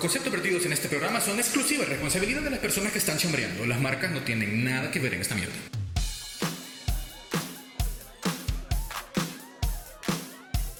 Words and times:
Los 0.00 0.06
conceptos 0.06 0.32
vertidos 0.32 0.64
en 0.64 0.72
este 0.72 0.88
programa 0.88 1.20
son 1.20 1.38
exclusiva 1.38 1.84
responsabilidad 1.84 2.40
de 2.40 2.48
las 2.48 2.58
personas 2.58 2.90
que 2.90 2.98
están 2.98 3.18
chambreando. 3.18 3.66
Las 3.66 3.78
marcas 3.78 4.10
no 4.10 4.22
tienen 4.22 4.64
nada 4.64 4.90
que 4.90 4.98
ver 4.98 5.12
en 5.12 5.20
esta 5.20 5.34
mierda. 5.34 5.52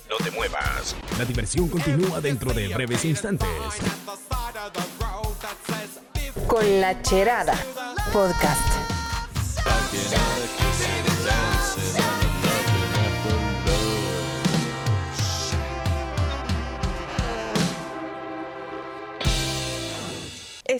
No 0.09 0.17
te 0.25 0.31
muevas. 0.31 0.97
La 1.19 1.27
diversión 1.27 1.69
continúa 1.69 2.23
dentro 2.23 2.55
de 2.55 2.69
breves 2.69 3.05
instantes. 3.05 3.47
Con 6.49 6.81
la 6.81 7.03
Cherada 7.03 7.63
Podcast. 8.15 8.80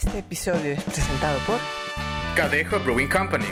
Este 0.03 0.17
episodio 0.17 0.71
es 0.71 0.83
presentado 0.83 1.37
por 1.45 1.59
Cadejo 2.35 2.79
Brewing 2.79 3.07
Company. 3.07 3.45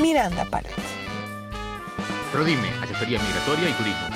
Miranda 0.00 0.46
Palette. 0.46 0.72
Prodime, 2.32 2.70
asesoría 2.82 3.18
migratoria 3.18 3.68
y 3.68 3.72
turismo. 3.74 4.07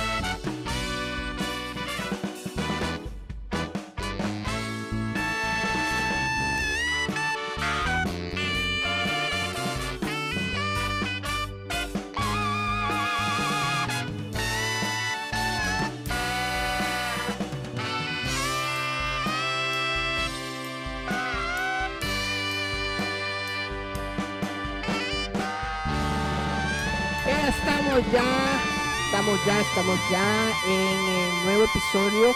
Ya, 29.47 29.61
estamos 29.61 29.99
ya 30.11 30.51
en 30.69 30.99
el 31.09 31.45
nuevo 31.45 31.65
episodio 31.65 32.33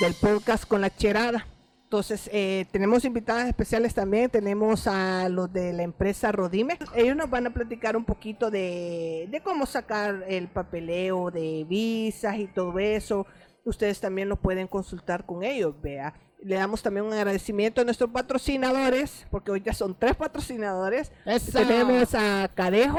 del 0.00 0.14
podcast 0.14 0.66
con 0.66 0.80
la 0.80 0.94
cherada. 0.94 1.46
Entonces, 1.84 2.28
eh, 2.32 2.66
tenemos 2.70 3.04
invitadas 3.04 3.48
especiales 3.48 3.94
también. 3.94 4.30
Tenemos 4.30 4.86
a 4.86 5.28
los 5.28 5.52
de 5.52 5.72
la 5.72 5.82
empresa 5.82 6.32
Rodime. 6.32 6.78
Ellos 6.94 7.16
nos 7.16 7.30
van 7.30 7.46
a 7.46 7.50
platicar 7.50 7.96
un 7.96 8.04
poquito 8.04 8.50
de, 8.50 9.26
de 9.30 9.40
cómo 9.40 9.64
sacar 9.64 10.24
el 10.28 10.48
papeleo 10.48 11.30
de 11.30 11.64
visas 11.68 12.38
y 12.38 12.46
todo 12.46 12.78
eso. 12.78 13.26
Ustedes 13.64 14.00
también 14.00 14.28
lo 14.28 14.36
pueden 14.36 14.68
consultar 14.68 15.24
con 15.24 15.42
ellos, 15.42 15.74
vea. 15.80 16.14
Le 16.42 16.56
damos 16.56 16.82
también 16.82 17.06
un 17.06 17.12
agradecimiento 17.12 17.80
a 17.80 17.84
nuestros 17.84 18.10
patrocinadores, 18.10 19.26
porque 19.30 19.50
hoy 19.50 19.62
ya 19.62 19.72
son 19.72 19.94
tres 19.98 20.16
patrocinadores. 20.16 21.12
Eso. 21.26 21.58
Tenemos 21.58 22.14
a 22.14 22.50
Cadejo, 22.54 22.98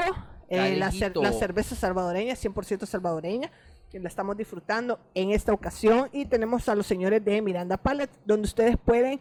eh, 0.56 0.76
la, 0.76 0.90
cer- 0.90 1.20
la 1.22 1.32
cerveza 1.32 1.74
salvadoreña, 1.74 2.34
100% 2.34 2.86
salvadoreña, 2.86 3.50
que 3.90 3.98
la 4.00 4.08
estamos 4.08 4.36
disfrutando 4.36 4.98
en 5.14 5.30
esta 5.30 5.52
ocasión. 5.52 6.08
Y 6.12 6.24
tenemos 6.26 6.68
a 6.68 6.74
los 6.74 6.86
señores 6.86 7.24
de 7.24 7.40
Miranda 7.42 7.76
Pallet, 7.76 8.10
donde 8.24 8.46
ustedes 8.46 8.76
pueden 8.76 9.20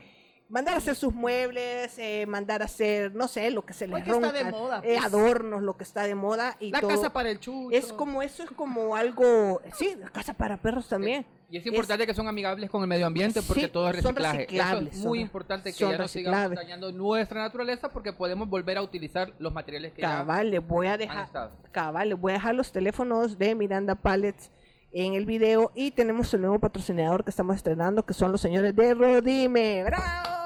mandar 0.51 0.75
a 0.75 0.77
hacer 0.77 0.95
sus 0.95 1.13
muebles, 1.13 1.97
eh, 1.97 2.25
mandar 2.27 2.61
a 2.61 2.65
hacer, 2.65 3.15
no 3.15 3.27
sé, 3.27 3.49
lo 3.51 3.65
que 3.65 3.73
se 3.73 3.87
les 3.87 4.03
que 4.03 4.11
está 4.11 4.13
ronca, 4.13 4.31
de 4.33 4.43
moda, 4.51 4.77
eh, 4.83 4.95
pues. 4.99 5.05
adornos, 5.05 5.61
lo 5.63 5.75
que 5.77 5.83
está 5.83 6.03
de 6.03 6.13
moda. 6.13 6.57
Y 6.59 6.71
La 6.71 6.81
todo. 6.81 6.89
casa 6.91 7.11
para 7.11 7.31
el 7.31 7.39
chucho. 7.39 7.75
Es 7.75 7.91
como 7.93 8.21
eso, 8.21 8.43
es 8.43 8.51
como 8.51 8.95
algo, 8.95 9.61
sí, 9.77 9.95
la 9.99 10.09
casa 10.09 10.33
para 10.33 10.57
perros 10.57 10.87
también. 10.87 11.25
Y 11.49 11.57
es 11.57 11.65
importante 11.65 12.05
que 12.05 12.13
son 12.13 12.27
amigables 12.29 12.69
con 12.69 12.81
el 12.81 12.87
medio 12.87 13.05
ambiente 13.07 13.41
porque 13.41 13.63
Sí, 13.63 13.67
todo 13.67 13.89
es 13.89 14.01
son 14.01 14.15
reciclaje. 14.15 14.43
Eso 14.43 14.47
reciclables, 14.51 14.93
es 14.93 14.99
son 14.99 15.07
muy 15.09 15.19
importante 15.19 15.71
que 15.73 15.77
son 15.79 15.91
ya 15.91 15.97
no 15.97 16.07
sigamos 16.07 16.37
reciclables. 16.39 16.59
dañando 16.59 16.91
nuestra 16.93 17.41
naturaleza 17.41 17.89
porque 17.89 18.13
podemos 18.13 18.47
volver 18.47 18.77
a 18.77 18.81
utilizar 18.81 19.33
los 19.39 19.51
materiales 19.51 19.91
que 19.93 20.01
Cabal, 20.01 20.49
les 20.51 20.65
voy 20.65 20.87
a 20.87 20.89
ya 20.91 20.93
han 20.93 20.99
dejar, 20.99 21.25
estado. 21.25 21.51
cabal, 21.71 22.09
les 22.09 22.19
voy 22.19 22.31
a 22.31 22.35
dejar 22.35 22.55
los 22.55 22.71
teléfonos 22.71 23.37
de 23.37 23.53
Miranda 23.55 23.95
Pallets 23.95 24.49
en 24.93 25.13
el 25.13 25.25
video 25.25 25.71
y 25.75 25.91
tenemos 25.91 26.33
el 26.33 26.41
nuevo 26.41 26.59
patrocinador 26.59 27.23
que 27.25 27.29
estamos 27.31 27.55
estrenando 27.57 28.05
que 28.05 28.13
son 28.13 28.31
los 28.31 28.39
señores 28.39 28.73
de 28.73 28.93
Rodime. 28.93 29.83
¡Bravo! 29.83 30.40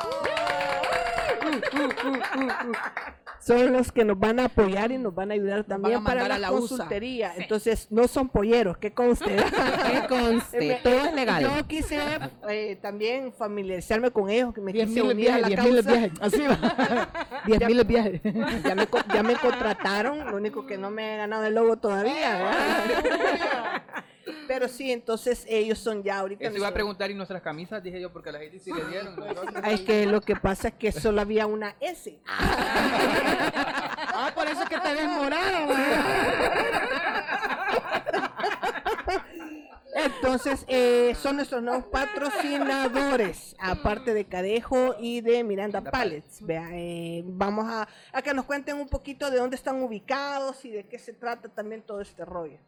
Son 3.39 3.71
los 3.73 3.91
que 3.91 4.03
nos 4.03 4.17
van 4.19 4.39
a 4.39 4.45
apoyar 4.45 4.91
y 4.91 4.97
nos 4.97 5.13
van 5.13 5.29
a 5.29 5.35
ayudar 5.35 5.63
también 5.63 6.03
para 6.03 6.27
la, 6.27 6.35
a 6.35 6.39
la 6.39 6.47
consultería. 6.49 7.33
Entonces, 7.37 7.87
no 7.91 8.07
son 8.07 8.29
polleros, 8.29 8.77
que 8.77 8.91
conste. 8.93 9.35
Que 9.85 10.07
conste, 10.07 10.79
todo 10.83 11.05
es 11.05 11.13
legal. 11.13 11.43
Yo 11.43 11.67
quise 11.67 11.99
eh, 12.49 12.77
también 12.81 13.31
familiarizarme 13.33 14.09
con 14.11 14.29
ellos, 14.29 14.53
que 14.53 14.61
me 14.61 14.73
10 14.73 14.87
quise 14.87 15.01
mil 15.03 15.11
el 15.11 15.15
unir 15.17 15.31
a 15.31 15.37
viaje, 15.37 15.41
la 15.41 15.47
10 15.63 15.63
mil 15.63 15.77
el 15.77 15.83
causa. 15.85 15.99
viaje. 15.99 16.13
Así 16.21 16.41
va. 16.47 17.07
10 17.45 17.67
mil 17.67 17.79
el 17.79 17.85
viaje. 17.85 18.21
Ya 18.63 18.75
me, 18.75 18.87
ya 19.13 19.23
me 19.23 19.35
contrataron, 19.35 20.25
lo 20.31 20.37
único 20.37 20.65
que 20.65 20.77
no 20.77 20.89
me 20.89 21.13
he 21.13 21.17
ganado 21.17 21.45
el 21.45 21.53
logo 21.53 21.77
todavía, 21.77 22.37
¿verdad? 22.37 23.83
Pero 24.47 24.67
sí, 24.67 24.91
entonces 24.91 25.45
ellos 25.47 25.79
son 25.79 26.03
ya 26.03 26.19
ahorita. 26.19 26.45
Eso 26.45 26.57
iba 26.57 26.67
a 26.67 26.73
preguntar 26.73 27.09
y 27.11 27.13
nuestras 27.13 27.41
camisas, 27.41 27.81
dije 27.83 28.01
yo, 28.01 28.11
porque 28.11 28.29
a 28.29 28.33
la 28.33 28.39
gente 28.39 28.59
sí 28.59 28.71
le 28.73 28.83
dieron. 28.85 29.15
Es 29.65 29.81
que 29.81 30.05
lo 30.05 30.21
que 30.21 30.35
pasa 30.35 30.69
es 30.69 30.73
que 30.75 30.91
solo 30.91 31.21
había 31.21 31.47
una 31.47 31.75
S. 31.79 32.19
Ah, 34.17 34.31
por 34.33 34.47
eso 34.47 34.63
es 34.63 34.69
que 34.69 34.79
te 34.79 34.93
ves. 34.93 35.05
Entonces, 39.93 40.63
eh, 40.67 41.13
son 41.15 41.35
nuestros 41.35 41.61
nuevos 41.61 41.85
patrocinadores, 41.85 43.55
aparte 43.59 44.13
de 44.13 44.25
Cadejo 44.25 44.95
y 44.99 45.19
de 45.21 45.43
Miranda 45.43 45.81
Pallets. 45.81 46.45
Vea, 46.45 46.69
eh, 46.73 47.23
vamos 47.25 47.65
a, 47.67 47.87
a 48.13 48.21
que 48.21 48.33
nos 48.33 48.45
cuenten 48.45 48.77
un 48.77 48.87
poquito 48.87 49.29
de 49.29 49.37
dónde 49.37 49.57
están 49.57 49.81
ubicados 49.81 50.63
y 50.63 50.71
de 50.71 50.85
qué 50.85 50.97
se 50.97 51.11
trata 51.13 51.49
también 51.49 51.81
todo 51.81 51.99
este 51.99 52.23
rollo. 52.23 52.59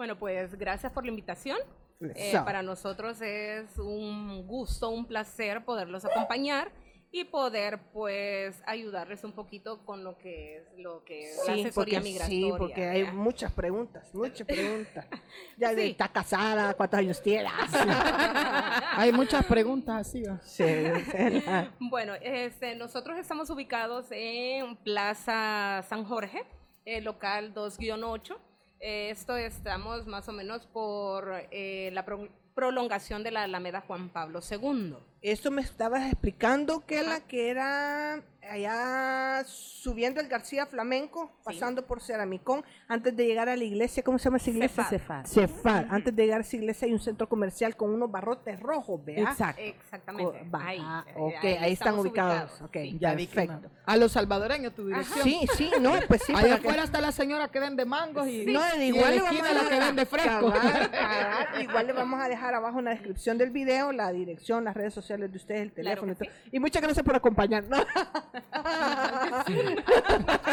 Bueno, 0.00 0.16
pues 0.18 0.54
gracias 0.56 0.90
por 0.92 1.04
la 1.04 1.10
invitación. 1.10 1.58
Eh, 2.00 2.32
para 2.42 2.62
nosotros 2.62 3.20
es 3.20 3.76
un 3.76 4.46
gusto, 4.46 4.88
un 4.88 5.04
placer 5.04 5.62
poderlos 5.62 6.06
acompañar 6.06 6.72
y 7.12 7.24
poder 7.24 7.78
pues 7.92 8.62
ayudarles 8.64 9.24
un 9.24 9.32
poquito 9.32 9.84
con 9.84 10.02
lo 10.02 10.16
que 10.16 10.56
es 10.56 10.62
lo 10.78 11.04
que 11.04 11.24
es 11.30 11.36
la 11.46 11.54
Sí, 11.54 11.60
asesoría 11.60 11.98
porque, 11.98 12.00
migratoria. 12.12 12.46
sí, 12.50 12.54
porque 12.56 12.84
hay 12.88 13.02
¿verdad? 13.02 13.14
muchas 13.18 13.52
preguntas, 13.52 14.14
muchas 14.14 14.46
preguntas. 14.46 15.06
Ya 15.58 15.74
de, 15.74 15.82
Sí. 15.82 15.90
está 15.90 16.08
casada, 16.08 16.72
cuántos 16.72 16.98
años 16.98 17.20
tiene. 17.22 17.50
Hay 18.96 19.12
muchas 19.12 19.44
preguntas 19.44 20.08
así. 20.08 20.22
va. 20.22 20.40
Sí, 20.40 20.64
sí. 20.64 21.42
Bueno, 21.78 22.14
este, 22.22 22.74
nosotros 22.74 23.18
estamos 23.18 23.50
ubicados 23.50 24.06
en 24.12 24.76
Plaza 24.76 25.84
San 25.90 26.06
Jorge, 26.06 26.42
eh, 26.86 27.02
local 27.02 27.52
2-8. 27.52 28.38
Eh, 28.80 29.10
esto 29.10 29.36
estamos 29.36 30.06
más 30.06 30.28
o 30.28 30.32
menos 30.32 30.66
por 30.66 31.30
eh, 31.50 31.90
la 31.92 32.04
pro- 32.04 32.28
prolongación 32.54 33.22
de 33.22 33.30
la 33.30 33.42
Alameda 33.44 33.82
Juan 33.82 34.08
Pablo 34.08 34.40
II. 34.48 34.96
Esto 35.22 35.50
me 35.50 35.60
estabas 35.62 36.06
explicando 36.10 36.84
que 36.86 37.02
la 37.02 37.20
que 37.20 37.50
era 37.50 38.22
allá 38.50 39.44
subiendo 39.46 40.20
el 40.20 40.26
García 40.28 40.66
Flamenco, 40.66 41.30
pasando 41.44 41.86
por 41.86 42.00
Ceramicón, 42.02 42.64
antes 42.88 43.14
de 43.14 43.26
llegar 43.26 43.48
a 43.48 43.54
la 43.56 43.62
iglesia, 43.62 44.02
¿cómo 44.02 44.18
se 44.18 44.24
llama 44.24 44.38
esa 44.38 44.50
iglesia? 44.50 44.84
Cefar. 44.84 45.26
Cefar. 45.28 45.86
Antes 45.90 46.16
de 46.16 46.22
llegar 46.24 46.38
a 46.38 46.40
esa 46.42 46.56
iglesia 46.56 46.86
hay 46.86 46.92
un 46.92 46.98
centro 47.00 47.28
comercial 47.28 47.76
con 47.76 47.90
unos 47.90 48.10
barrotes 48.10 48.58
rojos, 48.58 49.04
¿vea? 49.04 49.20
Exacto. 49.30 49.60
Exactamente. 49.62 50.42
Va, 50.52 50.66
ahí, 50.66 50.78
ah, 50.82 51.04
eh, 51.06 51.12
ok, 51.16 51.44
ahí, 51.60 51.72
están 51.74 51.98
ubicados. 51.98 52.60
Ok, 52.62 52.76
sí. 52.80 52.98
Ya 52.98 53.14
perfecto. 53.14 53.52
no. 53.62 53.70
A 53.86 53.96
los 53.96 54.12
salvadoreños 54.12 54.74
tu 54.74 54.86
dirección. 54.86 55.22
Sí, 55.22 55.40
sí, 55.56 55.70
no, 55.80 55.92
pues 56.08 56.22
sí. 56.24 56.32
Allá 56.34 56.58
que- 56.58 56.66
afuera 56.66 56.82
está 56.84 57.00
la 57.00 57.12
señora 57.12 57.48
que 57.48 57.60
vende 57.60 57.84
mangos 57.84 58.26
y, 58.26 58.46
No, 58.46 58.60
y 58.78 58.82
igual 58.84 59.12
en 59.12 59.16
le 59.16 59.16
la 59.16 59.22
vamos 59.22 59.30
esquina 59.32 59.50
a 59.50 59.52
la 59.54 59.60
que 59.68 59.74
dejar- 59.74 59.86
vende 59.86 60.06
fresco. 60.06 60.52
cabal, 60.52 60.90
cabal, 60.90 61.62
igual 61.62 61.86
le 61.86 61.92
vamos 61.92 62.20
a 62.20 62.28
dejar 62.28 62.54
abajo 62.54 62.78
en 62.80 62.86
la 62.86 62.90
descripción 62.92 63.38
del 63.38 63.50
video 63.50 63.92
la 63.92 64.10
dirección, 64.12 64.64
las 64.64 64.74
redes 64.74 64.92
sociales 64.94 65.09
de 65.18 65.36
ustedes, 65.36 65.62
el 65.62 65.72
Claro 65.72 66.02
teléfono 66.02 66.12
y 66.12 66.14
todo. 66.16 66.28
Y 66.52 66.60
muchas 66.60 66.82
gracias 66.82 67.04
por 67.04 67.16
acompañarnos. 67.16 67.86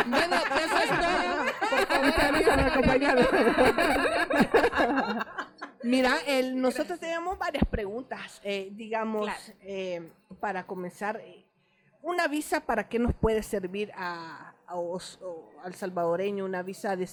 Bueno, 0.08 0.36
eso 0.36 0.78
es 0.78 0.90
todo. 0.90 2.04
Muchas 2.04 2.32
gracias 2.32 2.58
por 2.58 2.66
acompañarnos. 2.72 3.28
Mira, 5.84 6.18
el- 6.26 6.60
nosotros 6.60 7.00
tenemos 7.00 7.38
varias 7.38 7.64
preguntas, 7.70 8.42
eh, 8.44 8.70
digamos, 8.74 9.26
Claro. 9.26 9.42
eh, 9.62 10.12
para 10.40 10.66
comenzar. 10.66 11.22
Una 12.02 12.28
visa, 12.28 12.62
¿para 12.62 12.88
qué 12.90 13.00
nos 13.00 13.14
puede 13.14 13.44
servir 13.44 13.92
a, 13.96 14.54
a 14.66 14.76
os- 14.76 15.20
al 15.64 15.74
salvadoreño? 15.76 16.46
Una 16.46 16.64
visa 16.64 16.96
de, 16.96 17.08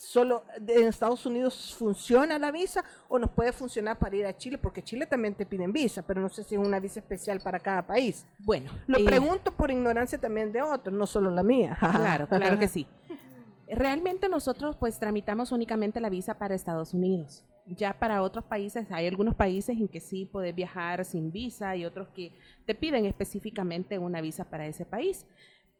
solo 0.00 0.44
en 0.56 0.88
Estados 0.88 1.26
Unidos 1.26 1.74
funciona 1.78 2.38
la 2.38 2.50
visa 2.50 2.82
o 3.08 3.18
nos 3.18 3.30
puede 3.30 3.52
funcionar 3.52 3.98
para 3.98 4.16
ir 4.16 4.24
a 4.24 4.34
Chile, 4.34 4.56
porque 4.56 4.82
Chile 4.82 5.04
también 5.04 5.34
te 5.34 5.44
piden 5.44 5.72
visa, 5.72 6.02
pero 6.02 6.22
no 6.22 6.30
sé 6.30 6.42
si 6.42 6.54
es 6.54 6.60
una 6.60 6.80
visa 6.80 7.00
especial 7.00 7.40
para 7.40 7.60
cada 7.60 7.86
país. 7.86 8.26
Bueno, 8.38 8.70
Lo 8.86 8.98
eh, 8.98 9.04
pregunto 9.04 9.52
por 9.52 9.70
ignorancia 9.70 10.18
también 10.18 10.52
de 10.52 10.62
otros, 10.62 10.96
no 10.96 11.06
solo 11.06 11.30
la 11.30 11.42
mía. 11.42 11.76
Claro, 12.00 12.26
claro 12.28 12.58
que 12.58 12.66
sí. 12.68 12.86
Realmente 13.68 14.28
nosotros 14.28 14.74
pues 14.76 14.98
tramitamos 14.98 15.52
únicamente 15.52 16.00
la 16.00 16.08
visa 16.08 16.38
para 16.38 16.54
Estados 16.54 16.94
Unidos. 16.94 17.44
Ya 17.66 17.92
para 17.92 18.22
otros 18.22 18.44
países, 18.44 18.90
hay 18.90 19.06
algunos 19.06 19.34
países 19.34 19.76
en 19.76 19.86
que 19.86 20.00
sí 20.00 20.24
puedes 20.24 20.54
viajar 20.54 21.04
sin 21.04 21.30
visa 21.30 21.76
y 21.76 21.84
otros 21.84 22.08
que 22.08 22.32
te 22.64 22.74
piden 22.74 23.04
específicamente 23.04 23.98
una 23.98 24.20
visa 24.22 24.44
para 24.44 24.66
ese 24.66 24.86
país. 24.86 25.26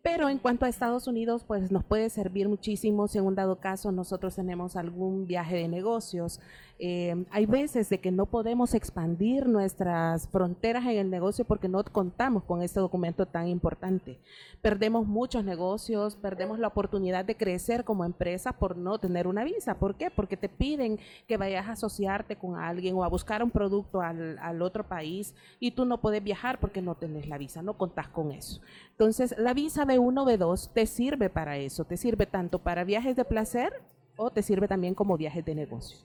Pero 0.03 0.31
en 0.31 0.39
cuanto 0.39 0.65
a 0.65 0.69
Estados 0.69 1.07
Unidos, 1.07 1.45
pues 1.47 1.71
nos 1.71 1.85
puede 1.85 2.09
servir 2.09 2.49
muchísimo 2.49 3.07
si 3.07 3.19
en 3.19 3.25
un 3.25 3.35
dado 3.35 3.57
caso 3.57 3.93
nosotros 3.93 4.35
tenemos 4.35 4.77
algún 4.77 5.27
viaje 5.27 5.57
de 5.57 5.69
negocios. 5.69 6.41
Eh, 6.83 7.27
hay 7.31 7.45
veces 7.45 7.91
de 7.91 8.01
que 8.01 8.11
no 8.11 8.25
podemos 8.25 8.73
expandir 8.73 9.47
nuestras 9.47 10.27
fronteras 10.29 10.85
en 10.87 10.97
el 10.97 11.11
negocio 11.11 11.45
porque 11.45 11.69
no 11.69 11.85
contamos 11.85 12.43
con 12.45 12.63
este 12.63 12.81
documento 12.81 13.27
tan 13.27 13.49
importante. 13.49 14.19
Perdemos 14.63 15.07
muchos 15.07 15.45
negocios, 15.45 16.17
perdemos 16.17 16.59
la 16.59 16.69
oportunidad 16.69 17.27
de 17.27 17.37
crecer 17.37 17.85
como 17.85 18.07
empresa 18.07 18.55
por 18.55 18.79
no 18.79 18.97
tener 18.99 19.27
una 19.27 19.45
visa. 19.45 19.75
¿Por 19.75 19.95
qué? 19.95 20.11
Porque 20.11 20.39
te 20.39 20.49
piden 20.49 20.99
que 21.29 21.37
vayas 21.37 21.69
a 21.69 21.73
asociarte 21.73 22.37
con 22.37 22.57
alguien 22.57 22.95
o 22.95 23.05
a 23.05 23.09
buscar 23.09 23.43
un 23.43 23.51
producto 23.51 24.01
al, 24.01 24.39
al 24.39 24.63
otro 24.63 24.83
país 24.83 25.35
y 25.59 25.73
tú 25.73 25.85
no 25.85 26.01
puedes 26.01 26.25
viajar 26.25 26.61
porque 26.61 26.81
no 26.81 26.95
tenés 26.95 27.29
la 27.29 27.37
visa, 27.37 27.61
no 27.61 27.75
contás 27.75 28.09
con 28.09 28.33
eso. 28.33 28.63
Entonces, 28.93 29.35
la 29.37 29.53
visa 29.53 29.85
B1, 29.85 30.39
B2 30.39 30.73
te 30.73 30.87
sirve 30.87 31.29
para 31.29 31.59
eso, 31.59 31.85
te 31.85 31.99
sirve 31.99 32.25
tanto 32.25 32.59
para 32.59 32.85
viajes 32.85 33.17
de 33.17 33.27
placer 33.27 33.71
o 34.17 34.31
te 34.31 34.43
sirve 34.43 34.67
también 34.67 34.95
como 34.95 35.19
viajes 35.19 35.45
de 35.45 35.55
negocio. 35.55 35.99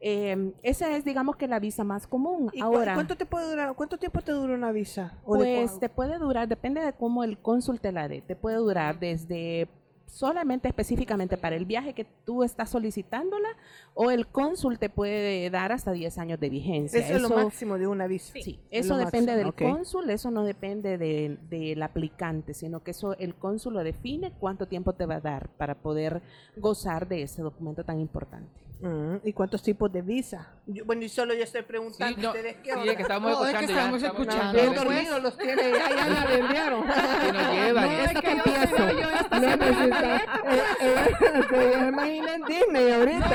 Eh, 0.00 0.52
esa 0.62 0.94
es, 0.96 1.04
digamos 1.04 1.36
que 1.36 1.48
la 1.48 1.58
visa 1.58 1.82
más 1.84 2.06
común. 2.06 2.50
¿Y 2.52 2.60
cu- 2.60 2.64
Ahora, 2.66 2.94
cuánto 2.94 3.16
te 3.16 3.26
puede 3.26 3.48
durar? 3.50 3.74
¿Cuánto 3.74 3.96
tiempo 3.98 4.20
te 4.22 4.32
dura 4.32 4.54
una 4.54 4.70
visa? 4.72 5.18
¿O 5.24 5.36
de 5.38 5.56
pues 5.56 5.78
te 5.80 5.88
puede 5.88 6.18
durar, 6.18 6.46
depende 6.48 6.80
de 6.82 6.92
cómo 6.92 7.24
el 7.24 7.38
cónsul 7.38 7.80
te 7.80 7.92
la 7.92 8.06
dé, 8.08 8.20
te 8.20 8.36
puede 8.36 8.56
durar 8.56 8.98
desde 8.98 9.68
solamente 10.08 10.68
específicamente 10.68 11.36
para 11.36 11.56
el 11.56 11.64
viaje 11.64 11.92
que 11.92 12.04
tú 12.24 12.44
estás 12.44 12.70
solicitándola 12.70 13.48
o 13.92 14.12
el 14.12 14.28
cónsul 14.28 14.78
te 14.78 14.88
puede 14.88 15.50
dar 15.50 15.72
hasta 15.72 15.90
10 15.90 16.16
años 16.18 16.38
de 16.38 16.48
vigencia. 16.48 17.00
Eso 17.00 17.16
es 17.16 17.22
lo 17.22 17.28
máximo 17.30 17.76
de 17.76 17.88
una 17.88 18.06
visa. 18.06 18.32
Sí, 18.34 18.60
Es 18.70 18.84
eso 18.86 18.96
depende 18.98 19.32
máximo, 19.32 19.52
del 19.66 19.72
cónsul, 19.72 20.10
eso 20.10 20.30
no 20.30 20.44
depende 20.44 20.96
de- 20.96 21.38
del 21.50 21.82
aplicante, 21.82 22.54
sino 22.54 22.84
que 22.84 22.92
eso 22.92 23.16
el 23.18 23.34
cónsul 23.34 23.74
lo 23.74 23.82
define 23.82 24.30
cuánto 24.38 24.68
tiempo 24.68 24.92
te 24.92 25.06
va 25.06 25.16
a 25.16 25.20
dar 25.20 25.48
para 25.56 25.74
poder 25.74 26.22
gozar 26.56 27.08
de 27.08 27.22
ese 27.22 27.42
documento 27.42 27.82
tan 27.82 27.98
importante. 27.98 28.60
Mm, 28.80 29.16
¿Y 29.24 29.32
cuántos 29.32 29.62
tipos 29.62 29.90
de 29.90 30.02
visa? 30.02 30.48
Yo- 30.66 30.84
bueno, 30.84 31.02
y 31.02 31.08
solo 31.08 31.32
yo 31.32 31.42
estoy 31.44 31.62
preguntando. 31.62 32.14
Sí, 32.16 32.22
no, 32.22 32.28
¿ustedes 32.28 32.56
qué 32.56 32.72
sí, 32.72 32.78
onda? 32.78 32.90
es 32.90 32.96
que 32.96 33.02
estábamos 33.02 33.30
No, 33.32 33.46
es 33.46 33.54
que 33.56 33.64
escuchando 33.64 33.96
ya, 33.98 34.06
estamos- 34.06 34.20
escuchando. 34.26 34.52
Bien 34.52 34.70
Después- 34.70 34.84
dormidos 34.88 35.22
los 35.22 35.38
tiene, 35.38 35.62
ya, 35.70 35.88
ya 35.90 36.08
la 36.08 36.26
vendieron. 36.26 36.82
que 37.22 37.32
nos 37.32 37.52
llevan. 37.52 37.84
No, 37.86 37.92
es 37.92 38.20
que 38.20 38.36
yo 38.36 38.42
sé, 38.76 39.00
yo 39.00 39.10
esta 39.10 39.40
No 39.40 39.56
necesita. 39.56 40.22
Eh, 40.46 40.60
eh, 40.80 41.42
se 41.50 41.88
imagina 41.88 42.34
en 42.34 42.42
Disney 42.44 42.90
ahorita. 42.92 43.30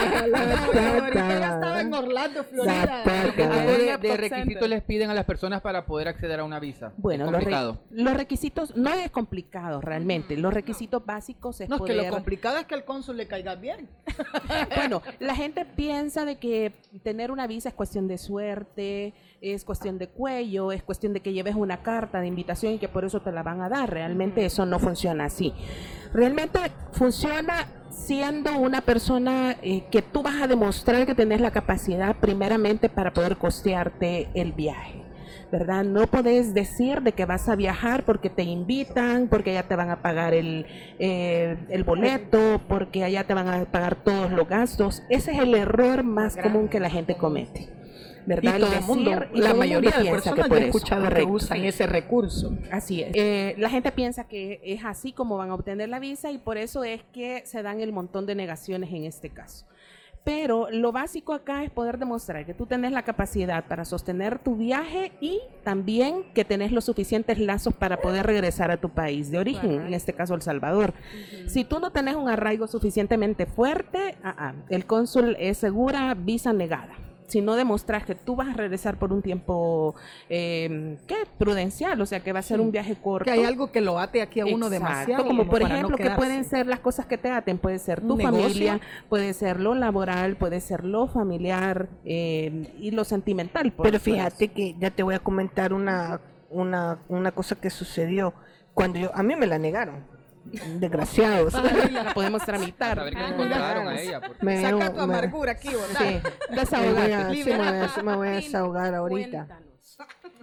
Ahorita 1.02 1.40
ya 1.40 1.54
estaba 1.56 1.82
en 1.82 1.94
Orlando, 1.94 2.40
La 2.40 2.44
Florida. 2.44 2.86
tata. 3.04 3.24
¿Qué 3.36 3.44
tipo 3.44 4.08
de, 4.08 4.18
requisitos 4.18 4.70
les 4.70 4.84
piden 4.84 5.10
a 5.10 5.14
las 5.14 5.26
personas 5.26 5.62
para 5.62 5.86
poder 5.86 6.08
acceder 6.08 6.40
a 6.40 6.44
una 6.44 6.60
visa? 6.60 6.94
Bueno, 6.98 7.26
los, 7.26 7.34
re- 7.34 7.40
complicado. 7.40 7.80
los 7.92 8.14
requisitos 8.16 8.76
no 8.76 8.94
es 8.94 9.10
complicado 9.12 9.82
realmente. 9.82 10.38
Los 10.38 10.54
requisitos 10.54 11.06
básicos 11.06 11.60
es 11.62 11.70
No, 11.70 11.78
es 11.78 11.82
que 11.84 11.94
lo 11.94 12.08
complicado 12.10 12.58
es 12.58 12.66
que 12.66 12.76
al 12.76 12.86
cónsul 12.86 13.18
le 13.18 13.28
caiga 13.28 13.56
bien. 13.56 13.90
Bueno, 14.76 15.02
la 15.20 15.31
gente 15.36 15.66
piensa 15.66 16.26
de 16.26 16.38
que 16.38 16.74
tener 17.04 17.32
una 17.32 17.48
visa 17.48 17.70
es 17.70 17.76
cuestión 17.76 18.08
de 18.08 18.18
suerte, 18.18 19.14
es 19.42 19.64
cuestión 19.66 19.98
de 19.98 20.08
cuello, 20.08 20.72
es 20.72 20.84
cuestión 20.84 21.14
de 21.14 21.22
que 21.22 21.34
lleves 21.34 21.56
una 21.56 21.84
carta 21.84 22.22
de 22.22 22.28
invitación 22.28 22.74
y 22.74 22.80
que 22.80 22.88
por 22.88 23.06
eso 23.06 23.22
te 23.22 23.32
la 23.32 23.44
van 23.44 23.62
a 23.62 23.70
dar. 23.70 23.90
Realmente 23.90 24.46
eso 24.46 24.66
no 24.66 24.80
funciona 24.80 25.26
así. 25.26 25.54
Realmente 26.14 26.60
funciona 26.92 27.68
siendo 27.90 28.56
una 28.58 28.82
persona 28.82 29.58
eh, 29.62 29.86
que 29.92 30.02
tú 30.02 30.24
vas 30.24 30.42
a 30.42 30.48
demostrar 30.48 31.06
que 31.06 31.16
tenés 31.16 31.42
la 31.42 31.52
capacidad 31.52 32.16
primeramente 32.16 32.90
para 32.90 33.14
poder 33.14 33.38
costearte 33.38 34.30
el 34.34 34.54
viaje. 34.54 35.01
¿Verdad? 35.52 35.84
No 35.84 36.08
podés 36.08 36.54
decir 36.54 37.02
de 37.02 37.12
que 37.12 37.26
vas 37.26 37.50
a 37.50 37.56
viajar 37.56 38.04
porque 38.06 38.30
te 38.30 38.44
invitan, 38.44 39.28
porque 39.28 39.54
ya 39.54 39.64
te 39.64 39.76
van 39.76 39.90
a 39.90 40.02
pagar 40.02 40.34
el, 40.34 40.66
eh, 40.98 41.58
el 41.70 41.84
boleto, 41.84 42.62
porque 42.70 43.04
allá 43.04 43.26
te 43.26 43.34
van 43.34 43.48
a 43.50 43.66
pagar 43.66 43.96
todos 44.04 44.32
los 44.32 44.48
gastos. 44.48 45.04
Ese 45.10 45.32
es 45.32 45.40
el 45.40 45.54
error 45.56 46.04
más 46.04 46.38
común 46.38 46.70
que 46.70 46.80
la 46.80 46.90
gente 46.90 47.16
comete. 47.16 47.70
¿Verdad? 48.24 48.58
Y 48.58 48.60
todo 48.62 48.72
el 48.72 48.78
Decir- 48.80 48.88
mundo, 48.88 49.10
y 49.12 49.14
la 49.14 49.20
todo 49.20 49.34
el 49.34 49.42
mundo 49.42 49.56
mayoría 49.58 49.92
de 49.98 50.12
personas 50.12 50.48
que 50.48 50.56
he 50.58 50.66
escuchado 50.68 51.10
que 51.10 51.24
usan 51.24 51.66
ese 51.66 51.88
recurso. 51.88 52.56
Así 52.72 53.02
es. 53.02 53.10
Eh, 53.16 53.56
la 53.58 53.68
gente 53.70 53.92
piensa 53.92 54.26
que 54.28 54.62
es 54.64 54.86
así 54.86 55.12
como 55.12 55.38
van 55.38 55.50
a 55.50 55.56
obtener 55.56 55.90
la 55.90 55.98
visa 56.00 56.32
y 56.32 56.38
por 56.38 56.60
eso 56.60 56.84
es 56.84 57.02
que 57.14 57.42
se 57.48 57.64
dan 57.64 57.82
el 57.82 57.92
montón 57.92 58.28
de 58.28 58.36
negaciones 58.36 58.92
en 58.92 59.06
este 59.06 59.32
caso. 59.32 59.66
Pero 60.24 60.70
lo 60.70 60.92
básico 60.92 61.34
acá 61.34 61.64
es 61.64 61.72
poder 61.72 61.98
demostrar 61.98 62.46
que 62.46 62.54
tú 62.54 62.68
tenés 62.68 62.92
la 62.92 63.02
capacidad 63.02 63.66
para 63.66 63.86
sostener 63.86 64.38
tu 64.38 64.56
viaje 64.56 65.14
y 65.20 65.40
también 65.64 66.26
que 66.36 66.46
tenés 66.46 66.72
los 66.72 66.86
suficientes 66.86 67.40
lazos 67.40 67.74
para 67.74 67.98
poder 67.98 68.28
regresar 68.28 68.70
a 68.70 68.78
tu 68.78 68.90
país 68.90 69.32
de 69.32 69.40
origen, 69.40 69.72
en 69.72 69.94
este 69.96 70.14
caso 70.14 70.36
El 70.36 70.44
Salvador. 70.44 70.94
Si 71.48 71.64
tú 71.64 71.80
no 71.80 71.92
tenés 71.92 72.16
un 72.16 72.30
arraigo 72.30 72.68
suficientemente 72.68 73.48
fuerte, 73.48 74.16
ah, 74.24 74.36
ah, 74.38 74.54
el 74.70 74.86
cónsul 74.86 75.36
es 75.40 75.58
segura 75.58 76.14
visa 76.14 76.54
negada. 76.54 76.94
Si 77.32 77.40
no 77.42 77.56
demostras 77.56 78.04
que 78.06 78.14
tú 78.14 78.36
vas 78.36 78.50
a 78.50 78.54
regresar 78.54 78.98
por 79.00 79.14
un 79.14 79.22
tiempo, 79.22 79.96
eh, 80.30 80.98
¿qué? 81.08 81.16
Prudencial, 81.38 82.02
o 82.02 82.06
sea, 82.06 82.20
que 82.20 82.34
va 82.34 82.40
a 82.40 82.42
ser 82.42 82.58
Sí. 82.58 82.64
un 82.64 82.72
viaje 82.72 82.98
corto. 83.02 83.24
Que 83.24 83.32
hay 83.32 83.46
algo 83.46 83.72
que 83.72 83.80
lo 83.80 84.00
ate 84.00 84.22
aquí 84.22 84.42
a 84.42 84.46
uno 84.46 84.68
Exacto, 84.68 84.70
demasiado. 84.74 85.26
como 85.26 85.48
por 85.48 85.62
no 85.62 85.68
ejemplo, 85.68 85.96
que 85.96 86.10
pueden 86.12 86.44
ser 86.44 86.68
las 86.68 86.80
cosas 86.82 87.06
que 87.06 87.18
te 87.18 87.30
aten, 87.30 87.58
puede 87.58 87.80
ser 87.80 88.02
tu 88.02 88.18
negocio. 88.18 88.42
familia, 88.42 88.82
puede 89.08 89.34
ser 89.34 89.62
lo 89.62 89.76
laboral, 89.76 90.36
puede 90.36 90.60
ser 90.60 90.84
lo 90.84 91.08
familiar 91.08 91.88
eh, 92.04 92.74
y 92.80 92.92
lo 92.92 93.04
sentimental. 93.06 93.72
por- 93.72 93.86
Pero 93.86 94.00
fíjate 94.00 94.46
eso. 94.46 94.54
que 94.54 94.76
ya 94.78 94.92
te 94.92 95.04
voy 95.04 95.16
a 95.16 95.20
comentar 95.20 95.72
una, 95.74 96.20
una, 96.50 97.00
una 97.08 97.32
cosa 97.32 97.56
que 97.56 97.70
sucedió 97.70 98.34
cuando 98.74 99.00
yo, 99.00 99.12
a 99.16 99.24
mí 99.24 99.36
me 99.38 99.48
la 99.48 99.58
negaron. 99.58 100.04
Desgraciados. 100.44 101.54
la 101.92 102.14
podemos 102.14 102.44
tramitar. 102.46 103.00
A 103.00 103.04
ver 103.04 103.14
qué 103.16 103.20
le 103.22 103.28
encontraron 103.28 103.88
a 103.88 104.00
ella. 104.02 104.22
porque- 104.22 104.46
Me 104.46 104.62
Saca 104.62 104.90
tu 104.92 104.96
me- 104.98 105.04
amargura 105.04 105.52
aquí, 105.54 105.70
¿verdad? 105.70 106.00
Sí, 106.00 106.04
me 106.06 106.92
voy 106.92 107.12
a, 107.12 107.26
Desahogate. 107.26 107.36
sí, 107.44 107.50
me 107.50 107.58
voy 107.58 107.68
a- 107.68 108.04
me 108.04 108.16
voy 108.16 108.28
a 108.28 108.32
desahogar 108.32 108.96
ahorita. 108.96 109.38
Cuéntanos. 109.48 109.72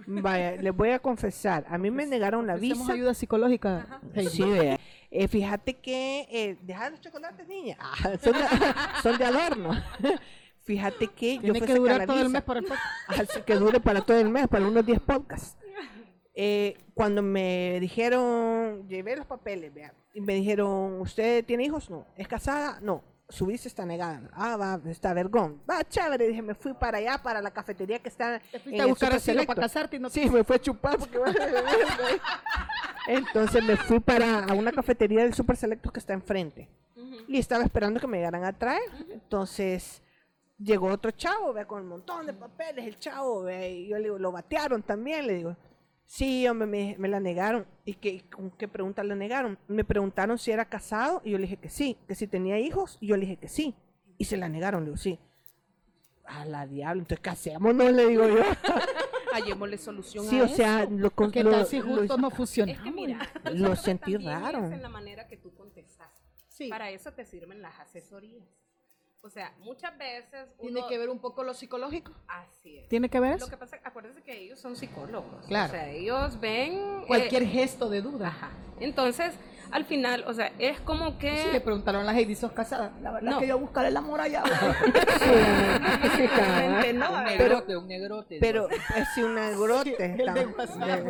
Vaya, 0.07 0.55
les 0.55 0.75
voy 0.75 0.89
a 0.89 0.97
confesar, 0.99 1.65
a 1.69 1.77
mí 1.77 1.91
me 1.91 2.03
negaron 2.07 2.43
una 2.45 2.55
Ofrecemos 2.55 2.79
visa. 2.87 2.93
ayuda 2.93 3.13
psicológica. 3.13 3.99
Sí, 4.31 4.41
vea. 4.43 4.79
Eh, 5.11 5.27
fíjate 5.27 5.75
que 5.77 6.27
eh, 6.31 6.57
deja 6.61 6.89
los 6.89 6.99
chocolates, 7.01 7.47
niña. 7.47 7.77
Ah, 7.79 7.95
son, 8.23 8.33
de, 8.33 8.39
son 9.03 9.17
de 9.17 9.25
adorno. 9.25 9.71
Fíjate 10.63 11.07
que 11.07 11.35
yo 11.35 11.41
Tiene 11.41 11.59
fui 11.59 11.63
a 11.63 11.73
que 11.73 11.79
durar 11.79 11.97
la 11.99 12.05
todo 12.05 12.21
el 12.21 12.29
mes 12.29 12.41
para 12.43 12.59
el 12.59 12.65
podcast. 12.65 12.85
Así 13.07 13.41
que 13.41 13.55
dure 13.55 13.79
para 13.79 14.01
todo 14.01 14.17
el 14.19 14.29
mes, 14.29 14.47
para 14.47 14.67
unos 14.67 14.85
10 14.85 14.99
podcasts. 14.99 15.57
Eh, 16.41 16.77
cuando 16.93 17.21
me 17.21 17.79
dijeron, 17.81 18.87
llevé 18.87 19.17
los 19.17 19.25
papeles, 19.25 19.73
vea, 19.73 19.93
y 20.13 20.21
me 20.21 20.35
dijeron, 20.35 21.01
¿usted 21.01 21.43
tiene 21.43 21.65
hijos? 21.65 21.89
No. 21.89 22.05
¿Es 22.15 22.29
casada? 22.29 22.79
No. 22.81 23.03
Su 23.27 23.47
visa 23.47 23.67
está 23.67 23.85
negada. 23.85 24.21
Ah, 24.31 24.55
va, 24.55 24.79
está 24.89 25.13
vergón. 25.13 25.61
Va, 25.69 25.83
chévere. 25.83 26.29
Dije, 26.29 26.41
me 26.41 26.55
fui 26.55 26.73
para 26.73 26.99
allá, 26.99 27.21
para 27.21 27.41
la 27.41 27.51
cafetería 27.51 27.99
que 27.99 28.07
está 28.07 28.39
Te 28.39 28.55
en 28.55 28.63
fuiste 28.63 28.81
a 28.81 28.83
el 28.85 28.89
buscar 28.89 29.13
asilo 29.13 29.45
para 29.45 29.61
casarte 29.63 29.97
y 29.97 29.99
no 29.99 30.09
Sí, 30.09 30.29
me 30.29 30.45
fue 30.45 30.55
a 30.55 30.59
chupar 30.59 30.97
porque 30.97 31.19
Entonces 33.07 33.61
me 33.61 33.75
fui 33.75 33.99
para 33.99 34.45
a 34.45 34.53
una 34.53 34.71
cafetería 34.71 35.23
del 35.23 35.33
Super 35.33 35.57
Selecto 35.57 35.91
que 35.91 35.99
está 35.99 36.13
enfrente. 36.13 36.69
Y 37.27 37.37
estaba 37.37 37.65
esperando 37.65 37.99
que 37.99 38.07
me 38.07 38.15
llegaran 38.17 38.45
a 38.45 38.53
traer. 38.53 38.89
Entonces 39.11 40.01
llegó 40.57 40.87
otro 40.87 41.11
chavo, 41.11 41.51
ve, 41.51 41.65
con 41.65 41.81
un 41.81 41.89
montón 41.89 42.25
de 42.25 42.33
papeles, 42.33 42.85
el 42.85 42.97
chavo, 42.97 43.43
ve, 43.43 43.71
y 43.71 43.87
yo 43.89 43.97
le 43.97 44.03
digo, 44.05 44.17
lo 44.17 44.31
batearon 44.31 44.81
también, 44.81 45.27
le 45.27 45.33
digo. 45.33 45.57
Sí, 46.11 46.47
hombre, 46.47 46.65
me, 46.65 46.95
me 46.97 47.07
la 47.07 47.19
negaron. 47.19 47.67
¿Y 47.85 47.93
qué, 47.93 48.23
con 48.31 48.49
qué 48.49 48.67
pregunta 48.67 49.03
la 49.03 49.13
negaron? 49.13 49.59
Me 49.67 49.83
preguntaron 49.83 50.39
si 50.39 50.49
era 50.49 50.65
casado 50.65 51.21
y 51.23 51.29
yo 51.29 51.37
le 51.37 51.43
dije 51.43 51.57
que 51.57 51.69
sí, 51.69 51.97
que 52.07 52.15
si 52.15 52.25
tenía 52.25 52.57
hijos 52.57 52.97
y 52.99 53.07
yo 53.07 53.15
le 53.15 53.21
dije 53.27 53.37
que 53.37 53.47
sí. 53.47 53.75
Y 54.17 54.25
se 54.25 54.35
la 54.35 54.49
negaron, 54.49 54.81
le 54.81 54.85
digo, 54.87 54.97
sí. 54.97 55.19
A 56.25 56.45
la 56.45 56.65
diablo, 56.65 57.01
entonces 57.03 57.21
casémonos, 57.21 57.91
le 57.93 58.07
digo 58.07 58.27
yo. 58.27 58.37
Hallémosle 59.33 59.77
solución 59.77 60.25
Sí, 60.25 60.39
a 60.39 60.43
o 60.45 60.47
sea, 60.47 60.85
lo, 60.89 61.11
con- 61.11 61.31
¿Qué 61.31 61.43
lo- 61.43 61.51
tal 61.51 61.67
si 61.67 61.77
lo- 61.77 61.85
justo 61.97 62.17
no 62.17 62.31
funciona? 62.31 62.71
Es 62.71 62.79
que 62.79 62.91
mira, 62.91 63.19
Lo 63.53 63.75
sentí 63.75 64.17
raro. 64.17 64.65
Es 64.65 64.71
en 64.71 64.81
la 64.81 64.89
manera 64.89 65.27
que 65.27 65.37
tú 65.37 65.53
contestas. 65.53 66.09
Sí. 66.47 66.69
Para 66.69 66.89
eso 66.89 67.13
te 67.13 67.23
sirven 67.23 67.61
las 67.61 67.79
asesorías. 67.79 68.47
O 69.21 69.29
sea, 69.29 69.51
muchas 69.59 69.97
veces 69.97 70.47
Tiene 70.61 70.81
que 70.87 70.97
ver 70.97 71.09
un 71.09 71.19
poco 71.19 71.43
lo 71.43 71.53
psicológico. 71.53 72.13
Así 72.27 72.77
es. 72.77 72.87
¿Tiene 72.87 73.09
que 73.09 73.19
ver 73.19 73.39
Lo 73.39 73.47
que 73.47 73.57
pasa, 73.57 73.77
acuérdense 73.83 74.21
que 74.23 74.37
ellos 74.45 74.59
son 74.59 74.75
psicólogos. 74.77 75.45
Claro. 75.47 75.67
O 75.67 75.71
sea, 75.75 75.89
ellos 75.89 76.39
ven 76.39 76.73
eh, 76.73 77.03
Cualquier 77.05 77.45
gesto 77.45 77.89
de 77.89 78.01
duda. 78.01 78.27
Ajá. 78.29 78.51
Entonces, 78.79 79.33
al 79.71 79.83
final, 79.83 80.23
o 80.25 80.33
sea, 80.33 80.53
es 80.57 80.79
como 80.79 81.17
que 81.17 81.35
Sí, 81.43 81.49
le 81.51 81.59
preguntaron 81.59 82.01
a 82.01 82.05
la 82.05 82.13
Heidi, 82.17 82.33
¿sos 82.33 82.53
casada? 82.53 82.93
La 83.01 83.11
verdad 83.11 83.29
No. 83.29 83.35
es 83.37 83.41
que 83.41 83.47
yo 83.47 83.55
a 83.55 83.57
buscar 83.57 83.85
el 83.85 83.97
amor 83.97 84.21
allá. 84.21 84.41
Realmente 86.17 86.93
no, 86.93 87.11
Un 87.11 87.23
negrote, 87.25 87.75
un 87.77 87.87
negrote. 87.87 88.37
Pero 88.39 88.69
es 88.69 89.07
si 89.13 89.21
una 89.21 89.49
grote. 89.51 90.15
Sí, 90.15 90.21
el 90.21 90.33
de 90.33 90.45
WhatsApp. 90.47 91.01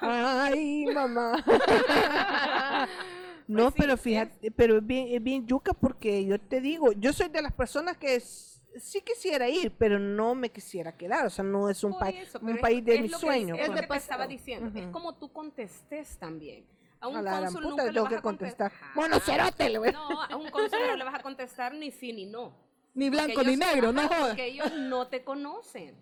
Ay, 0.00 0.86
mamá. 0.86 1.44
No, 3.48 3.64
Pues 3.64 3.74
sí, 3.74 3.80
pero 3.80 3.94
es- 3.94 4.00
fíjate, 4.00 4.50
pero 4.50 4.78
es 4.78 4.86
bien, 4.86 5.08
es 5.10 5.22
bien 5.22 5.46
yuca 5.46 5.72
porque 5.72 6.24
yo 6.24 6.40
te 6.40 6.60
digo, 6.60 6.92
yo 6.92 7.12
soy 7.12 7.28
de 7.28 7.42
las 7.42 7.52
personas 7.52 7.96
que 7.96 8.16
s- 8.16 8.60
sí 8.78 9.00
quisiera 9.02 9.48
ir, 9.48 9.72
pero 9.78 9.98
no 9.98 10.34
me 10.34 10.50
quisiera 10.50 10.96
quedar, 10.96 11.26
o 11.26 11.30
sea, 11.30 11.44
no 11.44 11.70
es 11.70 11.82
un, 11.84 11.96
país 11.98 12.28
eso, 12.28 12.38
un 12.42 12.50
es- 12.56 12.60
país 12.60 12.84
de 12.84 12.96
es 12.96 13.00
mis 13.02 13.10
lo 13.12 13.18
que- 13.18 13.26
sueños. 13.26 13.58
Es 13.58 13.68
lo 13.68 13.74
que 13.74 13.86
te 13.86 13.96
estaba 13.96 14.26
diciendo. 14.26 14.78
Es 14.78 14.84
Ujú. 14.84 14.92
como 14.92 15.14
tú 15.14 15.32
contestes 15.32 16.18
también. 16.18 16.66
A 16.98 17.08
un 17.08 17.16
A 17.16 17.22
la 17.22 17.30
gran 17.30 17.44
cónsul 17.44 17.62
puta 17.62 17.70
nunca 17.70 17.82
le 17.84 17.88
le 17.90 17.92
tengo 17.94 18.04
vas 18.04 18.10
que 18.12 18.16
a 18.18 18.22
contestar. 18.22 18.72
Ajá. 18.72 18.92
Bueno, 18.96 19.20
cerote, 19.20 19.68
le 19.68 19.78
voy 19.78 19.88
a- 19.88 19.92
No, 19.92 20.22
a 20.22 20.36
un 20.36 20.50
cónsul 20.50 20.78
no 20.88 20.96
le 20.96 21.04
vas 21.04 21.14
a 21.14 21.22
contestar 21.22 21.74
ni 21.74 21.90
sí 21.90 22.12
ni 22.12 22.26
no. 22.26 22.52
Ni 22.94 23.10
Porque 23.10 23.24
blanco 23.26 23.42
ni 23.42 23.48
ellos- 23.54 23.58
negro, 23.72 23.92
no 23.92 24.08
jodas. 24.08 24.28
Porque 24.28 24.46
ellos 24.46 24.72
no 24.78 25.06
te 25.08 25.22
conocen. 25.22 25.94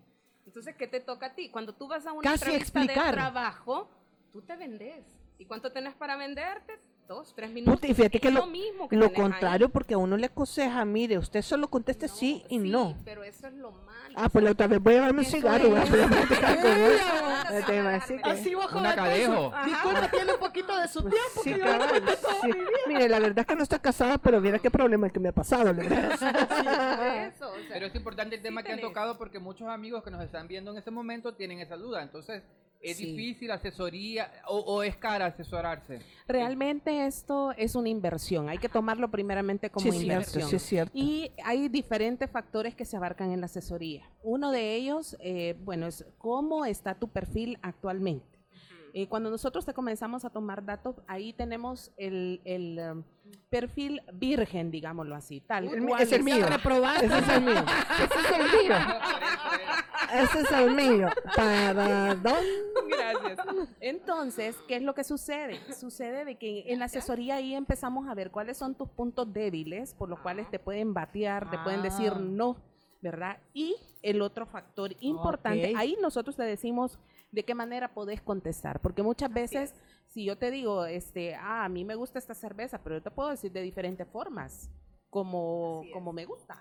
Entonces, 0.47 0.75
¿qué 0.77 0.87
te 0.87 1.01
toca 1.01 1.27
a 1.27 1.35
ti? 1.35 1.49
Cuando 1.49 1.75
tú 1.75 1.87
vas 1.87 2.05
a 2.07 2.13
una 2.13 2.21
Casi 2.21 2.45
entrevista 2.45 2.79
explicar. 2.81 3.07
de 3.07 3.11
trabajo, 3.21 3.89
tú 4.31 4.41
te 4.41 4.55
vendes. 4.55 5.05
¿Y 5.37 5.45
cuánto 5.45 5.71
tenés 5.73 5.93
para 5.95 6.15
venderte? 6.15 6.79
Dos, 7.07 7.33
tres 7.35 7.51
minutos. 7.51 7.75
Puta, 7.75 7.87
y 7.87 7.93
fíjate 7.93 8.17
Es 8.17 8.21
que 8.21 8.31
lo, 8.31 8.47
mismo 8.47 8.89
que 8.89 8.95
lo 8.95 9.05
tenés 9.09 9.17
ahí. 9.17 9.23
contrario, 9.23 9.69
porque 9.69 9.93
a 9.93 9.97
uno 9.99 10.17
le 10.17 10.25
aconseja, 10.25 10.83
mire, 10.85 11.19
usted 11.19 11.43
solo 11.43 11.67
conteste 11.67 12.07
sí 12.07 12.43
y 12.49 12.57
no. 12.57 12.97
pero 13.05 13.23
eso 13.23 13.45
es 13.47 13.53
lo 13.53 13.71
malo. 13.71 14.15
Ah, 14.17 14.27
pues 14.29 14.43
la 14.43 14.51
otra 14.51 14.65
vez 14.67 14.79
voy 14.81 14.93
a 14.93 14.95
llevarme 14.97 15.19
un 15.19 15.25
cigarro. 15.25 15.69
voy 15.69 15.79
a 15.79 15.83
es. 15.83 15.89
platicar 15.89 16.61
con 16.61 16.71
él. 16.71 16.99
Sí, 18.07 18.15
Así 18.23 18.55
bajo 18.55 18.79
acadejo. 18.79 19.51
peso. 19.51 19.65
Disculpa, 19.65 20.09
tiene 20.09 20.33
un 20.33 20.39
poquito 20.39 20.77
de 20.77 20.87
su 20.87 20.99
tiempo. 21.01 21.41
Sí, 21.43 21.53
que 21.53 21.59
toda 21.59 22.33
sí. 22.41 22.49
Mire, 22.87 23.07
la 23.09 23.19
verdad 23.19 23.39
es 23.39 23.45
que 23.45 23.55
no 23.55 23.63
estoy 23.63 23.79
casada, 23.79 24.17
pero 24.17 24.41
mira 24.41 24.57
qué 24.59 24.71
problema 24.71 25.05
el 25.07 25.13
que 25.13 25.19
me 25.19 25.29
ha 25.29 25.31
pasado. 25.31 25.65
la 25.65 25.73
verdad. 25.73 26.11
Eso, 27.27 27.49
o 27.51 27.55
sea, 27.55 27.63
Pero 27.69 27.85
es 27.87 27.95
importante 27.95 28.35
el 28.35 28.41
tema 28.41 28.63
que 28.63 28.71
han 28.71 28.81
tocado 28.81 29.17
porque 29.17 29.37
muchos 29.39 29.67
amigos 29.67 30.03
que 30.03 30.11
nos 30.11 30.23
están 30.23 30.47
viendo 30.47 30.71
en 30.71 30.77
este 30.77 30.91
momento 30.91 31.35
tienen 31.35 31.59
esa 31.59 31.75
duda. 31.75 32.01
Entonces, 32.01 32.41
¿es 32.85 32.97
Sí. 32.97 33.05
difícil 33.07 33.51
asesoría 33.51 34.31
o, 34.47 34.59
o 34.59 34.83
es 34.83 34.95
cara 34.95 35.25
asesorarse? 35.25 35.99
Realmente 36.27 37.05
esto 37.05 37.51
es 37.57 37.75
una 37.75 37.89
inversión, 37.89 38.49
hay 38.49 38.57
que 38.57 38.69
tomarlo 38.69 39.09
primeramente 39.11 39.69
como 39.69 39.83
Sí, 39.83 39.89
es 39.89 39.95
cierto, 39.97 40.13
inversión. 40.13 40.49
sí 40.49 40.55
es 40.55 40.61
cierto. 40.63 40.91
Y 40.97 41.31
hay 41.43 41.67
diferentes 41.69 42.29
factores 42.29 42.75
que 42.75 42.85
se 42.85 42.97
abarcan 42.97 43.31
en 43.31 43.39
la 43.41 43.47
asesoría. 43.47 44.09
Uno 44.23 44.51
de 44.51 44.75
ellos, 44.75 45.17
eh, 45.19 45.55
bueno, 45.63 45.87
es 45.87 46.05
cómo 46.17 46.65
está 46.65 46.95
tu 46.95 47.07
perfil 47.07 47.57
actualmente. 47.61 48.34
Eh, 48.97 49.07
cuando 49.09 49.29
nosotros 49.29 49.65
te 49.65 49.73
comenzamos 49.73 50.23
a 50.23 50.29
tomar 50.29 50.63
datos, 50.63 51.01
ahí 51.05 51.33
tenemos 51.33 51.91
el, 51.97 52.39
el, 52.45 52.79
um, 52.79 53.03
perfil 53.49 54.01
virgen, 54.13 54.71
digámoslo 54.71 55.15
así, 55.15 55.41
tal 55.41 55.65
El 55.67 55.81
mi- 55.81 55.87
cual 55.89 56.01
es 56.01 56.11
el 56.13 56.23
mío. 56.23 56.45
Ese 56.45 57.17
es 57.17 57.29
el 57.29 57.41
mío. 57.43 57.65
Ese 57.99 58.19
es 58.19 58.31
el 58.31 58.43
mío. 58.63 58.75
Ese 60.13 60.39
es 60.41 60.51
el 60.53 60.71
mío. 60.75 61.09
Para 61.35 62.15
dónde? 62.15 62.39
Gracias. 62.87 63.39
Entonces, 63.81 64.55
¿qué 64.67 64.77
es 64.77 64.81
lo 64.81 64.93
que 64.95 65.03
sucede? 65.03 65.59
Sucede 65.73 66.23
de 66.23 66.35
que 66.35 66.63
en 66.71 66.79
la 66.79 66.85
asesoría 66.85 67.35
ahí 67.35 67.53
empezamos 67.53 68.07
a 68.07 68.13
ver 68.13 68.31
cuáles 68.31 68.57
son 68.57 68.75
tus 68.75 68.87
puntos 68.87 69.33
débiles 69.33 69.93
por 69.93 70.07
los 70.07 70.19
cuales 70.21 70.49
te 70.49 70.57
pueden 70.59 70.93
batear, 70.93 71.49
te 71.51 71.57
pueden 71.59 71.81
decir 71.81 72.13
Ah. 72.15 72.19
no, 72.21 72.55
¿verdad? 73.01 73.39
Y 73.53 73.75
el 74.01 74.21
otro 74.21 74.45
factor 74.45 74.95
importante, 75.01 75.73
ahí 75.75 75.97
nosotros 76.01 76.37
te 76.37 76.43
decimos 76.43 76.97
de 77.35 77.43
qué 77.43 77.53
manera 77.53 77.93
podés 77.93 78.21
contestar, 78.21 78.79
porque 78.79 79.03
muchas 79.03 79.31
veces 79.31 79.73
si 80.07 80.23
yo 80.25 80.37
te 80.37 80.49
digo, 80.51 80.85
este, 80.85 81.35
ah, 81.35 81.65
a 81.65 81.69
mí 81.69 81.83
me 81.85 81.95
gusta 81.95 82.17
esta 82.17 82.33
cerveza, 82.33 82.79
pero 82.83 82.95
yo 82.97 83.01
te 83.03 83.11
puedo 83.11 83.29
decir 83.29 83.51
de 83.51 83.61
diferentes 83.61 84.07
formas, 84.07 84.69
como, 85.09 85.83
como 85.93 86.13
me 86.13 86.25
gusta. 86.25 86.55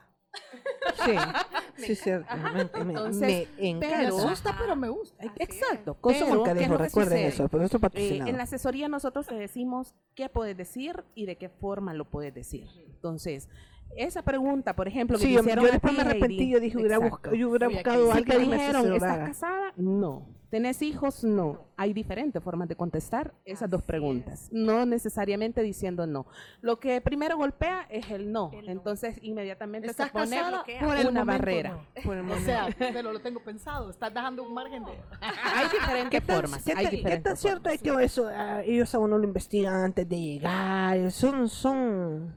Sí, 1.05 1.13
sí, 1.77 1.95
cierto. 1.95 2.35
Me, 2.37 2.85
me- 2.85 2.91
Entonces, 2.93 3.49
me 3.57 3.69
encanta. 3.71 3.97
pero- 3.99 4.17
Me 4.17 4.23
gusta, 4.25 4.57
pero 4.59 4.75
me 4.77 4.89
gusta. 4.89 5.25
Exacto. 5.39 5.97
Pero, 6.03 6.09
¿qué 6.13 6.19
es 6.25 6.29
Moncadejo, 6.29 6.73
lo 6.73 6.79
que 6.79 6.85
recuerden 6.85 7.13
sucede? 7.19 7.27
eso, 7.29 7.49
por 7.49 7.63
eso 7.63 7.77
Eh, 7.77 7.81
patrocinado. 7.81 8.31
en 8.31 8.37
la 8.37 8.43
asesoría 8.43 8.89
nosotros 8.89 9.27
te 9.29 9.35
decimos 9.37 9.95
qué 10.17 10.29
puedes 10.29 10.57
decir 10.57 11.05
y 11.15 11.27
de 11.27 11.37
qué 11.37 11.49
forma 11.49 11.95
lo 11.95 12.05
puedes 12.11 12.35
decir. 12.35 12.67
Entonces, 12.89 13.49
esa 13.97 14.23
pregunta, 14.23 14.75
por 14.75 14.89
ejemplo, 14.89 15.19
que 15.19 15.25
Sí, 15.25 15.37
hicieron 15.37 15.65
yo 15.67 15.71
después 15.71 15.95
me 15.95 16.01
arrepentí, 16.01 16.51
yo 16.51 16.59
dije, 16.59 16.79
hubiera, 16.79 16.97
exacto. 16.97 17.17
busca- 17.31 17.37
yo 17.37 17.49
hubiera 17.49 17.69
buscado 17.69 18.11
a 18.11 18.15
alguien 18.17 18.41
que 18.41 18.47
me 18.47 18.55
dijeron, 18.57 18.93
¿estás 18.93 19.29
casada? 19.29 19.73
No. 19.77 20.27
¿Tenés 20.55 20.83
hijos? 20.83 21.25
No. 21.25 21.67
Hay 21.77 21.93
diferentes 21.93 22.41
formas 22.41 22.69
de 22.69 22.77
contestar 22.77 23.35
esas 23.45 23.69
dos 23.69 23.83
preguntas. 23.83 24.49
No 24.53 24.87
necesariamente 24.87 25.63
diciendo 25.63 26.07
no. 26.07 26.27
Lo 26.61 26.79
que 26.79 27.01
primero 27.01 27.37
golpea 27.37 27.89
es 27.91 28.09
el 28.13 28.31
no. 28.31 28.53
Entonces, 28.69 29.19
inmediatamente 29.21 29.89
se 29.89 29.91
¿Estás 29.91 30.11
pone. 30.13 30.41
Por 30.81 30.97
el 30.97 31.09
una 31.09 31.25
barrera. 31.25 31.71
no. 31.71 32.03
Por 32.05 32.19
el 32.19 32.31
O 32.31 32.39
sea, 32.39 32.69
pero 32.79 33.13
lo 33.13 33.19
tengo 33.19 33.43
pensado. 33.43 33.91
Estás 33.91 34.15
dejando 34.15 34.45
un 34.45 34.55
margen 34.55 34.85
de... 34.85 34.93
Hay 35.21 35.69
diferentes 35.73 36.11
¿Qué 36.11 36.21
tan, 36.21 36.37
formas. 36.37 36.63
qué 36.63 36.71
hay 36.71 36.77
tan- 36.77 36.85
qué 36.85 36.97
diferentes 36.99 37.25
tan 37.33 37.37
cierto 37.37 37.71
es 37.71 37.83
que 37.83 38.05
eso, 38.05 38.29
ah, 38.29 38.63
ellos 38.63 38.95
a 38.95 39.01
uno 39.01 39.19
lo 39.19 39.25
investigan 39.25 39.75
antes 39.75 40.09
de 40.09 40.21
llegar? 40.21 41.11
Son, 41.11 41.49
son... 41.49 42.33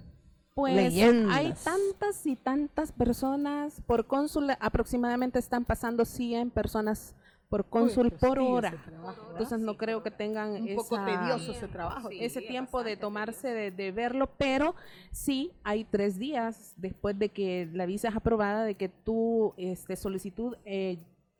Pues 0.55 0.73
leyendas. 0.75 1.37
hay 1.37 1.53
tantas 1.63 2.25
y 2.25 2.35
tantas 2.35 2.91
personas 2.91 3.79
por 3.85 4.07
cónsul, 4.07 4.49
aproximadamente 4.59 5.37
están 5.37 5.65
pasando 5.65 6.03
100 6.03 6.49
personas 6.49 7.13
por 7.49 7.65
cónsul 7.69 8.11
por 8.11 8.39
hora. 8.39 8.71
trabajo. 8.85 9.27
Entonces 9.31 9.59
no 9.59 9.77
creo 9.77 10.03
que 10.03 10.11
tengan 10.11 10.51
Un 10.61 10.75
poco 10.75 10.97
tedioso 11.05 11.51
ese 11.51 11.67
trabajo. 11.67 12.09
Sí, 12.09 12.17
ese 12.19 12.39
es 12.39 12.47
tiempo 12.47 12.83
de 12.83 12.97
tomarse 12.97 13.47
de, 13.53 13.71
de 13.71 13.91
verlo, 13.91 14.29
pero 14.37 14.75
sí 15.11 15.51
hay 15.63 15.85
tres 15.85 16.19
días 16.19 16.73
después 16.77 17.17
de 17.17 17.29
que 17.29 17.69
la 17.71 17.85
visa 17.85 18.09
es 18.09 18.15
aprobada, 18.15 18.63
de 18.65 18.75
que 18.75 18.89
tu 18.89 19.53
este, 19.57 19.95
solicitud 19.95 20.55
eh, 20.65 20.97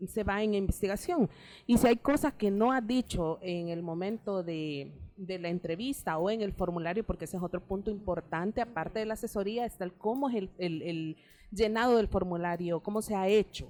se 0.08 0.24
va 0.24 0.42
en 0.44 0.54
investigación. 0.54 1.30
Y 1.66 1.78
si 1.78 1.88
hay 1.88 1.98
cosas 1.98 2.32
que 2.34 2.52
no 2.52 2.72
has 2.72 2.86
dicho 2.88 3.40
en 3.42 3.68
el 3.70 3.82
momento 3.82 4.44
de, 4.44 4.94
de 5.18 5.40
la 5.40 5.50
entrevista 5.50 6.18
o 6.20 6.30
en 6.30 6.42
el 6.42 6.54
formulario, 6.54 7.04
porque 7.04 7.26
ese 7.26 7.36
es 7.36 7.44
otro 7.44 7.60
punto 7.60 7.92
importante, 7.92 8.62
aparte 8.62 9.00
de 9.00 9.06
la 9.08 9.16
asesoría, 9.16 9.66
está 9.66 9.84
el 9.84 9.94
cómo 9.94 10.30
es 10.30 10.36
el, 10.36 10.50
el- 10.60 10.82
el 10.84 11.18
llenado 11.52 11.98
del 11.98 12.08
formulario, 12.08 12.80
cómo 12.82 13.02
se 13.02 13.16
ha 13.16 13.28
hecho. 13.28 13.68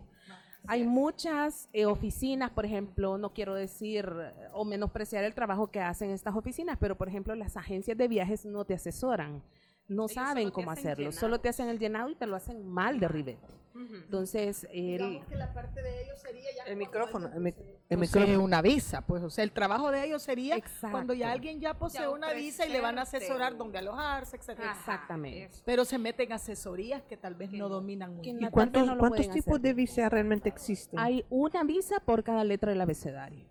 Hay 0.69 0.83
muchas 0.83 1.69
eh, 1.71 1.85
oficinas, 1.85 2.51
por 2.51 2.65
ejemplo, 2.65 3.17
no 3.17 3.33
quiero 3.33 3.55
decir 3.55 4.05
o 4.51 4.65
menospreciar 4.65 5.23
el 5.23 5.33
trabajo 5.33 5.67
que 5.67 5.79
hacen 5.79 6.09
estas 6.11 6.35
oficinas, 6.35 6.77
pero 6.77 6.97
por 6.97 7.07
ejemplo 7.07 7.33
las 7.35 7.55
agencias 7.55 7.97
de 7.97 8.07
viajes 8.09 8.45
no 8.45 8.65
te 8.65 8.73
asesoran, 8.73 9.41
no 9.87 10.03
Ellos 10.03 10.13
saben 10.13 10.51
cómo 10.51 10.71
hacerlo, 10.71 11.05
llenado. 11.05 11.19
solo 11.19 11.39
te 11.39 11.49
hacen 11.49 11.69
el 11.69 11.79
llenado 11.79 12.09
y 12.09 12.15
te 12.15 12.25
lo 12.27 12.35
hacen 12.35 12.65
mal 12.67 12.99
de 12.99 13.07
ribete. 13.07 13.47
Entonces, 13.79 14.67
el, 14.71 15.23
que 15.29 15.35
la 15.35 15.53
parte 15.53 15.83
de 15.83 16.03
ellos 16.03 16.19
sería 16.19 16.45
ya 16.55 16.63
El 16.63 16.77
micrófono, 16.77 17.27
el, 17.27 17.53
posee- 17.53 17.97
micrófono. 17.97 18.43
una 18.43 18.61
visa, 18.63 19.01
pues, 19.01 19.21
o 19.21 19.29
sea, 19.29 19.43
el 19.43 19.51
trabajo 19.51 19.91
de 19.91 20.03
ellos 20.03 20.23
sería 20.23 20.55
Exacto. 20.55 20.89
cuando 20.91 21.13
ya 21.13 21.31
alguien 21.31 21.59
ya 21.59 21.75
posee 21.75 22.01
Ya 22.01 22.09
una 22.09 22.33
visa 22.33 22.65
y 22.65 22.71
le 22.71 22.81
van 22.81 22.97
a 22.97 23.03
asesorar 23.03 23.55
dónde 23.55 23.77
alojarse, 23.77 24.37
etcétera. 24.37 24.71
Exactamente. 24.71 25.43
eso. 25.45 25.61
Pero 25.63 25.85
se 25.85 25.99
meten 25.99 26.33
asesorías 26.33 27.03
que 27.03 27.17
tal 27.17 27.35
vez 27.35 27.51
no 27.51 27.69
dominan 27.69 28.15
muy 28.15 28.23
Que 28.23 28.31
bien. 28.31 28.41
no- 28.41 28.47
¿Y 28.47 28.51
cuántos, 28.51 28.87
no 28.87 28.97
cuántos 28.97 29.29
tipos 29.29 29.53
hacer. 29.53 29.61
de 29.61 29.73
visa 29.73 30.09
realmente 30.09 30.49
existen? 30.49 30.97
hay 30.99 31.23
una 31.29 31.63
visa 31.63 31.99
por 31.99 32.23
cada 32.23 32.43
letra 32.43 32.71
del 32.71 32.81
abecedario. 32.81 33.45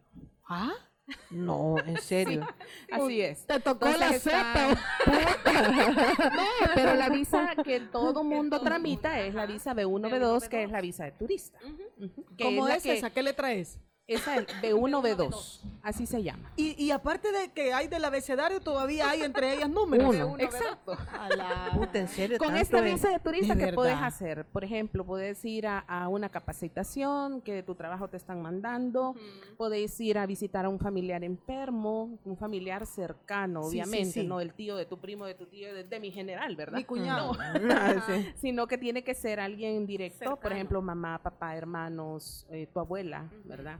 ¿Ah? 0.48 0.72
No, 1.30 1.76
en 1.86 2.00
serio. 2.00 2.46
Así 2.90 3.20
es. 3.20 3.46
Te 3.46 3.60
tocó 3.60 3.86
Entonces 3.86 4.00
la 4.00 4.16
está- 4.16 4.74
cepa. 4.74 4.82
No, 6.36 6.44
pero 6.74 6.94
la 6.94 7.08
visa 7.08 7.54
que 7.64 7.80
todo 7.80 8.24
mundo 8.24 8.60
tramita 8.60 9.20
es 9.20 9.34
la 9.34 9.46
visa 9.46 9.74
B1, 9.74 10.10
B2, 10.10 10.48
que 10.48 10.64
es 10.64 10.70
la 10.70 10.80
visa 10.80 11.04
de 11.04 11.12
turista. 11.12 11.58
Ujú. 11.64 12.24
Que 12.36 12.44
¿Cómo 12.44 12.66
la 12.68 12.76
es 12.76 12.82
que- 12.82 12.94
esa? 12.98 13.10
¿Qué 13.10 13.22
letra 13.22 13.52
es? 13.52 13.78
Esa 14.08 14.36
es 14.36 14.46
B1, 14.62 15.02
B2, 15.02 15.60
así 15.82 16.06
se 16.06 16.22
llama. 16.22 16.52
Y, 16.54 16.80
y 16.80 16.92
aparte 16.92 17.32
de 17.32 17.50
que 17.50 17.72
hay 17.72 17.88
del 17.88 18.04
abecedario, 18.04 18.60
todavía 18.60 19.10
hay 19.10 19.22
entre 19.22 19.54
ellas 19.54 19.68
números. 19.68 20.14
Uno. 20.14 20.36
Exacto. 20.38 20.96
A 21.18 21.28
la- 21.30 21.70
Puta, 21.74 21.98
en 21.98 22.06
serio. 22.06 22.38
Con 22.38 22.56
esta 22.56 22.78
es? 22.86 22.94
visa 22.94 23.08
de 23.10 23.18
turista, 23.18 23.56
De 23.56 23.64
¿qué 23.66 23.72
puedes 23.72 23.96
hacer? 24.00 24.44
Por 24.44 24.62
ejemplo, 24.62 25.04
puedes 25.04 25.44
ir 25.44 25.66
a, 25.66 25.80
a 25.80 26.06
una 26.08 26.28
capacitación 26.28 27.40
que 27.40 27.52
de 27.52 27.62
tu 27.64 27.74
trabajo 27.74 28.06
te 28.08 28.16
están 28.16 28.40
mandando, 28.42 29.16
puedes 29.56 30.00
ir 30.00 30.18
a 30.18 30.26
visitar 30.26 30.66
a 30.66 30.68
un 30.68 30.78
familiar 30.78 31.24
enfermo, 31.24 32.16
un 32.24 32.36
familiar 32.36 32.86
cercano, 32.86 33.64
Sí, 33.64 33.70
sí, 33.70 33.80
obviamente, 33.80 34.20
sí. 34.20 34.26
no 34.26 34.40
el 34.40 34.52
tío 34.54 34.76
de 34.76 34.86
tu 34.86 35.00
primo, 35.00 35.26
de 35.26 35.34
tu 35.34 35.46
tío, 35.46 35.74
de, 35.74 35.82
de 35.82 35.98
mi 35.98 36.12
general, 36.12 36.54
¿verdad? 36.54 36.78
Mi 36.78 36.84
cuñado. 36.84 37.32
Ah, 37.70 38.04
sí. 38.06 38.32
sino 38.36 38.68
que 38.68 38.78
tiene 38.78 39.02
que 39.02 39.14
ser 39.14 39.40
alguien 39.40 39.84
directo, 39.86 40.36
por 40.36 40.52
ejemplo, 40.52 40.80
mamá, 40.80 41.18
papá, 41.20 41.56
hermanos, 41.56 42.46
eh, 42.50 42.68
tu 42.72 42.78
abuela, 42.78 43.28
¿verdad? 43.44 43.78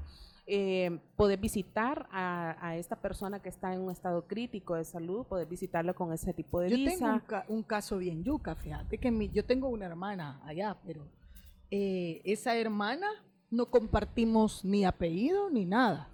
Eh, 0.49 1.01
poder 1.17 1.41
visitar 1.41 2.09
a, 2.13 2.57
a 2.61 2.77
esta 2.77 2.95
persona 2.95 3.41
que 3.43 3.49
está 3.49 3.75
en 3.75 3.81
un 3.81 3.91
estado 3.91 4.29
crítico 4.29 4.77
de 4.77 4.85
salud, 4.85 5.27
poder 5.27 5.49
visitarla 5.49 5.93
con 5.93 6.13
ese 6.13 6.33
tipo 6.33 6.61
de 6.61 6.71
Yo 6.71 6.77
tengo 6.77 6.91
visa. 6.91 7.13
un, 7.15 7.19
ca- 7.21 7.45
un 7.49 7.63
caso 7.65 7.99
bien 7.99 8.23
yuca, 8.23 8.55
fíjate 8.55 8.97
que 8.99 9.11
mi- 9.11 9.29
yo 9.29 9.45
tengo 9.45 9.69
una 9.69 9.87
hermana 9.87 10.41
allá, 10.45 10.77
pero 10.87 11.05
eh, 11.73 12.21
esa 12.25 12.55
hermana 12.57 13.09
no 13.51 13.67
compartimos 13.67 14.65
ni 14.65 14.85
apellido 14.85 15.51
ni 15.51 15.65
nada. 15.65 16.11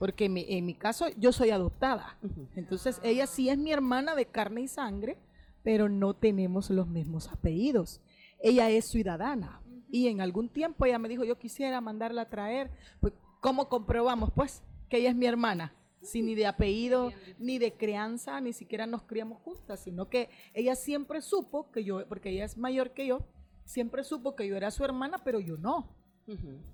Porque 0.00 0.24
en 0.24 0.32
mi, 0.32 0.46
en 0.48 0.66
mi 0.66 0.74
caso 0.74 1.06
yo 1.16 1.30
soy 1.30 1.50
adoptada. 1.50 2.16
Ujú. 2.24 2.48
Entonces 2.56 2.98
ella 3.04 3.28
sí 3.28 3.48
es 3.48 3.58
mi 3.58 3.70
hermana 3.70 4.16
de 4.16 4.26
carne 4.26 4.62
y 4.62 4.66
sangre, 4.68 5.16
pero 5.62 5.88
no 5.88 6.14
tenemos 6.14 6.68
los 6.70 6.88
mismos 6.88 7.28
apellidos. 7.28 8.00
Ella 8.42 8.70
es 8.70 8.86
ciudadana 8.86 9.59
y 9.90 10.08
en 10.08 10.20
algún 10.20 10.48
tiempo 10.48 10.86
ella 10.86 10.98
me 10.98 11.08
dijo, 11.08 11.24
yo 11.24 11.38
quisiera 11.38 11.80
mandarla 11.80 12.22
a 12.22 12.28
traer. 12.28 12.70
Pues, 13.00 13.12
¿Cómo 13.40 13.68
comprobamos? 13.68 14.30
Pues 14.32 14.62
que 14.88 14.98
ella 14.98 15.10
es 15.10 15.16
mi 15.16 15.26
hermana. 15.26 15.74
sin 16.02 16.24
ni 16.26 16.34
de 16.34 16.46
apellido, 16.46 17.12
ni 17.38 17.58
de 17.58 17.74
crianza, 17.74 18.40
ni 18.40 18.54
siquiera 18.54 18.86
nos 18.86 19.02
criamos 19.02 19.38
juntas, 19.42 19.80
sino 19.80 20.08
que 20.08 20.30
ella 20.54 20.74
siempre 20.74 21.20
supo 21.20 21.70
que 21.70 21.84
yo, 21.84 22.06
porque 22.08 22.30
ella 22.30 22.46
es 22.46 22.56
mayor 22.56 22.92
que 22.92 23.06
yo, 23.06 23.20
siempre 23.66 24.02
supo 24.02 24.34
que 24.34 24.46
yo 24.46 24.56
era 24.56 24.70
su 24.70 24.82
hermana, 24.82 25.18
pero 25.24 25.40
yo 25.40 25.58
no. 25.58 25.94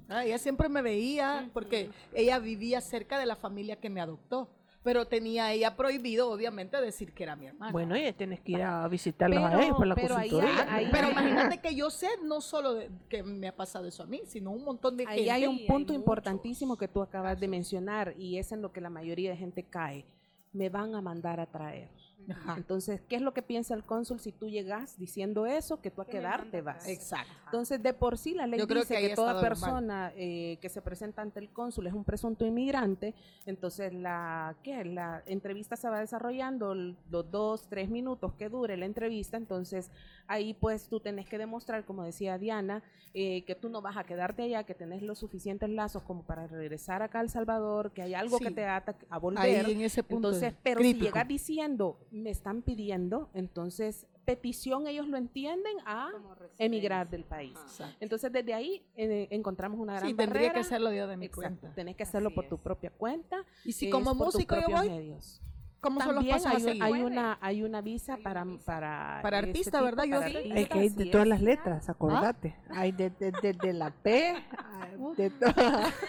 Ah, 0.08 0.24
ella 0.24 0.38
siempre 0.38 0.68
me 0.68 0.82
veía 0.82 1.50
porque 1.54 1.90
ella 2.12 2.38
vivía 2.38 2.80
cerca 2.80 3.18
de 3.18 3.26
la 3.26 3.36
familia 3.36 3.80
que 3.80 3.88
me 3.90 4.00
adoptó, 4.00 4.50
pero 4.86 5.04
tenía 5.08 5.52
ella 5.52 5.74
prohibido, 5.74 6.30
obviamente, 6.30 6.80
decir 6.80 7.12
que 7.12 7.24
era 7.24 7.34
mi 7.34 7.46
hermana. 7.46 7.72
Bueno, 7.72 7.96
ya 7.96 8.12
tienes 8.12 8.38
que 8.38 8.52
ir 8.52 8.62
a 8.62 8.86
visitarlos 8.86 9.42
a 9.42 9.48
Pero- 9.50 9.60
ellos 9.62 9.76
por 9.76 9.86
la 9.88 9.94
pero 9.96 10.16
ahí 10.16 10.30
consultoría. 10.30 10.72
ahí 10.72 10.88
Pero 10.92 11.10
imagínate 11.10 11.58
que 11.58 11.74
yo 11.74 11.90
sé 11.90 12.06
no 12.22 12.40
solo 12.40 12.74
de- 12.74 12.88
que 13.08 13.24
me 13.24 13.48
ha 13.48 13.56
pasado 13.56 13.88
eso 13.88 14.04
a 14.04 14.06
mí, 14.06 14.20
sino 14.26 14.52
un 14.52 14.62
montón 14.64 14.96
de 14.96 15.04
Ahí 15.08 15.16
gente. 15.24 15.30
hay 15.32 15.46
un 15.48 15.66
punto 15.66 15.92
importantísimo 15.92 16.76
que 16.78 16.86
tú 16.86 17.02
acabas 17.02 17.40
de 17.40 17.48
mencionar 17.48 18.14
y 18.16 18.38
es 18.38 18.52
en 18.52 18.62
lo 18.62 18.70
que 18.72 18.80
la 18.80 18.88
mayoría 18.88 19.30
de 19.30 19.36
gente 19.36 19.64
cae. 19.64 20.04
Me 20.52 20.68
van 20.68 20.94
a 20.94 21.00
mandar 21.00 21.40
a 21.40 21.46
traer. 21.46 21.88
Ajá. 22.30 22.54
Entonces, 22.56 23.00
¿qué 23.08 23.16
es 23.16 23.22
lo 23.22 23.32
que 23.32 23.42
piensa 23.42 23.74
el 23.74 23.84
cónsul 23.84 24.18
si 24.20 24.32
tú 24.32 24.48
llegas 24.48 24.98
diciendo 24.98 25.46
eso? 25.46 25.80
Que 25.80 25.90
tú 25.90 26.02
a 26.02 26.06
quedarte 26.06 26.60
vas. 26.60 26.88
Exacto. 26.88 27.32
Entonces, 27.44 27.82
de 27.82 27.92
por 27.92 28.18
sí 28.18 28.34
la 28.34 28.46
ley 28.46 28.58
Yo 28.58 28.66
creo 28.66 28.82
dice 28.82 29.00
que 29.00 29.14
toda 29.14 29.40
persona 29.40 30.12
eh, 30.16 30.58
que 30.60 30.68
se 30.68 30.82
presenta 30.82 31.22
ante 31.22 31.40
el 31.40 31.50
cónsul 31.50 31.86
es 31.86 31.92
un 31.92 32.04
presunto 32.04 32.44
inmigrante. 32.44 33.14
Entonces, 33.44 33.94
la, 33.94 34.56
¿qué? 34.62 34.84
la 34.84 35.22
entrevista 35.26 35.76
se 35.76 35.88
va 35.88 36.00
desarrollando 36.00 36.74
los 36.74 37.30
dos, 37.30 37.68
tres 37.68 37.88
minutos 37.88 38.32
que 38.34 38.48
dure 38.48 38.76
la 38.76 38.86
entrevista. 38.86 39.36
Entonces, 39.36 39.90
ahí 40.26 40.54
pues 40.54 40.88
tú 40.88 41.00
tenés 41.00 41.28
que 41.28 41.38
demostrar, 41.38 41.84
como 41.84 42.02
decía 42.02 42.38
Diana, 42.38 42.82
eh, 43.14 43.44
que 43.44 43.54
tú 43.54 43.68
no 43.68 43.80
vas 43.80 43.96
a 43.96 44.04
quedarte 44.04 44.42
allá, 44.42 44.64
que 44.64 44.74
tenés 44.74 45.02
los 45.02 45.18
suficientes 45.18 45.70
lazos 45.70 46.02
como 46.02 46.22
para 46.22 46.46
regresar 46.46 47.02
acá 47.02 47.20
a 47.20 47.22
El 47.22 47.30
Salvador, 47.30 47.92
que 47.92 48.02
hay 48.02 48.14
algo 48.14 48.38
que 48.38 48.50
te 48.50 48.66
ata 48.66 48.94
a 49.08 49.18
volver. 49.18 49.42
Ahí 49.42 49.72
en 49.72 49.80
ese 49.80 50.02
punto 50.02 50.28
Entonces, 50.28 50.52
es 50.52 50.58
pero 50.62 50.80
si 50.80 50.94
llegas 50.94 51.26
diciendo, 51.26 51.98
me 52.10 52.30
están 52.30 52.62
pidiendo, 52.62 53.30
entonces 53.34 54.06
petición 54.24 54.88
ellos 54.88 55.06
lo 55.06 55.16
entienden 55.16 55.76
a 55.86 56.10
emigrar 56.58 57.08
del 57.08 57.22
país. 57.24 57.56
Exacto. 57.62 57.96
Entonces, 58.00 58.32
desde 58.32 58.54
ahí 58.54 58.84
eh, 58.96 59.28
encontramos 59.30 59.78
una 59.78 59.94
gran 59.94 60.08
Sí, 60.08 60.14
tendría 60.14 60.52
que 60.52 60.58
hacerlo 60.60 60.92
yo 60.92 61.06
de 61.06 61.16
mi 61.16 61.26
Exacto, 61.26 61.60
cuenta. 61.60 61.74
tenés 61.76 61.94
que 61.96 62.02
hacerlo 62.02 62.28
Así 62.30 62.34
por 62.34 62.48
tu 62.48 62.58
propia 62.58 62.90
cuenta. 62.90 63.44
Y 63.64 63.72
si 63.72 63.88
como 63.88 64.14
músico 64.16 64.56
yo 64.56 64.66
voy, 64.76 64.88
medios. 64.88 65.40
¿cómo 65.80 66.00
son 66.00 66.16
los 66.16 66.24
pasos 66.24 66.66
hay, 66.80 67.02
una 67.02 67.38
hay 67.40 67.62
una 67.62 67.80
visa 67.82 68.14
Hay 68.14 68.22
para 68.24 68.42
una 68.42 68.52
visa. 68.54 68.64
para 68.64 69.20
Para 69.22 69.38
este 69.38 69.48
artista, 69.50 69.70
tipo, 69.78 69.84
¿verdad? 69.84 70.04
Yo 70.04 70.20
Es 70.22 70.68
que 70.68 70.78
hay 70.80 70.88
de 70.88 71.06
todas 71.06 71.28
las 71.28 71.40
letras, 71.40 71.88
acordate. 71.88 72.56
Hay 72.70 72.90
de, 72.90 73.10
de, 73.10 73.30
de- 73.30 73.52
de 73.52 73.72
la 73.72 73.90
P, 73.92 74.34
de 75.16 75.30
todas. 75.30 75.94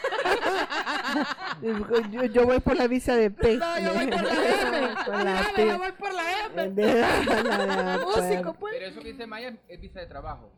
yo, 2.11 2.23
yo 2.25 2.45
voy 2.45 2.59
por 2.59 2.75
la 2.75 2.87
visa 2.87 3.15
de 3.15 3.29
P. 3.31 3.57
No, 3.57 3.79
yo 3.79 3.93
voy 3.93 4.07
por 4.07 4.23
la 4.23 4.33
M. 4.33 4.86
Por 5.11 5.65
la 5.65 5.77
voy 5.77 5.91
por 5.93 6.13
la 6.13 6.45
M. 6.45 6.83
La- 6.83 7.99
Músico, 8.05 8.53
pues. 8.53 8.75
Pero 8.77 8.85
eso 8.87 9.01
que 9.01 9.11
dice 9.11 9.27
Maya 9.27 9.55
es- 9.67 9.81
visa 9.81 9.99
de 9.99 10.05
trabajo. 10.07 10.49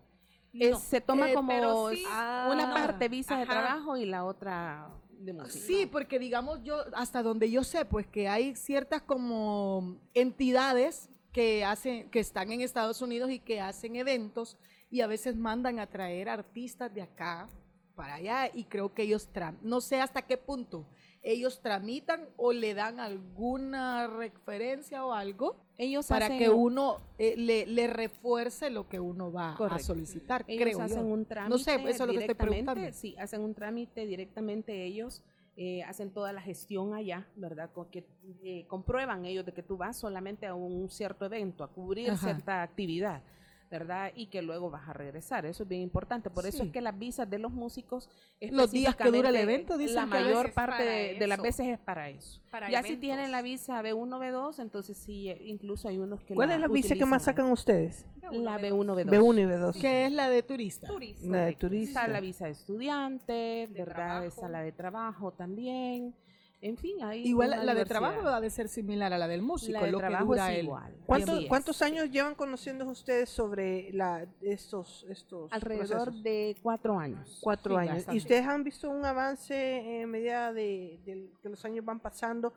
Es- 0.53 0.71
No, 0.71 0.79
se 0.79 1.01
toma 1.01 1.29
eh, 1.29 1.33
como 1.33 1.89
sí, 1.91 2.03
una 2.51 2.73
parte 2.73 3.07
visa 3.07 3.37
de 3.37 3.45
trabajo 3.45 3.97
y 3.97 4.05
la 4.05 4.25
otra 4.25 4.89
de 5.11 5.33
música. 5.33 5.65
Sí, 5.65 5.85
porque 5.85 6.17
digamos 6.17 6.63
yo, 6.63 6.77
hasta 6.95 7.21
donde 7.21 7.51
yo 7.51 7.63
sé, 7.63 7.85
pues 7.85 8.07
que 8.07 8.27
hay 8.27 8.55
ciertas 8.55 9.01
como 9.03 9.97
entidades 10.13 11.09
que 11.31 11.63
hacen, 11.63 12.09
que 12.09 12.19
están 12.19 12.51
en 12.51 12.61
Estados 12.61 13.01
Unidos 13.03 13.29
y 13.29 13.39
que 13.39 13.61
hacen 13.61 13.95
eventos 13.95 14.57
y 14.89 15.01
a 15.01 15.07
veces 15.07 15.35
mandan 15.35 15.77
a 15.79 15.85
traer 15.87 16.29
artistas 16.29 16.91
de 16.93 17.03
acá 17.03 17.47
para 17.95 18.15
allá 18.15 18.49
y 18.51 18.63
creo 18.63 18.93
que 18.93 19.03
ellos, 19.03 19.29
tram- 19.31 19.57
no 19.61 19.81
sé 19.81 20.01
hasta 20.01 20.21
qué 20.23 20.37
punto, 20.37 20.87
ellos 21.21 21.61
tramitan 21.61 22.27
o 22.37 22.53
le 22.53 22.73
dan 22.73 22.99
alguna 22.99 24.07
referencia 24.07 25.05
o 25.05 25.13
algo 25.13 25.57
Ellos 25.77 26.07
para 26.07 26.25
hacen, 26.25 26.39
que 26.39 26.49
uno 26.49 26.97
eh, 27.17 27.35
le, 27.37 27.65
le 27.65 27.87
refuerce 27.87 28.69
lo 28.69 28.87
que 28.87 28.99
uno 28.99 29.31
va 29.31 29.55
a 29.55 29.79
solicitar, 29.79 30.45
ellos 30.47 30.63
creo 30.63 30.81
hacen 30.81 31.07
yo. 31.07 31.13
un 31.13 31.25
trámite 31.25 31.49
No 31.49 31.57
sé, 31.57 31.75
eso 31.75 31.89
es 31.89 31.99
lo 31.99 32.13
que 32.13 32.19
estoy 32.19 32.35
preguntando. 32.35 32.91
Sí, 32.93 33.15
hacen 33.17 33.41
un 33.41 33.53
trámite 33.53 34.05
directamente 34.05 34.85
ellos, 34.85 35.21
eh, 35.57 35.83
hacen 35.83 36.11
toda 36.11 36.31
la 36.31 36.41
gestión 36.41 36.93
allá, 36.93 37.27
¿verdad? 37.35 37.69
Con 37.73 37.89
que 37.89 38.05
eh, 38.43 38.65
comprueban 38.67 39.25
ellos 39.25 39.45
de 39.45 39.53
que 39.53 39.61
tú 39.61 39.75
vas 39.75 39.97
solamente 39.97 40.47
a 40.47 40.53
un 40.55 40.89
cierto 40.89 41.25
evento, 41.25 41.65
a 41.65 41.67
cubrir 41.67 42.11
Ajá. 42.11 42.27
cierta 42.27 42.61
actividad. 42.61 43.21
¿Verdad? 43.69 44.11
Y 44.15 44.27
que 44.27 44.41
luego 44.41 44.69
vas 44.69 44.87
a 44.89 44.93
regresar. 44.93 45.45
Eso 45.45 45.63
es 45.63 45.69
bien 45.69 45.81
importante. 45.81 46.29
Por 46.29 46.45
eso 46.45 46.59
Sí. 46.59 46.63
es 46.67 46.71
que 46.73 46.81
las 46.81 46.97
visas 46.97 47.29
de 47.29 47.37
los 47.39 47.51
músicos 47.51 48.09
Los 48.41 48.71
días 48.71 48.95
que 48.95 49.11
dura 49.11 49.29
el 49.29 49.35
evento, 49.35 49.77
dicen 49.77 49.95
la 49.95 50.05
mayor 50.05 50.53
parte 50.53 50.83
de, 50.83 51.15
de 51.19 51.27
las 51.27 51.37
eso. 51.37 51.43
veces 51.43 51.67
es 51.67 51.79
para 51.79 52.09
eso. 52.09 52.41
Para 52.49 52.69
ya 52.69 52.81
si 52.81 52.89
eventos. 52.89 53.01
tienen 53.01 53.31
la 53.31 53.41
visa 53.41 53.81
B1, 53.81 54.17
B2, 54.19 54.59
entonces 54.59 54.97
sí, 54.97 55.29
eh, 55.29 55.39
incluso 55.45 55.87
hay 55.87 55.97
unos 55.99 56.21
que 56.23 56.33
¿Cuál 56.33 56.51
es 56.51 56.59
la 56.59 56.67
visa 56.67 56.95
que 56.95 57.05
más 57.05 57.23
sacan 57.23 57.51
ustedes? 57.51 58.05
La 58.31 58.59
B1, 58.59 58.95
B2. 58.95 59.09
B1 59.09 59.39
y 59.41 59.45
B2. 59.45 59.79
que 59.81 60.05
es 60.05 60.11
la 60.11 60.29
de 60.29 60.43
turista. 60.43 60.87
Turista. 60.87 61.27
La 61.27 61.45
de 61.45 61.53
turista. 61.53 61.99
Está 62.01 62.11
la 62.11 62.19
visa 62.21 62.45
de 62.45 62.51
estudiante, 62.51 63.67
¿verdad? 63.71 63.95
trabajo. 63.95 64.25
Está 64.25 64.49
la 64.49 64.61
de 64.61 64.71
trabajo 64.71 65.31
también. 65.33 66.15
En 66.61 66.75
fin, 66.75 67.01
hay 67.01 67.25
Igual 67.25 67.51
la 67.65 67.73
de 67.73 67.85
trabajo 67.85 68.27
ha 68.27 68.41
de 68.41 68.49
ser 68.49 68.67
similar 68.67 69.13
a 69.13 69.17
la 69.17 69.27
del 69.29 69.41
músico, 69.41 69.79
La 69.79 69.85
de 69.85 69.91
lo 69.91 69.99
que 69.99 70.15
dura 70.17 70.53
es 70.53 70.63
igual. 70.63 70.93
¿Cuántos, 71.05 71.29
Así 71.29 71.43
es. 71.43 71.49
¿Cuántos 71.49 71.81
años 71.81 72.11
llevan 72.11 72.35
conociendo 72.35 72.85
ustedes 72.85 73.29
sobre 73.29 73.93
la, 73.93 74.27
estos, 74.41 75.05
estos 75.09 75.51
Alrededor 75.53 75.87
procesos? 76.03 76.23
de 76.23 76.57
cuatro 76.61 76.99
años. 76.99 77.39
Cuatro 77.41 77.75
Sí, 77.75 77.79
años. 77.79 77.93
bastante. 77.95 78.15
¿Y 78.15 78.17
ustedes 78.17 78.45
han 78.45 78.63
visto 78.65 78.89
un 78.89 79.05
avance 79.05 80.01
en 80.01 80.09
medida 80.11 80.51
de, 80.51 80.99
de 81.05 81.29
que 81.41 81.49
los 81.49 81.63
años 81.63 81.85
van 81.85 82.01
pasando? 82.01 82.53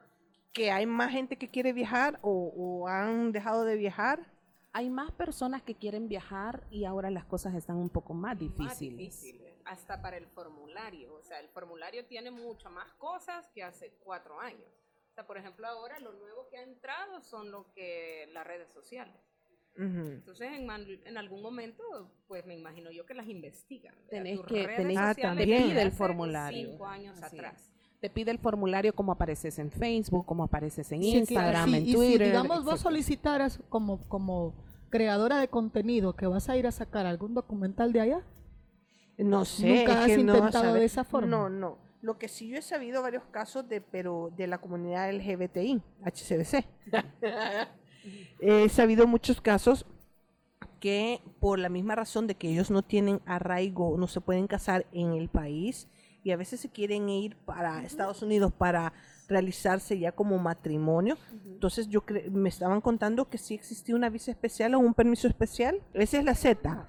¿Que 0.52 0.70
hay 0.72 0.84
más 0.84 1.12
gente 1.12 1.36
que 1.38 1.48
quiere 1.48 1.72
viajar 1.72 2.18
o, 2.22 2.52
o 2.56 2.88
han 2.88 3.30
dejado 3.30 3.64
de 3.64 3.76
viajar? 3.76 4.26
Hay 4.74 4.88
más 4.90 5.12
personas 5.12 5.62
que 5.62 5.74
quieren 5.74 6.08
viajar 6.08 6.66
y 6.70 6.86
ahora 6.86 7.10
las 7.10 7.24
cosas 7.26 7.54
están 7.54 7.76
un 7.76 7.90
poco 7.90 8.14
más 8.14 8.32
más 8.32 8.38
difíciles. 8.40 8.98
difícil, 8.98 9.41
hasta 9.64 10.00
para 10.02 10.16
el 10.16 10.26
formulario. 10.26 11.14
O 11.14 11.22
sea, 11.22 11.40
el 11.40 11.48
formulario 11.48 12.04
tiene 12.06 12.30
mucho 12.30 12.70
más 12.70 12.92
cosas 12.94 13.48
que 13.54 13.62
hace 13.62 13.92
cuatro 14.02 14.40
años. 14.40 14.66
O 15.10 15.14
sea, 15.14 15.26
por 15.26 15.36
ejemplo, 15.36 15.66
ahora 15.66 15.98
lo 15.98 16.12
nuevo 16.12 16.48
que 16.48 16.56
ha 16.58 16.62
entrado 16.62 17.20
son 17.20 17.50
lo 17.50 17.72
que 17.74 18.28
las 18.32 18.46
redes 18.46 18.70
sociales. 18.72 19.14
Entonces, 19.74 20.52
en, 20.52 20.66
man- 20.66 20.84
en 21.06 21.16
algún 21.16 21.40
momento, 21.42 21.82
pues 22.28 22.44
me 22.44 22.54
imagino 22.54 22.90
yo 22.90 23.06
que 23.06 23.14
las 23.14 23.26
investigan. 23.26 23.94
¿verdad? 23.94 24.10
Tenés 24.10 24.36
Tus 24.38 24.46
que- 24.46 24.66
tenés- 24.68 24.98
Ah, 24.98 25.14
también. 25.14 25.68
Pide 25.70 25.82
el 25.82 25.92
formulario. 25.92 26.68
Cinco 26.70 26.86
años 26.86 27.22
Así 27.22 27.36
atrás. 27.38 27.70
Te 28.00 28.10
pide 28.10 28.32
el 28.32 28.38
formulario 28.38 28.92
como 28.94 29.12
apareces 29.12 29.58
en 29.58 29.70
Facebook, 29.70 30.26
como 30.26 30.44
apareces 30.44 30.90
en 30.92 31.02
Sí, 31.02 31.16
Instagram, 31.18 31.68
sí, 31.70 31.76
en 31.76 31.82
y 31.82 31.86
si, 31.86 31.92
Twitter. 31.94 32.26
digamos, 32.26 32.64
vos 32.64 32.80
solicitaras 32.80 33.60
como, 33.70 34.06
como 34.08 34.54
creadora 34.90 35.38
de 35.38 35.48
contenido 35.48 36.14
que 36.16 36.26
vas 36.26 36.48
a 36.50 36.56
ir 36.56 36.66
a 36.66 36.72
sacar 36.72 37.06
algún 37.06 37.32
documental 37.32 37.92
de 37.92 38.00
allá. 38.00 38.20
No 39.24 39.44
sé. 39.44 39.66
¿Nunca 39.66 39.92
es 39.92 39.98
has 39.98 40.06
que 40.06 40.20
intentado 40.20 40.74
de 40.74 40.84
esa 40.84 41.04
forma? 41.04 41.28
No, 41.28 41.48
no. 41.48 41.78
Lo 42.00 42.18
que 42.18 42.28
sí 42.28 42.48
yo 42.48 42.56
he 42.56 42.62
sabido 42.62 43.00
varios 43.02 43.24
casos 43.30 43.68
de, 43.68 43.80
pero 43.80 44.32
de 44.36 44.48
la 44.48 44.58
comunidad 44.58 45.12
LGBTI, 45.12 45.80
HCBC. 46.04 46.64
he 48.40 48.68
sabido 48.68 49.06
muchos 49.06 49.40
casos 49.40 49.86
que 50.80 51.20
por 51.38 51.60
la 51.60 51.68
misma 51.68 51.94
razón 51.94 52.26
de 52.26 52.34
que 52.34 52.48
ellos 52.48 52.72
no 52.72 52.82
tienen 52.82 53.20
arraigo, 53.24 53.96
no 53.96 54.08
se 54.08 54.20
pueden 54.20 54.48
casar 54.48 54.84
en 54.92 55.12
el 55.12 55.28
país 55.28 55.88
y 56.24 56.32
a 56.32 56.36
veces 56.36 56.60
se 56.60 56.70
quieren 56.70 57.08
ir 57.08 57.36
para 57.36 57.84
Estados 57.84 58.22
Unidos 58.22 58.52
para 58.52 58.92
realizarse 59.32 59.98
ya 59.98 60.12
como 60.12 60.38
matrimonio. 60.38 61.16
Entonces 61.46 61.88
yo 61.88 62.04
cre- 62.06 62.30
me 62.30 62.48
estaban 62.48 62.80
contando 62.80 63.28
que 63.28 63.38
sí 63.38 63.54
existía 63.54 63.96
una 63.96 64.08
visa 64.10 64.30
especial 64.30 64.74
o 64.74 64.78
un 64.78 64.94
permiso 64.94 65.26
especial. 65.26 65.80
Esa 65.94 66.18
es 66.18 66.24
la 66.24 66.34
Z. 66.34 66.62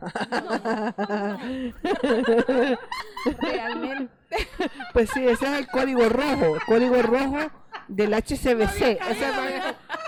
Realmente. 3.41 4.13
Pues 4.93 5.09
sí, 5.13 5.25
ese 5.27 5.45
es 5.45 5.59
el 5.59 5.67
código 5.67 6.07
rojo, 6.09 6.55
el 6.55 6.61
código 6.65 7.01
rojo 7.01 7.37
del 7.87 8.13
HCBC. 8.13 8.81
Ese 9.09 9.31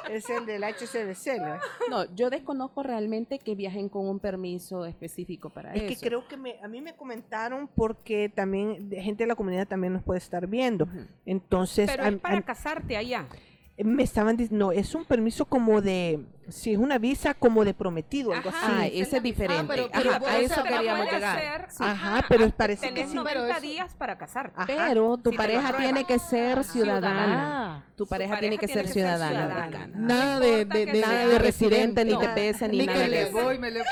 es- 0.10 0.24
es 0.24 0.30
el 0.30 0.46
del 0.46 0.63
HCBC. 0.63 1.39
¿no? 1.39 1.56
No, 1.89 2.15
yo 2.15 2.30
desconozco 2.30 2.84
realmente 2.84 3.39
que 3.39 3.56
viajen 3.56 3.89
con 3.89 4.08
un 4.08 4.20
permiso 4.20 4.86
específico 4.86 5.50
para 5.50 5.74
Es 5.74 5.84
eso. 5.84 6.02
que 6.02 6.08
creo 6.08 6.28
que 6.28 6.38
me, 6.38 6.56
a 6.62 6.68
mí 6.68 6.82
me 6.82 6.96
comentaron 6.96 7.68
porque 7.76 8.30
también 8.30 8.89
gente 8.91 9.24
de 9.24 9.28
la 9.28 9.36
comunidad 9.36 9.68
también 9.68 9.94
nos 9.94 10.04
puede 10.04 10.20
estar 10.20 10.48
viendo. 10.48 10.88
Entonces, 11.26 11.89
Pero 11.89 12.06
es 12.06 12.18
para 12.20 12.38
a- 12.38 12.41
casarte 12.41 12.98
allá. 12.98 13.28
Me 13.77 14.03
estaban 14.03 14.38
diciendo, 14.38 14.67
no, 14.67 14.71
es 14.71 14.95
un 14.95 15.03
permiso 15.03 15.43
como 15.45 15.81
de, 15.81 16.21
si 16.47 16.71
es 16.71 16.77
una 16.79 16.97
visa 16.97 17.33
como 17.33 17.65
de 17.65 17.73
prometido, 17.73 18.31
algo 18.33 18.47
Ajá, 18.49 18.67
así. 18.67 18.75
Ah, 18.77 18.85
ese 18.88 19.17
es 19.17 19.23
diferente. 19.23 19.63
Ah, 19.63 19.65
pero- 19.67 19.83
Ajá, 19.91 19.99
pero 20.01 20.13
a 20.13 20.19
vos 20.19 20.29
eso 20.39 20.63
queríamos 20.63 21.11
llegar. 21.11 21.38
hacer, 21.38 21.65
Sí. 21.71 21.83
Ajá, 21.83 22.25
pero 22.29 22.49
parece 22.51 22.88
que 22.88 22.93
Tenés 22.93 23.09
sí. 23.09 23.15
90 23.17 23.59
días 23.59 23.93
para 23.95 24.17
casarte. 24.17 24.53
Ajá. 24.55 24.65
Pero 24.88 25.17
tu 25.17 25.31
Si 25.31 25.35
pareja 25.38 25.75
tiene 25.75 26.05
que 26.05 26.19
ser 26.19 26.63
ciudadana. 26.63 27.75
Ah, 27.75 27.83
Tu 27.97 28.05
Su 28.05 28.09
pareja, 28.09 28.39
tiene 28.39 28.57
que 28.57 28.67
ser 28.69 28.88
ciudadana. 28.88 29.43
americana. 29.65 29.93
nada 29.97 30.33
No 30.35 30.39
de, 30.39 30.63
de, 30.65 30.85
que 30.85 30.91
de- 30.93 31.01
Nada 31.01 31.27
de 31.27 31.39
residente, 31.39 32.03
residente, 32.03 32.05
ni 32.05 32.11
no. 32.13 32.19
TPS, 32.19 32.61
ni, 32.69 32.77
Ni 32.79 32.85
nada 32.85 32.97
que 32.97 33.03
de 33.03 33.09
le 33.09 33.21
eso. 33.23 33.31
voy, 33.41 33.59
me 33.59 33.71
le... 33.71 33.79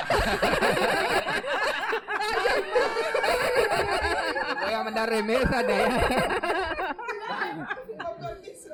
voy 4.63 4.73
a 4.73 4.83
mandar 4.83 5.09
remesas 5.09 5.67
de 5.67 5.73
allá. 5.73 6.39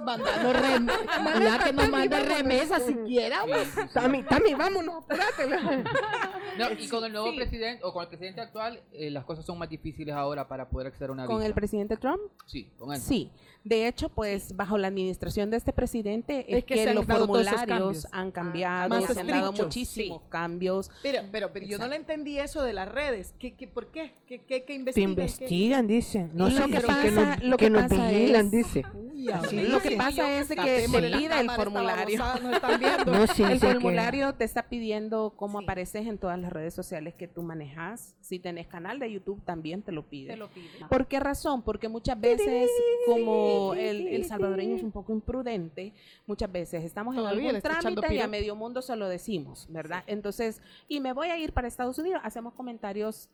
Mandando 0.09 0.53
rem 0.53 0.87
ya 1.45 1.59
que 1.59 1.71
nos 1.71 1.89
mande 1.89 2.19
remesa 2.19 2.79
siquiera. 2.79 3.45
Tami, 3.93 4.23
Tami, 4.23 4.55
vámonos. 4.55 5.03
No, 6.59 6.71
y 6.79 6.87
con 6.87 7.03
el 7.05 7.11
nuevo 7.11 7.31
Sí. 7.31 7.35
presidente, 7.37 7.83
o 7.83 7.93
con 7.93 8.03
el 8.03 8.09
presidente 8.09 8.41
actual, 8.41 8.81
eh, 8.93 9.09
las 9.09 9.25
cosas 9.25 9.45
son 9.45 9.57
más 9.57 9.69
difíciles 9.69 10.13
ahora 10.15 10.47
para 10.47 10.69
poder 10.69 10.87
acceder 10.87 11.09
a 11.09 11.13
una 11.13 11.25
Con 11.25 11.37
visa. 11.37 11.47
el 11.47 11.53
presidente 11.53 11.97
Trump, 11.97 12.21
Sí, 12.45 12.69
con 12.77 12.93
él. 12.93 12.99
sí. 13.01 13.31
De 13.63 13.87
hecho, 13.87 14.07
pues 14.07 14.55
bajo 14.55 14.77
la 14.77 14.87
administración 14.87 15.49
de 15.51 15.57
este 15.57 15.73
presidente 15.73 16.45
es, 16.47 16.59
Es 16.59 16.63
que 16.65 16.75
que, 16.75 16.83
se 16.83 16.89
han 16.89 16.95
los 16.95 17.05
dado 17.05 17.27
todos 17.27 17.41
esos 17.41 17.53
formularios 17.55 17.77
cambios. 18.03 18.07
han 18.13 18.31
cambiado, 18.31 18.89
Más 18.89 19.05
se 19.13 19.19
han 19.19 19.27
dado 19.27 19.51
muchísimos 19.51 20.21
cambios. 20.29 20.89
Pero, 21.03 21.23
pero, 21.29 21.51
pero 21.51 21.65
yo 21.65 21.77
no 21.77 21.87
le 21.87 21.97
entendí 21.97 22.39
eso 22.39 22.63
de 22.63 22.71
las 22.71 22.89
redes. 22.89 23.35
¿Qué, 23.37 23.55
qué, 23.55 23.67
¿Por 23.67 23.87
qué? 23.87 24.13
¿Qué, 24.27 24.39
qué, 24.45 24.61
qué 24.63 24.65
Te 24.65 24.73
investigan? 24.73 25.15
¿Qué- 25.15 25.21
investigan, 25.21 25.87
dicen. 25.87 26.31
No 26.33 26.45
Lo 26.49 26.51
sé 26.55 26.63
que 26.63 26.71
que, 26.71 26.79
pasa- 26.87 27.01
que 27.01 27.11
nos, 27.11 27.43
lo 27.43 27.57
que 27.57 27.65
que 27.65 27.69
nos 27.69 27.81
pasa 27.83 28.07
vigilan, 28.09 28.45
es- 28.45 28.51
dice. 28.51 28.83
Uy, 28.93 29.09
Sí. 29.49 29.61
Lo 29.63 29.81
que 29.81 29.89
sí. 29.89 29.95
pasa 29.97 30.39
es 30.39 30.47
que 30.47 30.55
te 30.55 30.87
pide 30.89 31.39
el 31.41 31.51
formulario. 31.51 32.17
no 32.41 32.51
están 32.53 32.79
viendo. 32.79 33.11
No, 33.11 33.27
sí, 33.27 33.43
el 33.43 33.59
formulario 33.59 34.33
te 34.35 34.45
está 34.45 34.63
pidiendo 34.69 35.33
cómo 35.35 35.59
Sí. 35.59 35.65
apareces 35.65 36.07
en 36.07 36.17
todas 36.17 36.39
las 36.39 36.48
redes 36.51 36.73
sociales 36.73 37.13
que 37.13 37.27
tú 37.27 37.41
manejas. 37.43 38.15
Si 38.21 38.39
tenés 38.39 38.67
canal 38.67 38.99
de 38.99 39.11
YouTube, 39.11 39.43
también 39.43 39.81
te 39.81 39.91
lo 39.91 40.03
pide. 40.07 40.31
Te 40.31 40.37
lo 40.37 40.49
pide. 40.49 40.67
¿Por 40.89 41.07
qué 41.07 41.19
razón? 41.19 41.61
Porque 41.61 41.89
muchas 41.89 42.19
veces, 42.19 42.69
como 43.05 43.73
el, 43.73 44.07
el 44.07 44.25
salvadoreño 44.25 44.75
es 44.75 44.83
un 44.83 44.91
poco 44.91 45.13
imprudente, 45.13 45.93
muchas 46.25 46.51
veces 46.51 46.83
estamos 46.83 47.15
en 47.15 47.21
Todavía 47.21 47.49
algún 47.49 47.61
trámite 47.61 48.15
y 48.15 48.19
a 48.19 48.27
medio 48.27 48.55
mundo 48.55 48.81
se 48.81 48.95
lo 48.95 49.07
decimos, 49.07 49.67
¿verdad? 49.69 50.03
Entonces, 50.07 50.61
y 50.87 50.99
me 50.99 51.13
voy 51.13 51.29
a 51.29 51.37
ir 51.37 51.53
para 51.53 51.67
Estados 51.67 51.97
Unidos, 51.99 52.21
hacemos 52.23 52.53
comentarios 52.53 53.29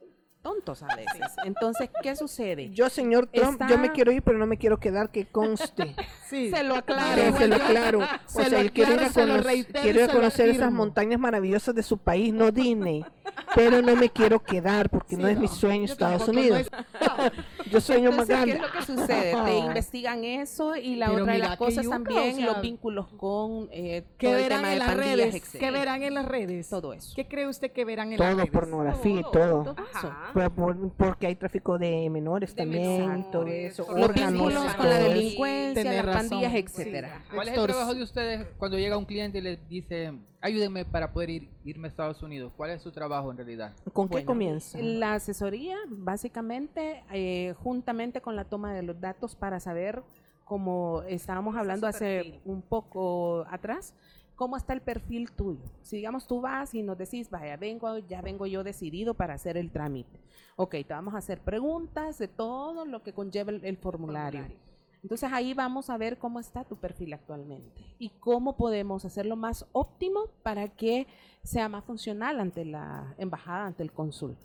tontos 0.45 0.83
a 0.83 0.95
veces. 0.95 1.31
Entonces, 1.43 1.89
¿qué 2.03 2.15
sucede? 2.15 2.69
Yo, 2.69 2.87
señor 2.89 3.25
Trump, 3.33 3.53
Está- 3.59 3.67
yo 3.67 3.79
me 3.79 3.91
quiero 3.91 4.11
ir, 4.11 4.21
pero 4.21 4.37
no 4.37 4.45
me 4.45 4.57
quiero 4.59 4.79
quedar, 4.79 5.09
que 5.09 5.25
conste. 5.25 5.95
Sí. 6.25 6.49
Se 6.49 6.63
lo 6.63 6.73
aclaro. 6.75 7.13
Claro, 7.21 7.37
se 7.37 7.47
lo 7.47 7.55
aclaro. 7.55 7.99
O 7.99 8.03
se 8.25 8.41
sea, 8.45 8.49
lo 8.49 8.57
él 8.57 8.71
quiere 8.71 8.93
ir 8.95 8.99
a, 8.99 9.37
reitero 9.37 9.53
y 9.53 9.63
quiere 9.83 10.03
ir 10.03 10.09
a 10.09 10.11
conocer 10.11 10.49
esas 10.49 10.71
montañas 10.71 11.19
maravillosas 11.19 11.75
de 11.75 11.83
su 11.83 11.99
país, 11.99 12.33
no 12.33 12.49
Disney. 12.51 13.05
Pero 13.53 13.83
no 13.83 13.95
me 13.95 14.09
quiero 14.09 14.41
quedar 14.41 14.89
porque 14.89 15.15
Sí, 15.17 15.21
no 15.21 15.27
es 15.27 15.37
mi 15.37 15.45
no, 15.45 15.51
sueño 15.53 15.85
yo 15.85 15.93
Estados 15.93 16.25
tampoco, 16.25 16.33
no 16.33 16.39
Unidos. 16.55 16.61
es- 17.65 17.71
Yo 17.71 17.79
sueño 17.79 18.11
más 18.11 18.27
Entonces, 18.27 18.27
¿qué 18.27 18.33
grande. 18.33 18.53
es 18.53 18.61
lo 18.61 18.71
que 18.71 18.85
sucede? 19.01 19.35
Te 19.45 19.57
investigan 19.57 20.23
eso 20.23 20.75
y 20.75 20.95
la 20.95 21.07
Pero 21.09 21.21
otra 21.21 21.33
de 21.33 21.39
las 21.39 21.49
qué 21.51 21.57
cosas 21.57 21.83
yuca, 21.85 21.95
también, 21.95 22.33
o 22.33 22.37
sea, 22.37 22.45
los 22.47 22.61
vínculos 22.61 23.07
con 23.17 23.69
eh, 23.71 24.03
¿Qué 24.17 24.25
todo 24.27 24.37
el 24.37 24.43
verán 24.43 24.59
tema 24.61 24.73
en 24.73 24.79
de 24.79 24.85
las 24.85 24.97
redes? 24.97 25.49
¿Qué 25.51 25.71
verán 25.71 26.01
en 26.03 26.13
las 26.15 26.25
redes? 26.25 26.69
Todo 26.69 26.93
eso. 26.93 27.13
¿Qué 27.15 27.27
cree 27.27 27.47
usted 27.47 27.71
que 27.71 27.85
verán 27.85 28.11
en 28.13 28.19
las 28.19 28.29
Todo, 28.29 28.37
redes? 28.39 28.51
pornografía 28.51 29.19
y 29.19 29.23
todo. 29.31 29.75
Ajá. 29.93 30.31
Porque 30.97 31.27
hay 31.27 31.35
tráfico 31.35 31.77
de 31.77 32.09
menores 32.09 32.53
De 32.53 32.63
también, 32.63 32.99
menores, 32.99 33.31
todo 33.31 33.47
eso, 33.47 33.87
Los 33.97 34.13
vínculos 34.13 34.75
con 34.75 34.89
la 34.89 34.99
delincuencia, 34.99 35.83
las 35.93 36.05
razón. 36.05 36.29
pandillas, 36.29 36.51
Sí. 36.51 36.57
etcétera. 36.59 37.23
¿Cuál 37.33 37.47
es 37.47 37.57
el 37.57 37.63
trabajo 37.63 37.93
de 37.95 38.03
ustedes 38.03 38.47
cuando 38.57 38.77
llega 38.77 38.97
un 38.97 39.05
cliente 39.05 39.37
y 39.37 39.41
les 39.41 39.69
dice, 39.69 40.13
ayúdenme 40.41 40.83
para 40.85 41.13
poder 41.13 41.29
ir, 41.29 41.49
irme 41.63 41.87
a 41.87 41.89
Estados 41.89 42.21
Unidos? 42.21 42.51
¿Cuál 42.57 42.71
es 42.71 42.81
su 42.81 42.91
trabajo 42.91 43.31
en 43.31 43.37
realidad? 43.37 43.73
¿Con 43.93 44.07
qué 44.07 44.15
Bueno, 44.15 44.27
comienza? 44.27 44.77
La 44.79 45.13
asesoría, 45.13 45.77
básicamente, 45.87 47.03
eh, 47.13 47.53
juntamente 47.63 48.19
con 48.21 48.35
la 48.35 48.43
toma 48.45 48.73
de 48.73 48.83
los 48.83 48.99
datos 48.99 49.35
para 49.35 49.59
saber, 49.61 50.03
como 50.43 51.01
estábamos 51.07 51.55
hablando 51.55 51.87
hace 51.87 52.39
un 52.45 52.61
poco 52.61 53.45
atrás, 53.49 53.93
cómo 54.35 54.57
está 54.57 54.73
el 54.73 54.81
perfil 54.81 55.31
tuyo. 55.31 55.63
Si 55.81 55.97
digamos 55.97 56.27
tú 56.27 56.41
vas 56.41 56.73
y 56.75 56.83
nos 56.83 56.97
decís, 56.97 57.29
vaya, 57.29 57.57
vengo, 57.57 57.97
ya 57.99 58.21
vengo 58.21 58.45
yo 58.45 58.63
decidido 58.63 59.13
para 59.13 59.33
hacer 59.33 59.57
el 59.57 59.71
trámite. 59.71 60.19
Ok, 60.57 60.71
te 60.71 60.93
vamos 60.93 61.13
a 61.13 61.17
hacer 61.17 61.39
preguntas 61.39 62.17
de 62.17 62.27
todo 62.27 62.85
lo 62.85 63.01
que 63.03 63.13
conlleva 63.13 63.51
el, 63.51 63.63
el 63.65 63.77
formulario. 63.77 64.45
Entonces 65.03 65.31
ahí 65.31 65.53
vamos 65.53 65.89
a 65.91 65.97
ver 65.97 66.17
cómo 66.17 66.39
está 66.39 66.63
tu 66.63 66.77
perfil 66.77 67.13
actualmente 67.13 67.79
y 67.99 68.09
cómo 68.19 68.57
podemos 68.57 69.05
hacerlo 69.05 69.35
más 69.35 69.67
óptimo 69.71 70.27
para 70.41 70.67
que 70.69 71.05
sea 71.43 71.69
más 71.69 71.83
funcional 71.83 72.39
ante 72.39 72.65
la 72.65 73.13
embajada, 73.19 73.67
ante 73.67 73.83
el 73.83 73.91
cónsul. 73.91 74.35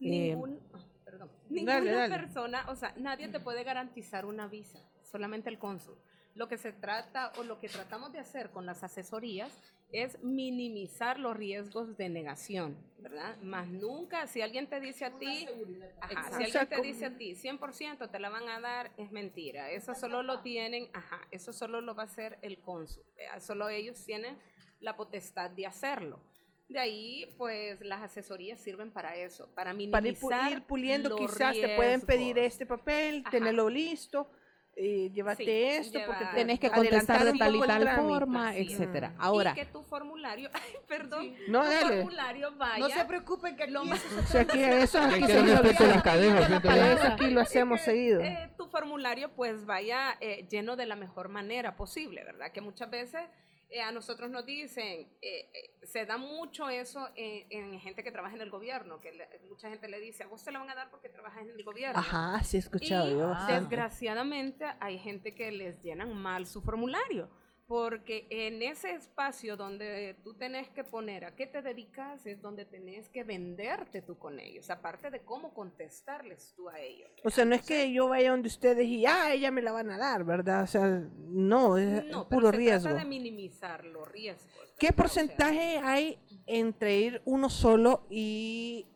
Eh, 0.00 0.34
Ningún- 0.36 0.58
perdón. 1.04 1.30
Ninguna 1.48 1.74
dale, 1.74 1.92
dale. 1.92 2.14
persona, 2.14 2.66
o 2.68 2.76
sea, 2.76 2.92
nadie 2.98 3.28
te 3.28 3.40
puede 3.40 3.64
garantizar 3.64 4.26
una 4.26 4.46
visa, 4.46 4.78
solamente 5.02 5.48
el 5.48 5.58
cónsul. 5.58 5.94
Lo 6.34 6.48
que 6.48 6.56
se 6.58 6.72
trata 6.72 7.32
o 7.36 7.42
lo 7.44 7.58
que 7.60 7.68
tratamos 7.68 8.12
de 8.12 8.18
hacer 8.20 8.50
con 8.50 8.64
las 8.66 8.82
asesorías 8.84 9.52
es 9.92 10.22
minimizar 10.22 11.18
los 11.18 11.36
riesgos 11.36 11.96
de 11.96 12.08
negación, 12.08 12.76
¿verdad? 12.98 13.36
Más 13.42 13.66
nunca, 13.68 14.26
si 14.28 14.40
alguien 14.40 14.68
te 14.68 14.78
dice 14.80 15.04
a 15.04 15.18
ti, 15.18 15.48
ajá, 16.00 16.36
si 16.38 16.44
alguien 16.44 16.68
te 16.68 16.80
dice 16.80 17.06
a 17.06 17.16
ti 17.16 17.34
100% 17.34 18.08
te 18.08 18.20
la 18.20 18.28
van 18.30 18.48
a 18.48 18.60
dar, 18.60 18.92
es 18.96 19.10
mentira. 19.10 19.70
Eso 19.72 19.94
solo 19.94 20.22
lo 20.22 20.40
tienen, 20.42 20.88
ajá, 20.92 21.20
eso 21.32 21.52
solo 21.52 21.80
lo 21.80 21.94
va 21.96 22.04
a 22.04 22.06
hacer 22.06 22.38
el 22.42 22.60
cónsul. 22.60 23.02
eh, 23.16 23.40
Solo 23.40 23.68
ellos 23.68 24.02
tienen 24.04 24.38
la 24.78 24.96
potestad 24.96 25.50
de 25.50 25.66
hacerlo. 25.66 26.20
De 26.68 26.78
ahí, 26.78 27.34
pues, 27.36 27.80
las 27.80 28.00
asesorías 28.00 28.60
sirven 28.60 28.92
para 28.92 29.16
eso, 29.16 29.46
para 29.56 29.72
Para 29.72 29.74
minimizar 29.74 30.52
pu- 30.52 30.52
ir 30.52 30.62
puliendo, 30.62 31.08
los 31.08 31.18
quizás 31.18 31.60
te 31.60 31.74
pueden 31.74 32.00
pedir 32.02 32.36
riesgos. 32.36 32.52
este 32.52 32.66
papel, 32.66 33.22
Ajá. 33.22 33.30
tenerlo 33.32 33.68
listo, 33.68 34.30
eh, 34.76 35.10
llévate 35.12 35.44
Sí, 35.44 35.50
esto, 35.50 35.98
lleva- 35.98 36.06
porque 36.18 36.34
tenés 36.34 36.58
que 36.60 36.70
contestar 36.70 37.24
de 37.24 37.32
tal 37.38 37.54
y 37.56 37.60
tal 37.60 37.82
trámite. 37.82 38.08
forma, 38.08 38.56
es. 38.56 38.70
etcétera. 38.72 39.12
Y 39.12 39.16
Ahora, 39.18 39.54
que 39.54 39.66
tu 39.66 39.82
formulario, 39.82 40.48
ay, 40.54 40.60
perdón, 40.88 41.34
No, 41.48 41.62
tu 41.62 41.68
dale. 41.70 41.96
formulario 41.96 42.56
vaya. 42.56 42.78
No 42.78 42.88
se 42.88 43.04
preocupen 43.04 43.56
que 43.56 43.66
Lo 43.66 43.80
aquí 43.80 43.88
más- 43.90 44.04
O 44.18 44.26
sea, 44.26 44.44
que 44.46 44.82
eso 44.82 45.00
aquí 45.00 45.26
se 45.26 45.86
las 45.86 46.02
cadenas, 46.02 46.50
eso 46.50 47.06
aquí 47.08 47.30
lo 47.30 47.40
hacemos 47.40 47.78
que, 47.80 47.84
seguido. 47.84 48.20
eh, 48.20 48.50
tu 48.56 48.68
formulario 48.68 49.30
pues 49.34 49.66
vaya 49.66 50.16
eh, 50.20 50.46
lleno 50.50 50.76
de 50.76 50.86
la 50.86 50.96
mejor 50.96 51.28
manera 51.28 51.76
posible, 51.76 52.24
¿verdad? 52.24 52.50
Que 52.52 52.60
muchas 52.60 52.88
veces 52.90 53.22
eh, 53.70 53.80
a 53.82 53.92
nosotros 53.92 54.30
nos 54.30 54.44
dicen, 54.44 55.08
eh, 55.22 55.48
eh, 55.54 55.70
se 55.86 56.04
da 56.06 56.16
mucho 56.18 56.68
eso 56.68 57.08
en, 57.14 57.46
en 57.74 57.80
gente 57.80 58.02
que 58.02 58.10
trabaja 58.12 58.34
en 58.34 58.42
el 58.42 58.50
gobierno, 58.50 59.00
que 59.00 59.12
le- 59.12 59.28
mucha 59.48 59.68
gente 59.70 59.88
le 59.88 60.00
dice, 60.00 60.24
a 60.24 60.26
vos 60.26 60.42
te 60.44 60.50
la 60.52 60.58
van 60.58 60.70
a 60.70 60.74
dar 60.74 60.90
porque 60.90 61.08
trabajas 61.08 61.42
en 61.42 61.50
el 61.50 61.64
gobierno. 61.64 61.98
Ajá, 61.98 62.42
sí 62.42 62.56
he 62.56 62.60
escuchado 62.60 63.08
Y 63.08 63.12
yo. 63.12 63.32
desgraciadamente 63.48 64.64
hay 64.80 64.98
gente 64.98 65.34
que 65.34 65.50
les 65.52 65.82
llenan 65.82 66.14
mal 66.14 66.46
su 66.46 66.62
formulario, 66.62 67.30
porque 67.70 68.26
en 68.30 68.64
ese 68.64 68.94
espacio 68.94 69.56
donde 69.56 70.16
tú 70.24 70.34
tenés 70.34 70.68
que 70.70 70.82
poner 70.82 71.24
a 71.24 71.36
qué 71.36 71.46
te 71.46 71.62
dedicas 71.62 72.26
es 72.26 72.42
donde 72.42 72.64
tenés 72.64 73.08
que 73.10 73.22
venderte 73.22 74.02
tú 74.02 74.18
con 74.18 74.40
ellos, 74.40 74.68
aparte 74.70 75.08
de 75.08 75.20
cómo 75.20 75.54
contestarles 75.54 76.52
tú 76.56 76.68
a 76.68 76.80
ellos. 76.80 77.08
O 77.22 77.30
sea, 77.30 77.44
no 77.44 77.54
es 77.54 77.62
que 77.62 77.92
yo 77.92 78.08
vaya 78.08 78.32
donde 78.32 78.48
ustedes 78.48 78.84
y, 78.88 79.06
ah, 79.06 79.32
ella 79.32 79.52
me 79.52 79.62
la 79.62 79.70
van 79.70 79.88
a 79.88 79.98
dar, 79.98 80.24
¿verdad? 80.24 80.64
O 80.64 80.66
sea, 80.66 81.00
no, 81.28 81.78
es 81.78 82.06
No, 82.06 82.28
pero 82.28 82.40
puro 82.40 82.50
se 82.50 82.56
riesgo. 82.56 82.88
trata 82.88 83.04
de 83.04 83.08
minimizar 83.08 83.84
los 83.84 84.08
riesgos. 84.08 84.50
¿Qué 84.76 84.88
¿verdad? 84.88 85.06
O 85.06 85.08
sea, 85.08 85.22
porcentaje 85.22 85.78
hay 85.78 86.18
entre 86.46 86.98
ir 86.98 87.22
uno 87.24 87.48
solo 87.48 88.04
y, 88.10 88.88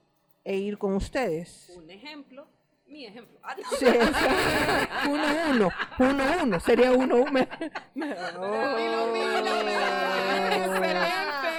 e 0.43 0.57
ir 0.57 0.79
con 0.79 0.95
ustedes? 0.95 1.73
un 1.77 1.91
ejemplo, 1.91 2.49
mi 2.87 3.07
ejemplo. 3.07 3.39
Ah, 3.43 3.55
no. 3.57 3.77
Sí, 3.77 3.87
o 3.87 3.93
sea, 3.93 5.03
uno 5.09 5.25
uno, 5.51 5.69
uno 5.99 6.25
uno, 6.43 6.61
sería 6.61 6.93
uno 6.93 7.17
uno. 7.17 7.47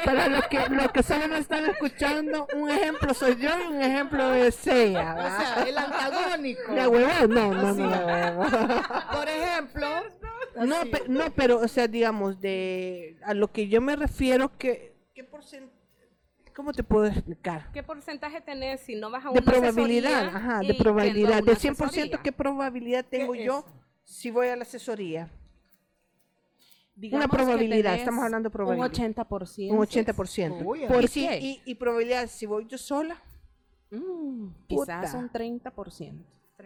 Para 0.05 0.27
los 0.27 0.47
que, 0.47 0.59
los 0.69 0.91
que 0.91 1.03
solo 1.03 1.27
me 1.27 1.39
están 1.39 1.65
escuchando, 1.65 2.47
un 2.55 2.69
ejemplo 2.69 3.13
soy 3.13 3.35
yo 3.37 3.49
y 3.59 3.73
un 3.75 3.81
ejemplo 3.81 4.33
es 4.35 4.65
ella. 4.67 5.13
O 5.13 5.15
¿verdad? 5.15 5.55
sea, 5.55 5.63
el 5.67 5.77
antagónico. 5.77 6.71
¿Me 6.71 6.87
huevó? 6.87 7.27
No, 7.27 7.53
no, 7.53 7.73
no 7.73 8.05
huevo. 8.05 8.45
Por 9.13 9.27
ejemplo. 9.29 9.87
No, 10.57 10.75
pe- 10.91 11.03
no, 11.07 11.31
pero, 11.35 11.57
o 11.59 11.67
sea, 11.67 11.87
digamos, 11.87 12.39
de 12.39 13.17
a 13.25 13.33
lo 13.33 13.51
que 13.51 13.67
yo 13.67 13.81
me 13.81 13.95
refiero, 13.95 14.55
que, 14.57 14.95
¿qué 15.13 15.23
porcentaje? 15.23 15.74
¿Cómo 16.55 16.71
te 16.71 16.83
puedo 16.83 17.05
explicar? 17.07 17.69
¿Qué 17.73 17.83
porcentaje 17.83 18.39
tenés 18.39 18.79
si 18.81 18.95
no 18.95 19.11
vas 19.11 19.25
a 19.25 19.29
De 19.29 19.39
una 19.39 19.41
probabilidad, 19.41 20.13
asesoría 20.27 20.37
ajá, 20.37 20.59
de 20.61 20.73
probabilidad. 20.75 21.29
una 21.29 21.41
De 21.41 21.55
100%, 21.57 21.85
asesoría? 21.85 22.21
¿qué 22.23 22.31
probabilidad 22.31 23.05
tengo 23.09 23.33
¿Qué 23.33 23.45
yo 23.45 23.65
si 24.05 24.31
voy 24.31 24.47
a 24.47 24.55
la 24.55 24.61
asesoría? 24.61 25.29
digamos 26.95 27.27
que 27.27 27.35
probabilidad, 27.35 27.95
estamos 27.95 28.23
hablando 28.23 28.47
de 28.49 28.53
probabilidad. 28.53 28.87
Un 28.87 28.93
80%. 28.93 29.71
Un 29.71 29.79
80%. 29.79 30.61
Uy, 30.65 30.85
Por 30.87 31.03
¿y 31.03 31.07
si- 31.09 31.27
qué? 31.27 31.39
y, 31.39 31.61
y 31.65 31.75
probabilidad, 31.75 32.27
si 32.27 32.45
voy 32.45 32.65
yo 32.67 32.77
sola. 32.77 33.17
Mm, 33.91 34.47
quizás 34.67 35.13
un 35.13 35.29
30%. 35.29 36.23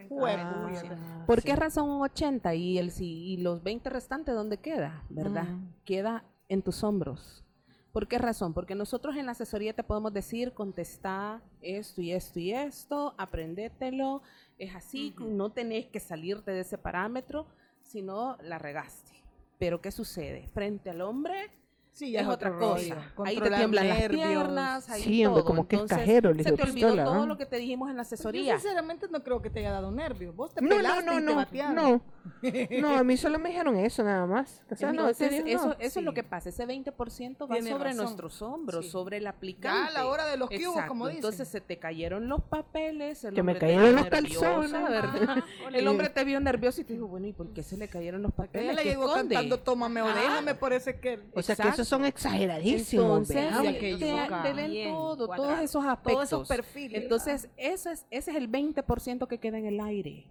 Huepuya. 0.08 1.24
¿Por 1.26 1.40
sí. 1.40 1.46
qué 1.48 1.56
razón 1.56 1.90
un 1.90 2.02
80 2.02 2.54
y 2.54 2.78
el 2.78 2.92
si- 2.92 3.32
y 3.32 3.36
los 3.38 3.64
20 3.64 3.90
restantes 3.90 4.34
dónde 4.36 4.58
queda, 4.58 5.02
verdad? 5.10 5.44
Mm. 5.44 5.72
Queda 5.84 6.22
en 6.48 6.62
tus 6.62 6.84
hombros. 6.84 7.44
¿Por 7.92 8.06
qué 8.06 8.18
razón? 8.18 8.54
Porque 8.54 8.74
nosotros 8.74 9.16
en 9.16 9.26
la 9.26 9.32
asesoría 9.32 9.74
te 9.74 9.82
podemos 9.82 10.12
decir, 10.12 10.52
contesta 10.52 11.42
esto 11.60 12.00
y 12.00 12.12
esto 12.12 12.38
y 12.38 12.52
esto, 12.52 13.14
aprendételo, 13.18 14.22
es 14.58 14.74
así, 14.76 15.14
no 15.18 15.50
tenés 15.50 15.86
que 15.86 15.98
salirte 15.98 16.52
de 16.52 16.60
ese 16.60 16.78
parámetro, 16.78 17.46
sino 17.82 18.36
la 18.42 18.58
regaste. 18.58 19.10
Pero 19.58 19.80
¿qué 19.80 19.90
sucede? 19.90 20.46
Frente 20.48 20.90
al 20.90 21.00
hombre 21.00 21.50
Sí, 22.00 22.12
ya 22.12 22.20
es 22.22 22.26
otra 22.28 22.48
otro 22.50 22.60
cosa. 22.60 22.96
Ahí 23.26 23.38
te 23.38 23.50
tiemblan 23.50 23.86
las 23.88 23.98
nervios. 23.98 24.26
piernas, 24.26 24.88
ahí 24.88 25.02
Sí, 25.02 25.26
hombre, 25.26 25.42
todo. 25.42 25.48
como 25.50 25.68
que 25.68 25.76
es 25.76 25.82
Entonces, 25.82 25.98
cajero, 26.06 26.30
el 26.30 26.36
Se 26.38 26.44
te 26.44 26.62
olvidó 26.62 26.72
pistola, 26.74 27.04
todo 27.04 27.22
¿ah? 27.22 27.26
lo 27.26 27.36
que 27.36 27.44
te 27.44 27.56
dijimos 27.56 27.90
en 27.90 27.96
la 27.98 28.02
Yo 28.04 28.06
asesoría. 28.06 28.54
sinceramente 28.58 29.06
no 29.10 29.22
creo 29.22 29.42
que 29.42 29.50
te 29.50 29.60
haya 29.60 29.70
dado 29.72 29.90
nervios. 29.90 30.34
Vos 30.34 30.54
te 30.54 30.62
No, 30.62 30.70
no, 30.70 30.76
pelaste 30.76 31.04
no, 31.04 31.12
y 31.12 31.16
te 31.16 31.22
no, 31.22 31.34
batearon. 31.36 31.74
no. 31.74 32.02
No, 32.80 32.96
a 32.96 33.04
mí 33.04 33.16
solo 33.18 33.38
me 33.38 33.50
dijeron 33.50 33.76
eso 33.76 34.02
nada 34.02 34.26
más. 34.26 34.62
O 34.70 34.74
sea, 34.76 34.92
no, 34.92 35.00
Entonces, 35.08 35.30
digo, 35.44 35.58
eso, 35.58 35.66
no. 35.68 35.76
eso 35.78 35.98
es 36.00 36.04
lo 36.04 36.14
que 36.14 36.22
pasa. 36.22 36.48
Ese 36.48 36.66
20% 36.66 37.42
va 37.50 37.54
Tiene 37.54 37.70
sobre 37.70 37.84
razón. 37.84 38.04
nuestros 38.04 38.40
hombros, 38.42 38.84
Sí. 38.86 38.90
sobre 38.90 39.18
el 39.18 39.26
aplicante. 39.26 39.78
Ya 39.78 39.86
a 39.88 39.90
la 39.90 40.06
hora 40.06 40.24
de 40.26 40.36
los 40.38 40.48
cubos, 40.48 40.82
como 40.88 41.06
dicen. 41.06 41.16
Entonces 41.18 41.48
se 41.48 41.60
te 41.60 41.78
cayeron 41.78 42.28
los 42.28 42.42
papeles. 42.42 43.24
el 43.24 43.34
Que 43.34 43.42
me 43.42 43.52
hombre 43.52 43.54
te 43.68 43.74
cayeron 43.74 43.84
vio 43.84 43.98
los 44.00 44.08
calzones. 44.08 45.44
El 45.74 45.86
hombre 45.88 46.08
te 46.08 46.24
vio 46.24 46.40
nervioso 46.40 46.80
y 46.80 46.84
te 46.84 46.94
dijo, 46.94 47.06
bueno, 47.06 47.26
¿y 47.26 47.32
por 47.32 47.52
qué 47.52 47.62
se 47.62 47.76
le 47.76 47.88
cayeron 47.88 48.22
los 48.22 48.32
papeles? 48.32 48.64
Ella 48.64 48.72
le 48.74 48.82
¿Qué 48.82 48.88
llegó 48.90 49.12
cantando 49.12 49.58
Tómame 49.60 50.02
o 50.02 50.06
déjame, 50.08 50.54
parece 50.54 50.98
que... 50.98 51.20
O 51.34 51.42
sea, 51.42 51.54
que 51.56 51.62
Exacto. 51.62 51.82
Son 51.90 52.04
exageradísimos. 52.04 53.30
Entonces, 53.30 53.62
te, 53.80 53.96
te- 53.98 54.52
ven 54.54 54.70
Bien 54.70 54.92
todo, 54.92 55.16
todos 55.16 55.36
cuadrado. 55.36 55.62
esos 55.62 55.84
aspectos. 55.84 56.30
Todos 56.30 56.44
esos 56.44 56.48
perfiles. 56.48 57.02
Entonces, 57.02 57.48
eso 57.56 57.90
es, 57.90 58.06
ese 58.10 58.30
es 58.30 58.36
el 58.36 58.50
20% 58.50 59.26
que 59.26 59.38
queda 59.38 59.58
en 59.58 59.66
el 59.66 59.80
aire. 59.80 60.26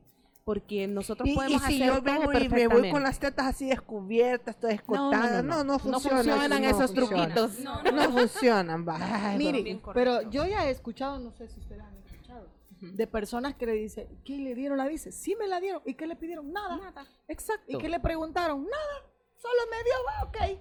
Porque 0.46 0.88
nosotros 0.88 1.28
Y, 1.28 1.34
y 1.34 1.36
podemos 1.36 1.62
si 1.62 1.76
hacer 1.76 1.88
yo 1.88 2.02
todo 2.02 2.02
vengo 2.02 2.34
y 2.34 2.50
me 2.50 2.68
voy 2.68 2.90
con 2.90 3.04
las 3.04 3.20
tetas 3.20 3.46
así 3.46 3.68
descubiertas, 3.68 4.58
todas 4.60 4.74
escotadas, 4.76 5.44
no, 5.44 5.64
no, 5.64 5.78
funciona. 5.78 6.24
funcionan 6.24 6.64
eso, 6.64 6.80
no 6.80 6.86
esos 6.86 6.96
funciona. 6.96 7.34
truquitos. 7.36 7.60
No, 7.60 7.84
No, 7.84 8.12
funcionan, 8.12 8.88
va. 8.88 8.98
Ay, 9.30 9.38
Mire, 9.38 9.80
pero 9.94 10.24
yo 10.32 10.46
ya 10.48 10.66
he 10.68 10.72
escuchado, 10.72 11.20
no 11.20 11.32
sé 11.34 11.48
si 11.50 11.60
ustedes 11.60 11.84
han 11.84 11.96
escuchado, 11.98 12.48
de 12.82 13.06
personas 13.06 13.54
que 13.56 13.68
le 13.68 13.74
dicen, 13.74 14.08
¿qué 14.26 14.38
le 14.38 14.56
dieron 14.56 14.78
la 14.80 14.88
visa? 14.88 15.12
Sí 15.12 15.36
me 15.40 15.46
la 15.48 15.60
dieron. 15.60 15.84
¿Y 15.86 15.94
qué 15.94 16.08
le 16.08 16.16
pidieron? 16.16 16.52
Nada. 16.52 16.80
Exacto. 17.28 17.66
¿Y 17.68 17.78
qué 17.78 17.88
le 17.90 18.00
preguntaron? 18.00 18.64
Nada. 18.64 19.06
Solo 19.38 19.62
me 19.70 19.78
dio, 19.84 19.94
va, 20.08 20.24
ok. 20.56 20.60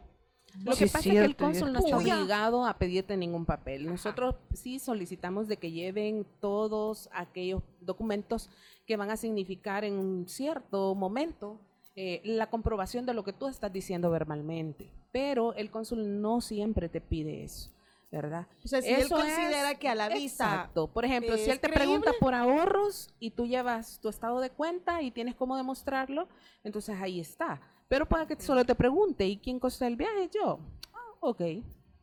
Lo 0.64 0.72
Sí, 0.72 0.84
que 0.84 0.90
pasa 0.90 1.08
es 1.08 1.14
que 1.14 1.24
el 1.24 1.36
cónsul 1.36 1.72
no 1.72 1.78
está 1.78 1.96
obligado 1.96 2.66
a 2.66 2.74
pedirte 2.78 3.16
ningún 3.16 3.44
papel. 3.44 3.86
Nosotros 3.86 4.34
sí 4.54 4.78
solicitamos 4.78 5.46
de 5.46 5.56
que 5.56 5.70
lleven 5.70 6.26
todos 6.40 7.08
aquellos 7.12 7.62
documentos 7.80 8.50
que 8.86 8.96
van 8.96 9.10
a 9.10 9.16
significar 9.16 9.84
en 9.84 9.94
un 9.98 10.26
cierto 10.28 10.94
momento 10.94 11.60
eh, 11.94 12.20
la 12.24 12.48
comprobación 12.48 13.06
de 13.06 13.14
lo 13.14 13.24
que 13.24 13.32
tú 13.32 13.46
estás 13.48 13.72
diciendo 13.72 14.10
verbalmente. 14.10 14.90
Pero 15.12 15.52
el 15.54 15.70
cónsul 15.70 16.20
no 16.20 16.40
siempre 16.40 16.88
te 16.88 17.00
pide 17.00 17.44
eso, 17.44 17.70
¿verdad? 18.10 18.46
O 18.64 18.68
sea, 18.68 18.80
si 18.82 18.88
él 18.88 19.02
es- 19.02 19.08
considera 19.08 19.74
que 19.76 19.88
a 19.88 19.94
la 19.94 20.08
vista 20.08 20.44
Exacto. 20.44 20.86
Por 20.88 21.04
ejemplo, 21.04 21.36
si 21.36 21.50
él 21.50 21.60
te 21.60 21.68
pregunta 21.68 22.12
por 22.20 22.34
ahorros 22.34 23.10
y 23.20 23.30
tú 23.30 23.46
llevas 23.46 24.00
tu 24.00 24.08
estado 24.08 24.40
de 24.40 24.50
cuenta 24.50 25.02
y 25.02 25.10
tienes 25.10 25.34
cómo 25.34 25.56
demostrarlo, 25.56 26.28
entonces 26.64 26.96
ahí 27.00 27.20
está. 27.20 27.60
Pero 27.88 28.06
para 28.06 28.26
que 28.26 28.36
solo 28.40 28.64
te 28.64 28.74
pregunte, 28.74 29.26
¿y 29.26 29.38
quién 29.38 29.58
costa 29.58 29.86
el 29.86 29.96
viaje? 29.96 30.28
Yo. 30.32 30.58
Ah, 30.92 30.98
ok. 31.20 31.40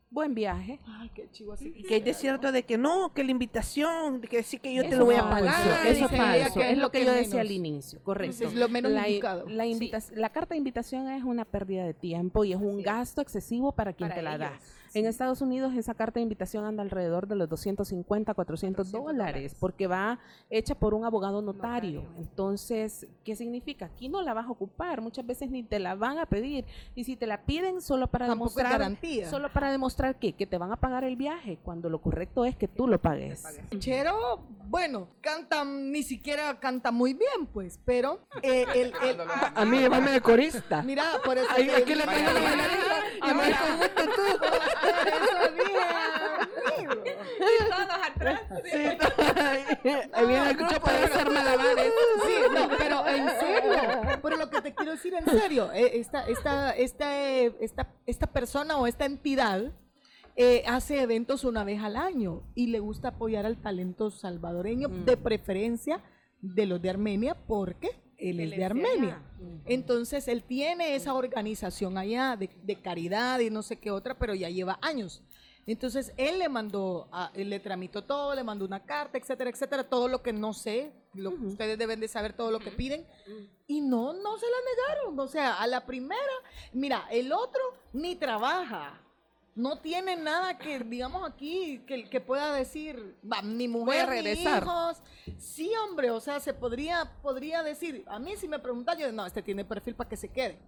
Buen 0.09 0.33
viaje. 0.33 0.79
Ay, 0.87 1.11
qué 1.13 1.29
chivo 1.31 1.53
así. 1.53 1.73
Y 1.75 1.83
que 1.83 1.97
es 1.97 2.05
de 2.05 2.13
cierto 2.13 2.51
de 2.51 2.63
que 2.63 2.77
no, 2.77 3.11
que 3.13 3.23
la 3.23 3.31
invitación, 3.31 4.21
de 4.21 4.27
que 4.29 4.43
sí 4.43 4.59
que 4.59 4.73
yo 4.73 4.81
te 4.83 4.89
Eso 4.89 4.99
lo 4.99 5.05
voy 5.05 5.15
a 5.15 5.29
pagar. 5.29 5.61
Eso 5.67 5.89
es 5.89 5.97
dice 5.97 6.15
ella 6.15 6.17
falso. 6.45 6.59
que 6.59 6.65
Es 6.67 6.71
es 6.71 6.77
lo 6.77 6.89
que 6.91 6.99
que 6.99 7.05
yo 7.05 7.11
decía 7.11 7.29
menos. 7.35 7.45
al 7.47 7.51
inicio, 7.51 7.99
correcto. 8.03 8.45
Es 8.47 8.53
lo 8.53 8.69
menos 8.69 8.91
la, 8.93 9.09
indicado. 9.09 9.45
la 9.49 9.65
invita- 9.65 9.99
la 10.13 10.29
carta 10.29 10.53
de 10.53 10.57
invitación 10.59 11.09
es 11.09 11.23
una 11.23 11.43
pérdida 11.43 11.83
de 11.85 11.93
tiempo 11.93 12.45
y 12.45 12.53
es 12.53 12.59
un 12.61 12.81
gasto 12.81 13.19
excesivo 13.21 13.73
para 13.73 13.91
quien 13.93 14.09
Para 14.09 14.21
te 14.21 14.23
la 14.23 14.37
da. 14.37 14.53
En 14.95 15.05
Estados 15.05 15.41
Unidos 15.41 15.73
esa 15.75 15.93
carta 15.93 16.19
de 16.19 16.23
invitación 16.23 16.63
anda 16.63 16.81
alrededor 16.81 17.27
de 17.27 17.35
los 17.35 17.49
250, 17.49 18.33
400 18.33 18.89
dólares 18.93 19.53
porque 19.59 19.87
va 19.87 20.19
hecha 20.49 20.73
por 20.73 20.93
un 20.93 21.03
abogado 21.03 21.41
notario. 21.41 22.03
Entonces, 22.17 23.05
¿qué 23.25 23.35
significa? 23.35 23.87
Aquí 23.87 24.07
no 24.07 24.21
la 24.21 24.33
vas 24.33 24.45
a 24.45 24.51
ocupar, 24.51 25.01
muchas 25.01 25.25
veces 25.27 25.49
ni 25.51 25.63
te 25.63 25.79
la 25.79 25.95
van 25.95 26.17
a 26.17 26.25
pedir 26.25 26.63
y 26.95 27.03
si 27.03 27.17
te 27.17 27.27
la 27.27 27.41
piden 27.43 27.81
solo 27.81 28.07
para 28.07 28.25
Tampoco 28.27 28.51
demostrar 28.51 28.71
garantía. 28.79 29.29
solo 29.29 29.51
para 29.51 29.69
demostrar 29.69 30.17
que 30.17 30.31
que 30.31 30.47
te 30.47 30.57
van 30.57 30.71
a 30.71 30.77
pagar 30.77 31.03
el 31.03 31.17
viaje 31.17 31.59
cuando 31.61 31.89
lo 31.89 31.99
correcto 31.99 32.45
es 32.45 32.55
que 32.55 32.69
tú 32.69 32.87
lo 32.87 32.97
pagues. 33.01 33.43
Chero, 33.79 34.45
bueno, 34.69 35.09
canta, 35.19 35.65
ni 35.65 36.03
siquiera 36.03 36.57
canta 36.61 36.91
muy 36.91 37.13
bien, 37.13 37.47
pues, 37.51 37.81
pero 37.83 38.21
eh, 38.41 38.65
el, 38.75 38.93
el- 39.03 39.17
A 39.55 39.65
mí, 39.65 39.77
llévame 39.77 40.11
de 40.11 40.21
corista. 40.21 40.81
mira, 40.83 41.03
por 41.25 41.37
eso 41.37 41.47
Ay, 41.49 41.65
te 41.67 41.77
es 41.79 41.83
que 41.83 41.95
le 41.97 42.03
tú. 42.05 42.09
por 44.39 44.57
eso 45.07 45.35
dije, 45.55 45.83
amigo. 46.77 47.03
Y 47.05 47.69
atrás. 48.51 48.73
Ahí 50.13 50.27
viene 50.27 50.49
el 50.49 50.57
grupo 50.57 50.89
de 50.89 50.97
hacer 50.97 51.29
malabares. 51.29 51.93
Sí, 52.25 52.33
no, 52.53 52.69
pero 52.77 53.07
en 53.07 53.29
serio, 53.39 54.19
pero 54.21 54.37
lo 54.37 54.49
que 54.49 54.61
te 54.61 54.73
quiero 54.73 54.91
decir 54.91 55.13
en 55.13 55.25
serio, 55.25 55.71
eh, 55.73 55.99
esta, 55.99 56.27
esta, 56.27 56.71
esta, 56.71 57.43
esta, 57.45 57.93
esta 58.05 58.27
persona 58.27 58.77
o 58.77 58.87
esta 58.87 59.05
entidad 59.05 59.73
eh, 60.37 60.63
hace 60.67 61.01
eventos 61.01 61.45
una 61.45 61.63
vez 61.63 61.81
al 61.81 61.95
año 61.95 62.43
y 62.55 62.67
le 62.67 62.79
gusta 62.79 63.09
apoyar 63.09 63.45
al 63.45 63.57
talento 63.57 64.11
salvadoreño, 64.11 64.89
de 64.89 65.15
preferencia 65.15 66.03
de 66.41 66.65
los 66.65 66.81
de 66.81 66.89
Armenia, 66.89 67.35
porque 67.47 67.91
él, 68.17 68.41
es 68.41 68.51
de 68.51 68.65
Armenia. 68.65 69.21
Entonces, 69.65 70.27
él 70.27 70.43
tiene 70.43 70.95
esa 70.95 71.13
organización 71.13 71.97
allá 71.97 72.35
de, 72.35 72.49
de 72.63 72.75
caridad 72.75 73.39
y 73.39 73.49
no 73.49 73.61
sé 73.61 73.77
qué 73.77 73.91
otra, 73.91 74.17
pero 74.17 74.35
ya 74.35 74.49
lleva 74.49 74.77
años. 74.81 75.23
Entonces, 75.67 76.13
él 76.17 76.37
le 76.39 76.47
mandó, 76.47 77.07
a- 77.11 77.31
él 77.33 77.49
le 77.49 77.59
tramitó 77.59 78.03
todo, 78.03 78.35
le 78.35 78.43
mandó 78.43 78.65
una 78.65 78.85
carta, 78.85 79.17
etcétera, 79.17 79.49
etcétera, 79.49 79.83
todo 79.89 80.07
lo 80.07 80.21
que 80.21 80.31
no 80.31 80.53
sé, 80.53 80.91
lo, 81.15 81.31
ustedes 81.31 81.77
deben 81.79 81.99
de 81.99 82.07
saber 82.07 82.33
todo 82.33 82.51
lo 82.51 82.59
que 82.59 82.69
piden. 82.71 83.05
Y 83.67 83.81
no, 83.81 84.13
no 84.13 84.37
se 84.37 84.45
la 84.45 84.57
negaron. 84.93 85.19
O 85.19 85.27
sea, 85.27 85.55
a 85.59 85.65
la 85.65 85.85
primera, 85.85 86.21
mira, 86.71 87.07
el 87.09 87.31
otro 87.33 87.61
ni 87.93 88.15
trabaja. 88.15 89.01
No 89.55 89.79
tiene 89.79 90.17
nada 90.17 90.57
que, 90.57 90.79
digamos 90.79 91.27
aquí, 91.27 91.81
que, 91.87 92.09
que 92.09 92.19
pueda 92.19 92.53
decir, 92.53 93.15
va, 93.23 93.41
mi 93.41 93.67
mujer, 93.69 94.07
regresar. 94.09 94.61
mis 94.61 94.69
hijos. 94.69 95.01
Sí, 95.39 95.71
hombre, 95.87 96.11
o 96.11 96.19
sea, 96.19 96.41
se 96.41 96.53
podría, 96.53 97.09
podría 97.23 97.63
decir, 97.63 98.03
a 98.07 98.19
mí 98.19 98.35
si 98.35 98.47
me 98.49 98.59
preguntan, 98.59 98.99
yo, 98.99 99.11
no, 99.13 99.25
este 99.25 99.41
tiene 99.41 99.63
perfil 99.63 99.95
para 99.95 100.09
que 100.09 100.17
se 100.17 100.27
quede. 100.27 100.59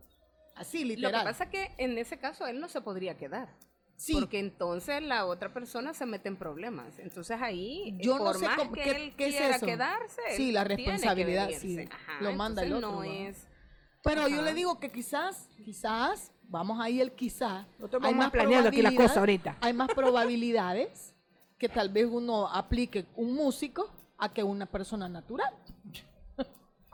Así, 0.55 0.83
Lo 0.83 0.87
literal. 0.95 1.21
que 1.21 1.27
pasa 1.27 1.43
es 1.43 1.49
que 1.51 1.71
en 1.77 1.97
ese 1.97 2.17
caso 2.17 2.47
él 2.47 2.59
no 2.61 2.69
se 2.69 2.79
podría 2.81 3.17
quedar. 3.17 3.49
Sí. 3.97 4.13
Porque 4.13 4.37
entonces 4.39 5.01
la 5.01 5.25
otra 5.25 5.51
persona 5.51 5.93
se 5.93 6.05
mete 6.05 6.29
en 6.29 6.37
problemas. 6.37 6.99
Entonces 6.99 7.41
ahí, 7.41 7.97
Yo 7.99 8.17
no 8.19 8.25
por 8.25 8.37
sé 8.37 8.45
más 8.45 8.55
cómo- 8.57 8.71
que 8.71 8.81
qué- 8.83 8.91
él 8.91 9.13
qué 9.17 9.27
es 9.27 9.35
quiera 9.35 9.55
eso. 9.55 9.65
quedarse, 9.65 10.21
Sí, 10.35 10.51
la 10.51 10.63
responsabilidad, 10.63 11.49
sí, 11.59 11.79
Ajá, 11.91 12.21
lo 12.21 12.31
manda 12.33 12.61
el 12.63 12.73
otro, 12.73 12.91
No 12.91 13.03
es, 13.03 13.47
Pero 14.03 14.27
yo 14.27 14.41
le 14.43 14.53
digo 14.53 14.79
que 14.79 14.89
quizás, 14.91 15.49
quizás, 15.65 16.31
vamos 16.43 16.79
ahí 16.79 17.01
el 17.01 17.11
quizás. 17.11 17.65
Nosotros 17.79 18.03
hay 18.05 18.13
más 18.13 18.29
planeando 18.31 18.69
aquí 18.69 18.77
la 18.81 18.89
probabilidad- 18.91 19.07
cosa 19.09 19.19
ahorita. 19.19 19.57
Hay 19.61 19.73
más 19.73 19.89
probabilidades 19.93 21.13
que 21.57 21.67
tal 21.67 21.89
vez 21.89 22.05
uno 22.09 22.47
aplique 22.47 23.05
un 23.15 23.33
músico 23.33 23.89
a 24.19 24.31
que 24.31 24.43
una 24.43 24.65
persona 24.67 25.09
natural. 25.09 25.53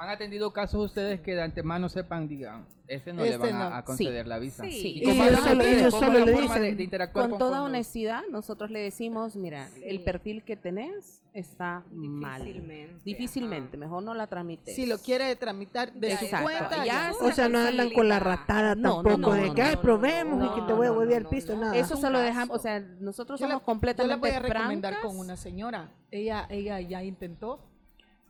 ¿Han 0.04 0.10
atendido 0.10 0.52
casos 0.52 0.84
ustedes 0.86 1.22
que 1.22 1.34
de 1.34 1.42
antemano 1.44 1.88
sepan, 1.88 2.28
digan, 2.28 2.66
ese 2.90 3.14
no 3.14 3.22
le 3.24 3.30
Este 3.30 3.38
van 3.38 3.56
a, 3.56 3.70
no. 3.70 3.76
a 3.78 3.86
conceder 3.86 4.28
la 4.28 4.38
visa? 4.38 4.64
Sí. 4.66 4.72
Sí. 4.72 4.94
Y 4.98 5.04
¿Cómo 5.06 5.24
ellos 5.24 5.40
hacen 5.40 5.50
solo- 5.52 5.64
ellos 5.64 5.94
¿Cómo 5.94 6.06
solo 6.06 6.20
la 6.20 6.26
le 6.26 6.32
forma 6.34 6.54
de- 6.56 6.60
dicen, 6.62 6.78
de 6.78 6.84
interactuar 6.84 7.30
Con 7.30 7.40
toda 7.40 7.52
fondos? 7.52 7.70
honestidad, 7.70 8.22
nosotros 8.30 8.70
le 8.70 8.80
decimos, 8.80 9.38
mira, 9.38 9.70
el 9.82 10.00
Sí. 10.00 10.04
perfil 10.04 10.44
que 10.44 10.58
tenés 10.58 11.22
está 11.34 11.84
mal. 11.90 12.44
Difícilmente, 12.44 13.02
Difícilmente, 13.06 13.78
mejor 13.78 14.04
no 14.04 14.14
la 14.14 14.28
tramites. 14.28 14.76
Si 14.76 14.86
lo 14.86 14.98
quiere 15.00 15.34
tramitar 15.38 15.94
de 15.94 16.18
su 16.18 16.26
Exacto, 16.26 16.44
cuenta, 16.44 16.86
ya 16.86 17.12
O 17.22 17.32
sea, 17.32 17.48
no 17.48 17.60
andan 17.60 17.90
con 17.92 18.10
la 18.10 18.20
ratada 18.20 18.76
No, 18.76 18.96
tampoco 18.96 19.18
no, 19.18 19.28
no, 19.38 19.42
de 19.42 19.54
que, 19.54 19.62
ay, 19.62 19.78
probemos 19.78 20.38
no, 20.38 20.52
y 20.52 20.60
que 20.60 20.68
te 20.68 20.74
voy 20.74 20.88
a 20.88 20.92
volver 20.92 21.24
al 21.24 21.30
piso, 21.30 21.56
nada. 21.56 21.76
Eso 21.78 21.96
se 21.96 22.10
lo 22.10 22.20
dejamos, 22.20 22.58
o 22.58 22.60
sea, 22.62 22.80
nosotros 23.00 23.40
Yo 23.40 23.46
le- 23.48 23.54
somos 23.54 23.62
Yo 23.62 23.66
completamente 23.66 24.16
le 24.16 24.20
voy 24.20 24.30
a 24.38 24.40
recomendar 24.42 24.94
francas. 24.96 25.10
con 25.12 25.18
una 25.20 25.38
señora. 25.38 25.92
Ella, 26.12 26.46
ella 26.50 26.80
ya 26.82 27.02
intentó 27.04 27.62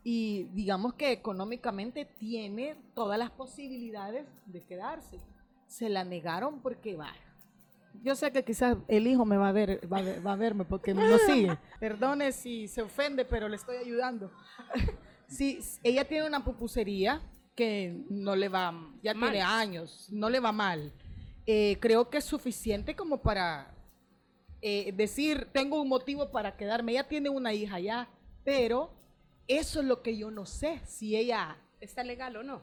y 0.04 0.44
digamos 0.54 0.94
que 0.96 1.12
económicamente 1.12 2.06
tiene 2.06 2.76
todas 2.94 3.18
las 3.18 3.32
posibilidades 3.32 4.26
de 4.46 4.62
quedarse. 4.66 5.18
Se 5.68 5.90
la 5.90 6.04
negaron 6.04 6.62
porque 6.62 6.96
va. 6.96 7.14
Yo 8.04 8.16
sé 8.16 8.32
que 8.32 8.44
quizás 8.44 8.76
el 8.88 9.08
hijo 9.08 9.24
me 9.24 9.38
va 9.38 9.50
a 9.50 9.52
ver, 9.52 9.80
va 9.92 10.00
a, 10.00 10.02
ver- 10.02 10.26
va 10.26 10.34
a 10.34 10.36
verme 10.36 10.66
porque 10.66 10.94
no 10.94 11.18
sigue. 11.20 11.58
Perdone 11.80 12.32
si 12.32 12.68
se 12.68 12.82
ofende, 12.82 13.24
pero 13.24 13.48
le 13.48 13.56
estoy 13.56 13.78
ayudando. 13.78 14.32
Sí, 15.26 15.58
ella 15.82 16.06
tiene 16.08 16.28
una 16.28 16.44
pupusería 16.44 17.20
que 17.56 18.06
no 18.10 18.36
le 18.36 18.50
va, 18.50 18.72
ya 19.02 19.16
Mal. 19.16 19.32
tiene 19.32 19.44
años, 19.44 20.08
no 20.12 20.30
le 20.30 20.40
va 20.40 20.52
mal. 20.52 20.94
Eh, 21.48 21.78
creo 21.80 22.08
que 22.10 22.20
es 22.20 22.26
suficiente 22.26 22.96
como 22.96 23.20
para 23.22 23.74
eh, 24.62 24.92
decir, 24.92 25.48
tengo 25.52 25.82
un 25.82 25.88
motivo 25.90 26.30
para 26.30 26.56
quedarme. 26.56 26.92
Ella 26.92 27.08
tiene 27.08 27.30
una 27.30 27.52
hija 27.52 27.80
ya, 27.80 28.10
pero 28.44 28.92
eso 29.48 29.82
es 29.82 29.86
lo 29.86 30.02
que 30.02 30.18
yo 30.18 30.32
no 30.32 30.46
sé, 30.46 30.82
si 30.86 31.16
ella... 31.16 31.58
¿Está 31.80 32.04
legal 32.04 32.38
o 32.38 32.44
no? 32.44 32.62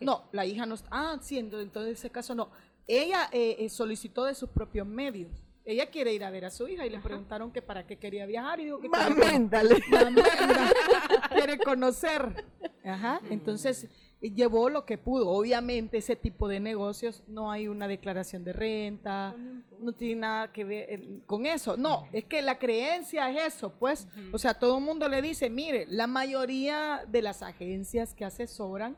No, 0.00 0.28
la 0.32 0.44
hija 0.44 0.66
no 0.66 0.74
está... 0.74 0.88
Ah, 0.90 1.18
sí, 1.20 1.38
entonces 1.38 1.66
entonces 1.66 1.90
en 1.90 1.94
ese 1.94 2.10
caso 2.10 2.34
no. 2.34 2.50
Ella 2.88 3.28
eh, 3.32 3.56
eh, 3.60 3.68
solicitó 3.68 4.24
de 4.24 4.34
sus 4.34 4.50
propios 4.50 4.86
medios. 4.86 5.30
Ella 5.64 5.90
quiere 5.90 6.12
ir 6.12 6.22
a 6.24 6.30
ver 6.30 6.44
a 6.44 6.50
su 6.50 6.68
hija 6.68 6.86
y 6.86 6.90
le 6.90 7.00
preguntaron 7.00 7.50
que 7.50 7.60
para 7.60 7.86
qué 7.86 7.98
quería 7.98 8.24
viajar 8.26 8.60
y 8.60 8.66
dijo 8.66 8.80
que 8.80 8.88
quería 8.88 9.08
Maméndale. 9.08 9.82
Mamá, 9.88 10.22
quiere 11.32 11.58
conocer. 11.58 12.44
Ajá. 12.84 13.20
Entonces 13.30 13.84
eh, 13.84 13.88
llevó 14.20 14.70
lo 14.70 14.84
que 14.84 14.98
pudo. 14.98 15.28
Obviamente 15.28 15.98
ese 15.98 16.16
tipo 16.16 16.48
de 16.48 16.60
negocios 16.60 17.22
no 17.26 17.50
hay 17.50 17.68
una 17.68 17.88
declaración 17.88 18.44
de 18.44 18.52
renta, 18.52 19.34
no 19.78 19.92
tiene 19.92 20.22
nada 20.22 20.52
que 20.52 20.64
ver 20.64 20.86
eh, 20.88 21.20
con 21.26 21.46
eso. 21.46 21.76
No, 21.76 22.08
es 22.12 22.24
que 22.24 22.42
la 22.42 22.58
creencia 22.58 23.30
es 23.30 23.54
eso, 23.54 23.72
pues. 23.78 24.08
O 24.32 24.38
sea, 24.38 24.54
todo 24.54 24.78
el 24.78 24.84
mundo 24.84 25.08
le 25.08 25.22
dice, 25.22 25.50
mire, 25.50 25.86
la 25.88 26.06
mayoría 26.06 27.04
de 27.08 27.22
las 27.22 27.42
agencias 27.42 28.14
que 28.14 28.24
asesoran 28.24 28.96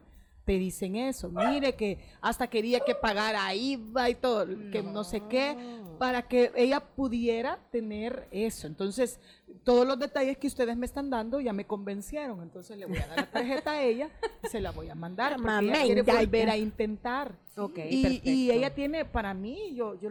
te 0.49 0.59
dicen 0.59 0.97
eso. 0.97 1.29
Mire 1.29 1.75
que 1.75 1.99
hasta 2.23 2.47
quería 2.47 2.81
que 2.81 2.95
pagara 2.95 3.55
IVA 3.55 4.09
y 4.09 4.15
todo, 4.15 4.47
que 4.73 4.83
no 4.83 5.05
sé 5.05 5.21
qué, 5.29 5.55
para 5.99 6.23
que 6.27 6.51
ella 6.57 6.81
pudiera 6.81 7.59
tener 7.71 8.27
eso. 8.31 8.67
Entonces, 8.67 9.21
todos 9.63 9.87
los 9.87 9.99
detalles 9.99 10.39
que 10.39 10.47
ustedes 10.47 10.75
me 10.75 10.87
están 10.87 11.11
dando 11.11 11.39
ya 11.39 11.53
me 11.53 11.67
convencieron. 11.67 12.41
Entonces, 12.41 12.79
le 12.79 12.87
voy 12.87 12.97
a 12.97 13.07
dar 13.09 13.17
la 13.19 13.31
tarjeta 13.31 13.73
a 13.73 13.83
ella 13.83 14.09
y 14.43 14.49
se 14.49 14.63
la 14.63 14.71
voy 14.71 14.89
a 14.89 14.95
mandar. 14.95 15.37
Porque 15.37 15.51
ella 15.51 15.61
Mamén, 15.61 15.85
quiere 15.85 16.03
ya, 16.03 16.15
volver 16.15 16.47
ya. 16.47 16.53
a 16.55 16.57
intentar. 16.57 17.35
Ok, 17.59 17.79
y, 17.91 18.51
ella 18.51 18.75
tiene, 18.75 19.05
para 19.05 19.35
mí, 19.35 19.75
yo, 19.75 20.01
yo 20.01 20.09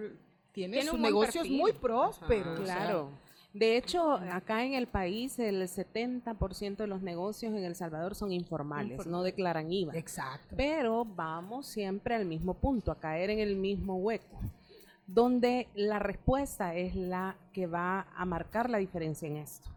tiene, 0.51 0.77
Tiene 0.77 0.91
sus 0.91 0.99
negocios 0.99 1.45
perfil. 1.45 1.57
muy 1.57 1.73
prósperos. 1.73 2.59
Ajá. 2.59 2.61
o 2.61 2.65
sea, 2.67 2.75
Claro. 2.75 3.09
De 3.57 3.77
hecho, 3.77 4.13
acá 4.13 4.63
en 4.63 4.73
el 4.73 4.87
país 4.87 5.39
el 5.39 5.61
70% 5.63 6.77
de 6.77 6.87
los 6.87 7.01
negocios 7.01 7.53
en 7.53 7.63
El 7.63 7.75
Salvador 7.75 8.13
son 8.13 8.31
informales, 8.31 9.07
no 9.07 9.23
declaran 9.23 9.71
IVA. 9.71 9.95
Exacto. 9.97 10.55
Pero 10.55 11.05
vamos 11.05 11.65
siempre 11.65 12.15
al 12.15 12.25
mismo 12.25 12.53
punto, 12.53 12.91
a 12.91 12.99
caer 12.99 13.31
en 13.31 13.39
el 13.39 13.55
mismo 13.55 13.97
hueco, 13.97 14.39
donde 15.07 15.67
la 15.73 15.97
respuesta 15.97 16.75
es 16.75 16.95
la 16.95 17.35
que 17.51 17.65
va 17.65 18.07
a 18.15 18.25
marcar 18.25 18.69
la 18.69 18.77
diferencia 18.77 19.27
en 19.27 19.37
esto. 19.37 19.69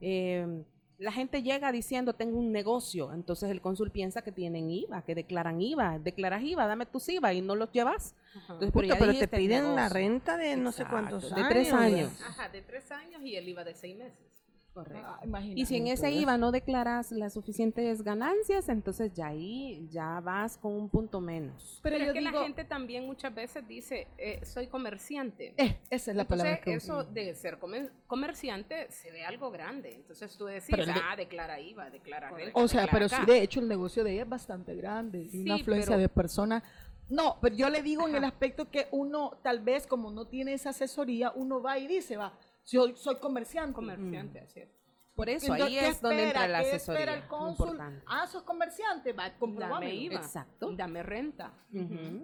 Eh, 0.00 0.64
la 0.98 1.12
gente 1.12 1.44
llega 1.44 1.70
diciendo, 1.70 2.12
tengo 2.12 2.38
un 2.38 2.50
negocio, 2.50 3.12
entonces 3.12 3.50
el 3.50 3.60
cónsul 3.60 3.92
piensa 3.92 4.22
que 4.22 4.32
tienen 4.32 4.68
IVA, 4.68 5.02
que 5.02 5.14
declaran 5.14 5.60
IVA, 5.60 6.00
declaras 6.00 6.42
IVA, 6.42 6.66
dame 6.66 6.86
tus 6.86 7.08
IVA 7.08 7.32
y 7.34 7.40
no 7.40 7.54
los 7.54 7.70
llevas. 7.70 8.16
Entonces, 8.34 8.72
pero 8.72 9.18
te 9.18 9.28
piden 9.28 9.76
la 9.76 9.88
renta 9.88 10.36
de 10.36 10.56
no 10.56 10.72
sé 10.72 10.84
cuántos 10.86 11.30
de 11.30 11.36
años. 11.36 11.48
tres 11.48 11.72
años. 11.72 12.12
Ajá, 12.26 12.48
de 12.48 12.62
tres 12.62 12.90
años 12.90 13.22
y 13.22 13.36
el 13.36 13.48
IVA 13.48 13.62
de 13.62 13.74
seis 13.74 13.96
meses. 13.96 14.27
Correcto. 14.74 15.08
Ah, 15.08 15.20
imagínate. 15.24 15.60
Y 15.60 15.66
si 15.66 15.76
en 15.76 15.88
ese 15.88 16.10
IVA 16.12 16.38
no 16.38 16.52
declaras 16.52 17.10
las 17.10 17.32
suficientes 17.34 18.02
ganancias, 18.02 18.68
entonces 18.68 19.12
ya 19.12 19.26
ahí 19.28 19.88
ya 19.90 20.20
vas 20.20 20.56
con 20.56 20.72
un 20.72 20.88
punto 20.88 21.20
menos. 21.20 21.80
Pero, 21.82 21.94
Pero, 21.96 22.04
yo 22.04 22.10
es 22.10 22.14
que 22.14 22.20
digo, 22.20 22.38
la 22.38 22.44
gente 22.44 22.64
también 22.64 23.04
muchas 23.06 23.34
veces 23.34 23.66
dice, 23.66 24.06
eh, 24.18 24.40
soy 24.44 24.68
comerciante. 24.68 25.52
eh, 25.56 25.78
esa 25.90 26.10
es 26.12 26.16
la 26.16 26.22
Entonces, 26.22 26.26
palabra 26.44 26.60
que 26.60 26.74
eso 26.74 26.98
uso. 27.00 27.10
de 27.10 27.34
ser 27.34 27.58
comer- 27.58 27.90
comerciante 28.06 28.90
se 28.92 29.10
ve 29.10 29.24
algo 29.24 29.50
grande. 29.50 29.94
Entonces 29.96 30.36
tú 30.36 30.44
decís, 30.44 30.68
Pero 30.70 30.84
el 30.84 30.94
de- 30.94 31.00
ah, 31.02 31.16
declara 31.16 31.58
IVA, 31.58 31.90
declara 31.90 32.30
renta, 32.30 32.52
O 32.60 32.68
sea, 32.68 32.82
declara 32.82 32.92
pero 32.92 33.06
acá. 33.06 33.20
sí, 33.26 33.32
de 33.32 33.42
hecho 33.42 33.60
el 33.60 33.68
negocio 33.68 34.04
de 34.04 34.12
ella 34.12 34.22
es 34.22 34.28
bastante 34.28 34.76
grande, 34.76 35.28
Sí, 35.28 35.42
una 35.42 35.56
afluencia 35.56 35.90
pero- 35.96 36.00
de 36.02 36.08
personas. 36.08 36.62
No, 37.10 37.38
pero 37.40 37.56
yo 37.56 37.70
le 37.70 37.82
digo 37.82 38.06
en 38.06 38.14
el 38.16 38.24
aspecto 38.24 38.70
que 38.70 38.86
uno, 38.90 39.38
tal 39.42 39.60
vez 39.60 39.86
como 39.86 40.10
no 40.10 40.26
tiene 40.26 40.52
esa 40.52 40.70
asesoría, 40.70 41.32
uno 41.34 41.62
va 41.62 41.78
y 41.78 41.86
dice, 41.86 42.18
va, 42.18 42.34
yo 42.70 42.94
soy 42.96 43.16
comerciante. 43.16 43.74
comerciante, 43.74 44.40
así 44.40 44.60
es. 44.60 44.77
Por 45.18 45.28
eso, 45.28 45.46
Entonces, 45.52 45.66
ahí 45.66 45.74
¿qué 45.80 45.88
es 45.88 46.00
donde 46.00 46.22
entra 46.26 46.46
la 46.46 46.60
¿Qué 46.62 46.68
asesoría. 46.68 47.00
espera 47.00 47.14
el 47.18 47.26
cónsul? 47.26 47.76
Ah, 48.06 48.24
sos 48.28 48.44
comerciante, 48.44 49.12
va, 49.12 49.32
Dame. 49.58 49.92
IVA, 49.92 50.14
Exacto. 50.14 50.70
dame 50.76 51.02
renta. 51.02 51.50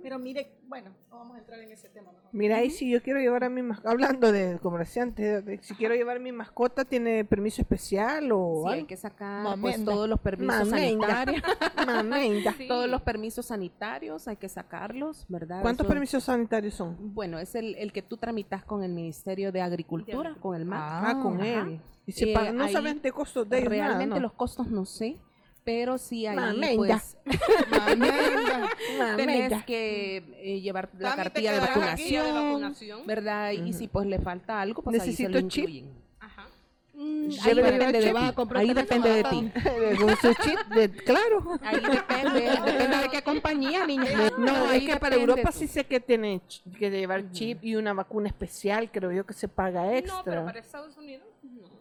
Pero 0.01 0.21
mire, 0.21 0.59
bueno, 0.69 0.91
no 1.11 1.19
vamos 1.19 1.35
a 1.37 1.41
entrar 1.41 1.59
en 1.59 1.73
ese 1.73 1.89
tema. 1.89 2.13
mejor. 2.13 2.29
Mira, 2.31 2.63
y 2.63 2.71
si 2.71 2.89
yo 2.89 3.03
quiero 3.03 3.19
llevar 3.19 3.43
a 3.43 3.49
mi 3.49 3.63
mascota, 3.63 3.91
hablando 3.91 4.31
de 4.31 4.61
comerciante, 4.61 5.43
de- 5.43 5.59
si 5.63 5.75
quiero 5.75 5.97
llevar 5.97 6.19
a 6.19 6.21
mi 6.21 6.31
mascota, 6.31 6.85
¿tiene 6.85 7.25
permiso 7.25 7.63
especial 7.63 8.31
o 8.33 8.63
Sí, 8.69 8.73
hay 8.75 8.85
que 8.85 8.97
sacar 8.97 9.45
pues, 9.61 9.85
todos 9.85 10.09
los 10.09 10.21
permisos 10.21 10.69
Mamenda. 10.69 11.09
sanitarios. 11.09 11.43
Mamenda. 11.87 12.53
Sí. 12.53 12.69
Todos 12.69 12.89
los 12.89 13.03
permisos 13.03 13.47
sanitarios 13.47 14.29
hay 14.29 14.37
que 14.37 14.49
sacarlos, 14.49 15.27
¿verdad? 15.29 15.63
¿Cuántos 15.63 15.85
Eso- 15.85 15.93
permisos 15.93 16.23
sanitarios 16.23 16.75
son? 16.75 16.97
Bueno, 17.13 17.41
es 17.41 17.57
el, 17.57 17.75
el 17.75 17.93
que 17.93 18.03
tú 18.03 18.17
tramitas 18.19 18.65
con 18.65 18.85
el 18.85 18.93
Ministerio 18.93 19.51
de 19.51 19.63
Agricultura, 19.63 20.37
con 20.41 20.55
el 20.55 20.65
MAC. 20.65 20.81
Ah, 20.81 21.21
con 21.21 21.41
ajá. 21.41 21.47
él. 21.63 21.81
Y 22.07 22.13
se 22.13 22.31
Eh, 22.31 22.35
pagan, 22.35 22.57
no 22.57 22.65
ahí 22.65 22.73
saben 22.73 23.01
de 23.01 23.13
costos 23.13 23.49
de 23.49 23.59
ellos, 23.59 23.71
nada, 23.71 23.85
Realmente 23.87 24.15
¿no? 24.17 24.21
los 24.21 24.33
costos 24.35 24.67
no 24.69 24.85
sé, 24.85 25.17
pero 25.65 25.97
sí 25.99 26.27
ahí 26.27 26.37
Mamenda. 26.37 26.77
pues 26.77 27.17
Mamenda. 27.71 29.17
tenés 29.17 29.65
que 29.65 30.17
eh, 30.39 30.61
llevar 30.61 30.91
la 30.99 31.17
cartilla 31.17 31.53
de 31.53 31.61
vacunación, 31.61 32.27
de 32.27 32.33
vacunación. 32.33 33.07
¿verdad? 33.07 33.53
Y 33.53 33.73
si 33.73 33.89
pues 33.89 34.07
le 34.07 34.19
falta 34.19 34.61
algo, 34.61 34.83
pues 34.83 35.01
ahí 35.01 35.13
se 35.13 35.23
lo 35.25 35.29
Necesito 35.31 35.49
chip. 35.49 35.65
incluyen. 35.65 36.05
Ajá. 36.21 36.47
Mm, 36.95 37.29
ahí 37.43 37.55
depende 37.55 37.87
de 37.87 37.99
chip. 38.01 38.09
ti. 38.09 38.13
Va 38.13 38.29
a 38.29 38.35
comprar 38.35 38.61
Ahí 38.63 38.75
depende 38.75 39.09
de 39.11 39.25
ti. 39.25 39.51
Con 39.99 40.17
su 40.17 40.35
chip, 40.43 40.59
de- 40.75 40.91
claro. 40.91 41.59
Ahí 41.63 41.81
depende, 41.81 42.41
depende 42.65 42.97
de 42.99 43.09
qué 43.11 43.23
compañía, 43.23 43.87
niña. 43.87 44.31
No, 44.39 44.67
ahí 44.69 44.87
es 44.87 44.93
que 44.95 45.01
para 45.01 45.17
Europa 45.17 45.51
tú. 45.51 45.59
sí 45.59 45.67
sé 45.69 45.85
que 45.85 46.01
tiene 46.01 46.41
que 46.79 46.91
llevar 46.91 47.31
chip 47.33 47.65
y 47.65 47.77
una 47.77 47.95
vacuna 47.95 48.29
especial, 48.29 48.91
creo 48.93 49.11
yo 49.11 49.25
que 49.27 49.33
se 49.33 49.49
paga 49.49 49.97
extra. 49.97 50.19
No, 50.19 50.25
pero 50.25 50.45
para 50.45 50.61
Estados 50.61 50.97
Unidos. 50.99 51.27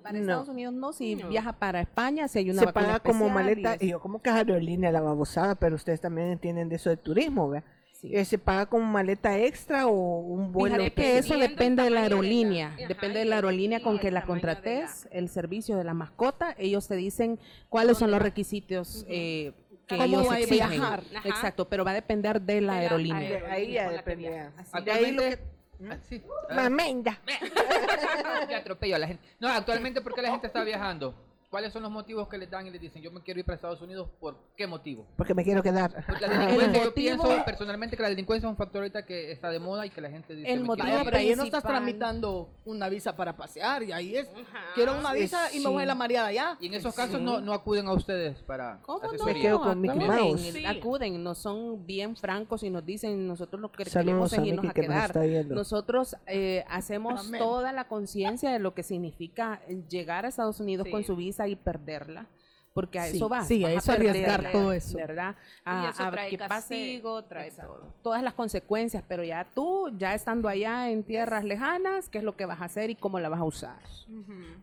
Para 0.03 0.13
No. 0.17 0.21
Estados 0.21 0.49
Unidos 0.49 0.73
no, 0.73 0.91
si 0.93 1.15
No. 1.15 1.29
viaja 1.29 1.53
para 1.53 1.79
España, 1.81 2.27
si 2.27 2.39
hay 2.39 2.49
una 2.49 2.59
se 2.59 2.65
vacuna 2.65 2.85
paga 2.85 2.99
como 2.99 3.25
especial 3.27 3.31
y 3.31 3.43
maleta, 3.61 3.73
eso. 3.75 3.85
y 3.85 3.87
yo 3.89 3.99
como 4.01 4.21
que 4.21 4.29
es 4.29 4.35
aerolínea 4.35 4.91
la 4.91 5.01
babosada, 5.01 5.55
pero 5.55 5.75
ustedes 5.75 6.01
también 6.01 6.27
entienden 6.27 6.69
de 6.69 6.75
eso 6.75 6.89
de 6.89 6.97
turismo, 6.97 7.49
¿verdad? 7.49 7.67
Sí. 7.93 8.09
Eh, 8.13 8.25
¿Se 8.25 8.37
paga 8.37 8.65
como 8.65 8.83
maleta 8.85 9.37
extra 9.39 9.87
o 9.87 9.91
un 10.19 10.51
vuelo? 10.51 10.75
Fíjate 10.75 10.93
que 10.93 11.17
eso 11.19 11.37
depende 11.37 11.83
de 11.83 11.89
la 11.89 11.89
tamaño 11.89 11.89
de 11.89 11.89
la- 11.89 12.01
aerolínea, 12.01 12.67
ajá, 12.75 12.87
depende 12.89 13.19
de 13.19 13.25
y 13.25 13.29
la 13.29 13.35
aerolínea 13.35 13.81
con 13.81 13.95
y 13.95 13.99
que 13.99 14.11
la 14.11 14.19
de 14.19 14.23
la- 14.23 14.27
contrates, 14.27 15.07
el 15.11 15.29
servicio 15.29 15.77
de 15.77 15.85
la 15.85 15.93
mascota, 15.93 16.53
ellos 16.57 16.85
te 16.89 16.95
dicen 16.97 17.39
cuáles 17.69 17.97
son 17.97 18.11
los 18.11 18.21
requisitos 18.21 19.05
eh, 19.07 19.53
que 19.87 19.95
¿Cómo 19.97 20.03
ellos 20.05 20.33
exigen. 20.33 20.69
viajar? 20.69 21.03
Ajá. 21.15 21.29
Exacto, 21.29 21.69
pero 21.69 21.85
va 21.85 21.91
a 21.91 21.93
depender 21.93 22.41
de 22.41 22.59
la 22.61 22.73
aerolínea. 22.75 23.17
aerolínea. 23.19 23.47
De 23.47 23.53
ahí 23.53 23.71
ya 23.73 23.89
depende. 23.89 24.49
De 24.83 24.91
ahí 24.91 25.11
lo 25.11 25.21
que... 25.23 25.52
Ah, 25.89 25.97
sí. 26.01 26.23
Mamenda. 26.55 27.19
que 28.47 28.55
atropello 28.55 28.95
a 28.95 28.99
la 28.99 29.07
gente. 29.07 29.23
No, 29.39 29.49
actualmente, 29.49 30.01
¿por 30.01 30.13
qué 30.13 30.21
la 30.21 30.31
gente 30.31 30.47
está 30.47 30.63
viajando? 30.63 31.13
¿Cuáles 31.53 31.71
son 31.71 31.83
los 31.83 31.91
motivos 31.91 32.27
que 32.29 32.39
les 32.39 32.49
dan 32.49 32.65
y 32.65 32.71
les 32.71 32.81
dicen, 32.81 32.99
yo 33.03 33.11
me 33.11 33.21
quiero 33.21 33.39
ir 33.39 33.45
para 33.45 33.57
Estados 33.57 33.79
Unidos? 33.79 34.09
¿Por 34.19 34.35
qué 34.57 34.65
motivo? 34.65 35.05
Porque 35.15 35.35
me 35.35 35.43
quiero 35.43 35.61
quedar. 35.61 36.03
Porque 36.07 36.25
la 36.25 36.39
delincuencia, 36.39 36.83
yo 36.85 36.93
pienso 36.95 37.27
personalmente 37.45 37.95
que 37.95 38.01
la 38.01 38.09
delincuencia 38.09 38.47
es 38.47 38.49
un 38.49 38.57
factor 38.57 38.81
ahorita 38.81 39.05
que 39.05 39.31
está 39.31 39.51
de 39.51 39.59
moda 39.59 39.85
y 39.85 39.91
que 39.91 40.01
la 40.01 40.09
gente 40.09 40.33
dice, 40.33 40.51
El 40.51 40.61
"Me 40.61 40.65
motivo 40.65 40.85
quiero 40.87 40.99
ir". 41.01 41.05
Pero 41.05 41.17
ahí 41.17 41.35
no 41.35 41.43
estás 41.43 41.61
tramitando 41.61 42.49
una 42.65 42.89
visa 42.89 43.15
para 43.15 43.37
pasear 43.37 43.83
y 43.83 43.91
ahí 43.91 44.15
es, 44.15 44.27
Ajá. 44.29 44.61
quiero 44.73 44.97
una 44.97 45.13
visa 45.13 45.53
y 45.53 45.59
me 45.59 45.69
voy 45.69 45.77
a 45.77 45.81
Sí. 45.81 45.87
la 45.89 45.93
mareada 45.95 46.27
allá. 46.29 46.57
Y 46.59 46.65
en 46.65 46.73
esos 46.73 46.95
casos 46.95 47.21
no, 47.21 47.39
no 47.39 47.53
acuden 47.53 47.85
a 47.85 47.93
ustedes 47.93 48.41
para 48.41 48.79
¿Cómo 48.81 49.03
no? 49.03 49.09
asesoría. 49.09 49.33
Me 49.35 49.41
quedo 49.41 49.61
con 49.61 49.79
Mickey 49.79 49.99
acuden, 50.05 50.19
Mouse. 50.23 50.41
Sí. 50.41 50.65
acuden, 50.65 51.23
nos 51.23 51.37
son 51.37 51.85
bien 51.85 52.15
francos 52.15 52.63
y 52.63 52.71
nos 52.71 52.83
dicen, 52.83 53.27
nosotros 53.27 53.61
lo 53.61 53.71
que 53.71 53.85
Saludos 53.85 54.31
queremos 54.31 54.33
es 54.33 54.39
irnos 54.39 54.65
Mickey 54.65 54.69
a 54.69 54.73
que 54.73 54.81
nos 54.87 54.89
quedar. 54.95 55.05
está 55.05 55.21
viendo. 55.21 55.53
Nosotros 55.53 56.15
eh, 56.25 56.63
hacemos 56.67 57.27
Amén. 57.27 57.39
toda 57.39 57.71
la 57.73 57.87
conciencia 57.87 58.49
de 58.49 58.57
lo 58.57 58.73
que 58.73 58.81
significa 58.81 59.61
llegar 59.87 60.25
a 60.25 60.29
Estados 60.29 60.59
Unidos 60.59 60.85
Sí. 60.85 60.91
con 60.91 61.03
su 61.03 61.15
visa 61.15 61.42
y 61.47 61.55
perderla. 61.55 62.27
Porque 62.73 62.97
a 62.97 63.03
Sí, 63.05 63.17
eso 63.17 63.29
va. 63.29 63.43
sí, 63.43 63.63
a 63.63 63.71
eso 63.71 63.91
arriesgar 63.91 64.51
todo 64.51 64.73
eso. 64.73 64.97
¿Verdad? 64.97 65.35
Y 65.63 65.85
eso 65.89 66.09
trae 66.09 66.29
que 66.31 66.37
pase- 66.39 66.49
castigo, 66.49 67.23
trae 67.25 67.47
exacto, 67.49 67.73
todo. 67.73 67.93
Todas 68.01 68.23
las 68.23 68.33
consecuencias, 68.33 69.03
pero 69.07 69.23
ya 69.23 69.47
tú, 69.53 69.91
ya 69.95 70.15
estando 70.15 70.49
allá 70.49 70.89
en 70.89 71.03
tierras 71.03 71.43
lejanas, 71.43 72.09
¿qué 72.09 72.17
es 72.17 72.23
lo 72.23 72.35
que 72.35 72.47
vas 72.47 72.61
a 72.61 72.65
hacer 72.65 72.89
y 72.89 72.95
cómo 72.95 73.19
la 73.19 73.29
vas 73.29 73.41
a 73.41 73.43
usar? 73.43 73.77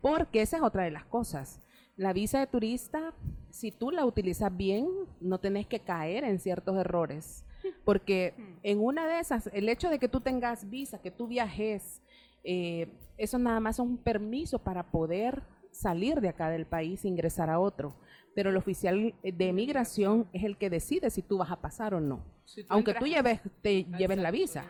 Porque 0.01 0.41
esa 0.41 0.57
es 0.57 0.63
otra 0.63 0.83
de 0.83 0.91
las 0.91 1.05
cosas. 1.05 1.61
La 1.95 2.11
visa 2.13 2.39
de 2.39 2.47
turista, 2.47 3.13
si 3.49 3.71
tú 3.71 3.91
la 3.91 4.05
utilizas 4.05 4.55
bien, 4.55 4.89
no 5.21 5.39
tenés 5.39 5.67
que 5.67 5.79
caer 5.79 6.23
en 6.25 6.39
ciertos 6.39 6.77
errores. 6.77 7.45
Porque 7.85 8.33
en 8.63 8.79
una 8.83 9.07
de 9.07 9.19
esas, 9.19 9.47
el 9.53 9.69
hecho 9.69 9.89
de 9.89 9.99
que 9.99 10.07
tú 10.09 10.19
tengas 10.19 10.69
visa, 10.69 10.99
que 11.01 11.11
tú 11.11 11.27
viajes, 11.27 12.01
eh, 12.43 12.91
eso 13.17 13.37
nada 13.37 13.59
más 13.59 13.75
es 13.75 13.79
un 13.85 13.97
permiso 13.97 14.59
para 14.59 14.83
poder 14.83 15.43
salir 15.71 16.21
de 16.21 16.29
acá 16.29 16.49
del 16.49 16.65
país 16.65 17.03
e 17.05 17.07
ingresar 17.07 17.49
a 17.49 17.59
otro. 17.59 17.95
Pero 18.33 18.49
el 18.49 18.57
oficial 18.57 19.13
de 19.23 19.53
migración 19.53 20.27
es 20.31 20.43
el 20.43 20.57
que 20.57 20.69
decide 20.69 21.09
si 21.09 21.21
tú 21.21 21.37
vas 21.37 21.51
a 21.51 21.59
pasar 21.59 21.93
o 21.93 21.99
no. 21.99 22.23
Si 22.45 22.61
tú 22.63 22.67
Aunque 22.73 22.91
entras- 22.91 22.99
tú 22.99 23.07
lleves, 23.07 23.39
te 23.61 23.83
lleves 23.83 24.17
la 24.17 24.31
visa. 24.31 24.65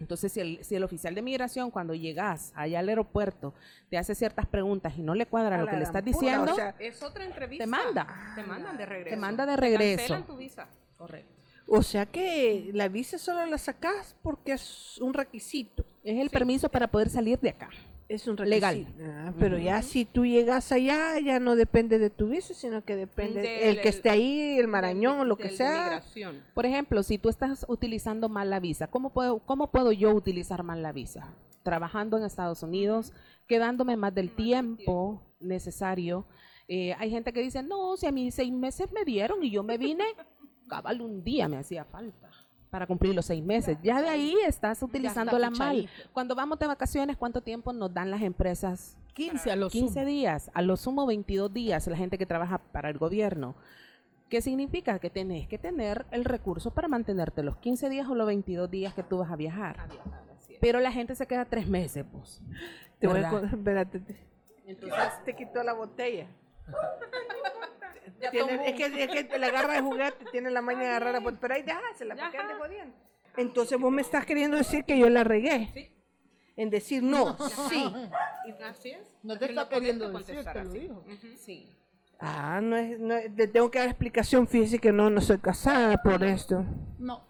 Entonces, 0.00 0.32
si 0.32 0.40
el, 0.40 0.64
si 0.64 0.74
el 0.74 0.82
oficial 0.82 1.14
de 1.14 1.22
migración, 1.22 1.70
cuando 1.70 1.94
llegas 1.94 2.52
allá 2.56 2.80
al 2.80 2.88
aeropuerto, 2.88 3.54
te 3.88 3.98
hace 3.98 4.16
ciertas 4.16 4.46
preguntas 4.46 4.94
y 4.98 5.02
no 5.02 5.14
le 5.14 5.26
cuadra 5.26 5.58
lo 5.58 5.68
que 5.68 5.76
le 5.76 5.84
estás 5.84 6.02
o 6.02 6.04
diciendo, 6.04 6.54
sea, 6.56 6.74
Es 6.80 7.00
otra 7.04 7.24
entrevista. 7.24 7.62
te 7.62 7.70
manda. 7.70 8.32
Te 8.34 8.42
mandan 8.42 8.76
de 8.76 8.84
regreso. 8.86 9.16
manda 9.20 9.46
de 9.46 9.56
regreso. 9.56 9.98
cancelan 9.98 10.26
tu 10.26 10.36
visa. 10.36 10.68
Correcto. 10.96 11.32
O 11.68 11.82
sea 11.84 12.04
que 12.06 12.70
la 12.74 12.88
visa 12.88 13.16
solo 13.16 13.46
la 13.46 13.58
sacas 13.58 14.16
porque 14.24 14.54
es 14.54 14.98
un 15.00 15.14
requisito. 15.14 15.84
Es 16.02 16.18
el 16.18 16.30
permiso 16.30 16.68
para 16.68 16.88
poder 16.88 17.08
salir 17.08 17.38
de 17.38 17.50
acá. 17.50 17.70
Es 18.12 18.26
un 18.28 18.36
Legal. 18.36 18.86
Ah, 19.00 19.32
pero 19.38 19.56
ya 19.58 19.80
si 19.82 20.04
tú 20.04 20.26
llegas 20.26 20.70
allá, 20.70 21.18
ya 21.18 21.40
no 21.40 21.56
depende 21.56 21.98
de 21.98 22.10
tu 22.10 22.28
visa, 22.28 22.52
sino 22.52 22.84
que 22.84 22.94
depende 22.94 23.40
Del- 23.40 23.62
el 23.76 23.80
que 23.80 23.88
esté 23.88 24.10
ahí, 24.10 24.58
el 24.58 24.68
marañón 24.68 25.20
o 25.20 25.24
lo 25.24 25.36
que 25.36 25.48
Del 25.48 25.56
sea. 25.56 26.02
Por 26.52 26.66
ejemplo, 26.66 27.02
si 27.02 27.16
tú 27.16 27.28
estás 27.30 27.64
utilizando 27.68 28.28
mal 28.28 28.50
la 28.50 28.60
visa, 28.60 28.86
¿cómo 28.88 29.10
puedo, 29.14 29.38
¿cómo 29.38 29.70
puedo 29.70 29.92
yo 29.92 30.12
utilizar 30.12 30.62
mal 30.62 30.82
la 30.82 30.92
visa? 30.92 31.32
Trabajando 31.62 32.18
en 32.18 32.24
Estados 32.24 32.62
Unidos, 32.62 33.12
quedándome 33.46 33.96
más 33.96 34.14
del 34.14 34.30
tiempo 34.34 35.22
necesario. 35.40 36.26
Eh, 36.68 36.94
hay 36.98 37.10
gente 37.10 37.32
que 37.32 37.40
dice, 37.40 37.62
no, 37.62 37.96
si 37.96 38.06
a 38.06 38.12
mí 38.12 38.30
seis 38.30 38.52
meses 38.52 38.92
me 38.92 39.04
dieron 39.04 39.42
y 39.42 39.50
yo 39.50 39.62
me 39.62 39.78
vine, 39.78 40.04
cabal 40.68 41.00
un 41.00 41.24
día 41.24 41.48
me 41.48 41.56
hacía 41.56 41.84
falta 41.84 42.28
para 42.72 42.86
cumplir 42.86 43.14
los 43.14 43.26
seis 43.26 43.44
meses. 43.44 43.76
Ya 43.82 44.00
de 44.00 44.08
ahí 44.08 44.34
estás 44.46 44.82
utilizándola 44.82 45.50
mal. 45.50 45.90
Cuando 46.14 46.34
vamos 46.34 46.58
de 46.58 46.66
vacaciones, 46.66 47.18
¿cuánto 47.18 47.42
tiempo 47.42 47.70
nos 47.74 47.92
dan 47.92 48.10
las 48.10 48.22
empresas? 48.22 48.96
15 49.12 49.52
a 49.52 49.56
los 49.56 49.70
15 49.70 50.06
días, 50.06 50.50
a 50.54 50.62
lo 50.62 50.78
sumo 50.78 51.04
22 51.04 51.52
días, 51.52 51.86
la 51.86 51.98
gente 51.98 52.16
que 52.16 52.24
trabaja 52.24 52.56
para 52.56 52.88
el 52.88 52.96
gobierno. 52.96 53.54
¿Qué 54.30 54.40
significa? 54.40 54.98
Que 55.00 55.10
tenés 55.10 55.46
que 55.48 55.58
tener 55.58 56.06
el 56.12 56.24
recurso 56.24 56.70
para 56.70 56.88
mantenerte 56.88 57.42
los 57.42 57.58
15 57.58 57.90
días 57.90 58.08
o 58.08 58.14
los 58.14 58.26
22 58.26 58.70
días 58.70 58.94
que 58.94 59.02
tú 59.02 59.18
vas 59.18 59.30
a 59.30 59.36
viajar. 59.36 59.76
Pero 60.58 60.80
la 60.80 60.92
gente 60.92 61.14
se 61.14 61.26
queda 61.26 61.44
tres 61.44 61.68
meses, 61.68 62.06
pues. 62.10 62.40
Te 62.98 63.06
voy 63.06 63.18
a 63.18 63.30
¿verdad? 63.30 63.30
con- 63.32 63.44
espérate, 63.58 64.00
te- 64.00 64.16
Entonces, 64.64 64.98
te 65.26 65.36
quitó 65.36 65.62
la 65.62 65.74
botella. 65.74 66.26
Ya 68.22 68.30
Tiene- 68.30 68.68
es, 68.68 68.74
que, 68.76 69.02
es 69.04 69.26
que 69.26 69.38
la 69.38 69.48
agarra 69.48 69.74
de 69.74 69.80
juguete, 69.80 70.24
tiene 70.30 70.50
la 70.50 70.62
maña 70.62 70.80
de 70.82 70.88
agarrar 70.90 71.12
la 71.14 71.18
botella. 71.20 71.40
Pero 71.40 71.54
ahí 71.54 71.62
déjasela, 71.62 72.14
¿para 72.14 72.30
qué 72.30 72.38
andes 72.38 72.56
jodiendo? 72.56 72.94
Entonces 73.36 73.78
vos 73.80 73.90
me 73.92 74.00
estás 74.02 74.24
queriendo 74.24 74.56
decir 74.56 74.84
que 74.84 74.96
yo 74.98 75.08
la 75.10 75.24
regué. 75.24 75.92
En 76.54 76.70
decir 76.70 77.02
no, 77.02 77.36
sí. 77.68 77.92
Así 78.64 78.90
es. 78.90 79.00
No 79.22 79.38
te 79.38 79.46
Es 79.46 79.50
está 79.50 79.68
queriendo 79.68 80.10
decir, 80.10 80.44
te 80.44 80.64
lo. 80.64 80.98
Ujú. 80.98 81.36
sí. 81.36 81.68
Ah, 82.20 82.60
no 82.62 82.76
es, 82.76 83.00
no 83.00 83.14
es- 83.16 83.34
te 83.34 83.48
tengo 83.48 83.70
que 83.70 83.80
dar 83.80 83.88
explicación, 83.88 84.46
fíjese 84.46 84.78
que 84.78 84.92
no, 84.92 85.10
no 85.10 85.20
soy 85.20 85.38
casada 85.38 85.96
por 86.02 86.22
esto. 86.22 86.64
No. 86.98 87.24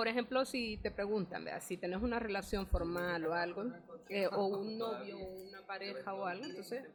Por 0.00 0.08
ejemplo, 0.08 0.46
si 0.46 0.78
te 0.78 0.90
preguntan, 0.90 1.44
¿verdad? 1.44 1.60
si 1.62 1.76
tenés 1.76 2.00
una 2.00 2.18
relación 2.18 2.66
formal 2.66 3.26
o 3.26 3.34
algo, 3.34 3.64
eh, 4.08 4.26
o 4.28 4.46
un 4.46 4.78
novio, 4.78 5.18
una 5.18 5.60
pareja 5.66 6.14
o 6.14 6.24
algo, 6.24 6.46
entonces, 6.46 6.86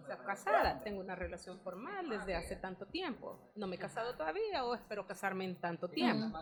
estás 0.00 0.20
casada, 0.22 0.80
tengo 0.82 1.00
una 1.00 1.14
relación 1.14 1.60
formal 1.60 2.08
desde 2.08 2.34
hace 2.34 2.56
tanto 2.56 2.86
tiempo. 2.86 3.38
No 3.56 3.66
me 3.66 3.76
he 3.76 3.78
casado 3.78 4.14
todavía 4.14 4.64
o 4.64 4.74
espero 4.74 5.06
casarme 5.06 5.44
en 5.44 5.56
tanto 5.56 5.86
tiempo. 5.88 6.34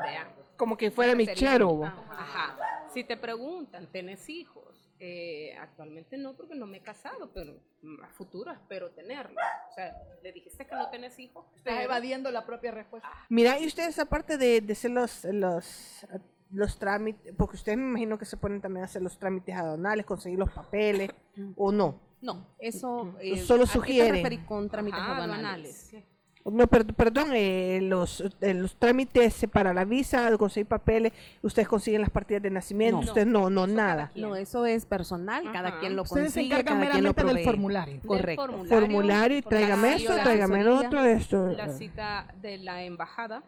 Vea. 0.00 0.32
Como 0.56 0.76
que 0.76 0.92
fuera 0.92 1.16
mi 1.16 1.26
chero. 1.26 1.82
Ajá. 1.86 2.86
Si 2.94 3.02
te 3.02 3.16
preguntan, 3.16 3.88
¿tenés 3.88 4.28
hijos? 4.28 4.71
Eh, 5.04 5.52
actualmente 5.58 6.16
no, 6.16 6.36
porque 6.36 6.54
no 6.54 6.64
me 6.68 6.76
he 6.78 6.80
casado, 6.80 7.32
pero 7.34 7.54
mm, 7.82 8.04
a 8.04 8.08
futuro 8.10 8.52
espero 8.52 8.92
tenerlos. 8.92 9.42
O 9.70 9.74
sea, 9.74 9.96
le 10.22 10.32
dijiste 10.32 10.64
que 10.64 10.76
no 10.76 10.88
tenés 10.90 11.18
hijos. 11.18 11.44
Estás 11.56 11.74
pero- 11.74 11.80
evadiendo 11.80 12.30
la 12.30 12.46
propia 12.46 12.70
respuesta. 12.70 13.10
Mira, 13.28 13.58
y 13.58 13.66
ustedes 13.66 13.98
aparte 13.98 14.38
de, 14.38 14.60
de 14.60 14.72
hacer 14.74 14.92
los, 14.92 15.24
los, 15.24 16.06
los 16.52 16.78
trámites, 16.78 17.34
porque 17.36 17.56
ustedes 17.56 17.78
me 17.78 17.84
imagino 17.88 18.16
que 18.16 18.24
se 18.26 18.36
ponen 18.36 18.60
también 18.60 18.82
a 18.82 18.84
hacer 18.84 19.02
los 19.02 19.18
trámites 19.18 19.56
aduanales, 19.56 20.06
conseguir 20.06 20.38
los 20.38 20.52
papeles, 20.52 21.10
o 21.56 21.72
no. 21.72 22.00
No, 22.20 22.54
eso 22.60 23.16
eh, 23.20 23.38
Solo 23.38 23.64
¿a 23.64 23.66
qué 23.66 23.72
te 23.72 23.78
sugieren. 23.78 24.14
referís 24.14 24.44
con 24.44 24.70
trámites 24.70 25.00
Ajá, 25.00 25.14
aduanales? 25.16 25.88
aduanales. 25.92 26.11
No, 26.44 26.66
per- 26.66 26.84
perdón, 26.94 27.30
eh, 27.34 27.78
los, 27.82 28.20
eh, 28.40 28.52
los 28.54 28.74
trámites 28.76 29.46
para 29.52 29.72
la 29.72 29.84
visa, 29.84 30.36
conseguir 30.38 30.66
papeles, 30.66 31.12
ustedes 31.40 31.68
consiguen 31.68 32.00
las 32.00 32.10
partidas 32.10 32.42
de 32.42 32.50
nacimiento, 32.50 32.96
No. 33.00 33.06
ustedes 33.06 33.26
no, 33.28 33.48
no, 33.48 33.68
nada. 33.68 34.10
No, 34.16 34.34
eso 34.34 34.66
es 34.66 34.84
personal, 34.84 35.52
cada 35.52 35.78
quien 35.78 35.94
lo 35.94 36.02
Ustedes 36.02 36.32
se 36.32 36.40
consigue, 36.40 36.54
encargan 36.60 36.80
cada 36.80 36.90
quien 36.92 37.04
lo 37.04 37.10
meramente 37.12 37.34
del 37.36 37.44
formulario. 37.44 37.94
Del 37.94 38.06
Correcto. 38.06 38.42
formulario, 38.46 38.80
Formulario 38.80 39.38
y 39.38 39.42
tráigame 39.42 39.94
esto, 39.94 40.14
tráigame 40.16 40.66
otro, 40.68 41.04
esto. 41.04 41.46
La 41.52 41.68
cita 41.68 42.26
de 42.40 42.58
la 42.58 42.82
embajada 42.82 43.44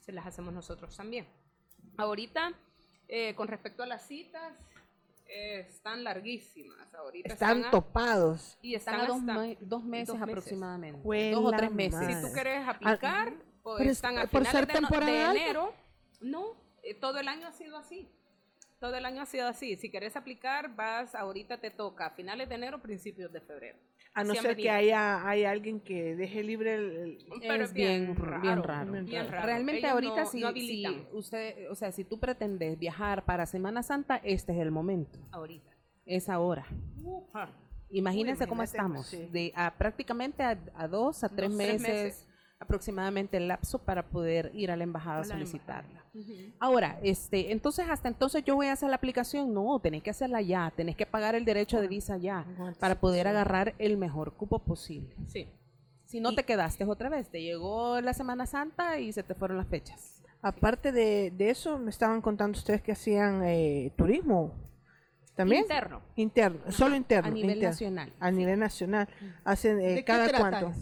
se 0.00 0.10
las 0.10 0.26
hacemos 0.26 0.52
nosotros 0.52 0.96
también. 0.96 1.26
Ahorita, 1.96 2.52
eh, 3.06 3.34
con 3.36 3.46
respecto 3.46 3.84
a 3.84 3.86
las 3.86 4.02
citas, 4.08 4.52
eh, 5.34 5.60
están 5.68 6.04
larguísimas. 6.04 6.92
Ahorita 6.94 7.32
Están 7.32 7.64
a- 7.64 7.70
topados. 7.70 8.58
y 8.60 8.74
Están 8.74 8.94
están 8.96 9.06
a 9.06 9.08
dos, 9.12 9.20
hasta 9.20 9.34
me- 9.40 9.56
dos 9.60 9.84
meses 9.84 10.08
dos 10.08 10.18
meses. 10.18 10.22
aproximadamente. 10.22 11.00
Juela 11.02 11.36
Dos 11.36 11.44
o 11.46 11.56
tres 11.56 11.72
meses. 11.72 12.00
madre. 12.00 12.14
Si 12.14 12.22
tú 12.26 12.32
quieres 12.34 12.68
aplicar, 12.68 13.32
pues 13.62 13.88
están 13.88 14.18
a 14.18 14.22
por 14.22 14.28
finales 14.44 14.50
ser 14.52 14.66
de, 14.66 14.72
temporada 14.74 15.30
enero. 15.30 15.74
No, 16.20 16.56
eh, 16.82 16.94
todo 16.94 17.18
el 17.18 17.28
año 17.28 17.46
ha 17.46 17.52
sido 17.52 17.76
así. 17.78 18.08
Todo 18.82 18.96
el 18.96 19.04
año 19.06 19.22
ha 19.22 19.26
sido 19.26 19.46
así. 19.46 19.76
Si 19.76 19.92
quieres 19.92 20.16
aplicar, 20.16 20.74
vas, 20.74 21.14
ahorita 21.14 21.58
te 21.60 21.70
toca 21.70 22.06
a 22.06 22.10
finales 22.10 22.48
de 22.48 22.56
enero, 22.56 22.82
principios 22.82 23.30
de 23.32 23.40
febrero. 23.40 23.78
A 24.12 24.24
no 24.24 24.34
ser 24.34 24.56
que 24.56 24.70
haya, 24.70 25.24
haya 25.28 25.52
alguien 25.52 25.78
que 25.78 26.16
deje 26.16 26.42
libre 26.42 26.74
el... 26.74 26.90
el- 26.90 27.18
Pero 27.42 27.62
es 27.62 27.72
bien, 27.72 28.06
bien 28.42 28.60
raro. 28.60 28.90
bien 29.04 29.28
raro. 29.30 29.46
Realmente 29.46 29.78
Ellos 29.82 29.92
ahorita 29.92 30.24
no- 30.24 30.26
si, 30.26 30.40
no 30.40 30.52
si 30.52 30.84
usted, 31.12 31.70
o 31.70 31.76
sea, 31.76 31.92
si 31.92 32.02
tú 32.02 32.18
pretendes 32.18 32.76
viajar 32.76 33.24
para 33.24 33.46
Semana 33.46 33.84
Santa, 33.84 34.16
este 34.16 34.50
es 34.50 34.58
el 34.58 34.72
momento, 34.72 35.16
Ahorita. 35.30 35.70
es 36.04 36.28
ahora. 36.28 36.66
Imagínense 37.90 38.42
Uy, 38.44 38.48
cómo 38.48 38.64
estamos, 38.64 39.06
sí. 39.06 39.28
de 39.30 39.52
a 39.54 39.78
prácticamente 39.78 40.42
a, 40.42 40.58
a 40.74 40.88
dos 40.88 41.22
a 41.22 41.28
tres 41.28 41.50
Dos, 41.50 41.58
tres 41.58 41.80
meses, 41.80 42.04
meses. 42.04 42.28
Aproximadamente 42.62 43.36
el 43.36 43.48
lapso 43.48 43.78
para 43.78 44.08
poder 44.08 44.50
ir 44.54 44.70
a 44.70 44.76
la 44.76 44.84
embajada 44.84 45.18
a 45.18 45.20
A 45.20 45.24
la 45.24 45.34
solicitarla. 45.34 46.04
Ahora, 46.58 46.98
este, 47.02 47.52
entonces 47.52 47.86
hasta 47.88 48.08
entonces 48.08 48.44
yo 48.44 48.54
voy 48.54 48.66
a 48.66 48.72
hacer 48.72 48.90
la 48.90 48.96
aplicación, 48.96 49.52
no, 49.52 49.78
tenés 49.80 50.02
que 50.02 50.10
hacerla 50.10 50.42
ya, 50.42 50.72
tenés 50.76 50.96
que 50.96 51.06
pagar 51.06 51.34
el 51.34 51.44
derecho 51.44 51.80
de 51.80 51.88
visa 51.88 52.16
ya 52.18 52.46
para 52.78 53.00
poder 53.00 53.28
agarrar 53.28 53.74
el 53.78 53.96
mejor 53.96 54.34
cupo 54.34 54.58
posible. 54.58 55.14
Sí. 55.26 55.48
Si 56.04 56.20
no 56.20 56.34
te 56.34 56.44
quedaste 56.44 56.84
otra 56.84 57.08
vez, 57.08 57.30
te 57.30 57.40
llegó 57.40 58.00
la 58.02 58.12
Semana 58.12 58.44
Santa 58.44 58.98
y 58.98 59.12
se 59.12 59.22
te 59.22 59.34
fueron 59.34 59.56
las 59.56 59.66
fechas. 59.66 60.22
Aparte 60.42 60.92
de, 60.92 61.30
de 61.30 61.50
eso, 61.50 61.78
me 61.78 61.90
estaban 61.90 62.20
contando 62.20 62.58
ustedes 62.58 62.82
que 62.82 62.92
hacían 62.92 63.42
eh, 63.44 63.92
turismo. 63.96 64.52
¿También? 65.34 65.62
Interno. 65.62 66.02
Interno, 66.16 66.60
solo 66.70 66.94
interno. 66.94 67.28
A 67.28 67.32
nivel 67.32 67.52
interno. 67.52 67.70
nacional. 67.70 68.12
A 68.20 68.30
nivel 68.30 68.58
nacional. 68.58 69.08
Hacen 69.44 69.80
eh, 69.80 69.88
¿De 69.88 69.94
qué 69.96 70.04
cada 70.04 70.28
cuánto. 70.38 70.72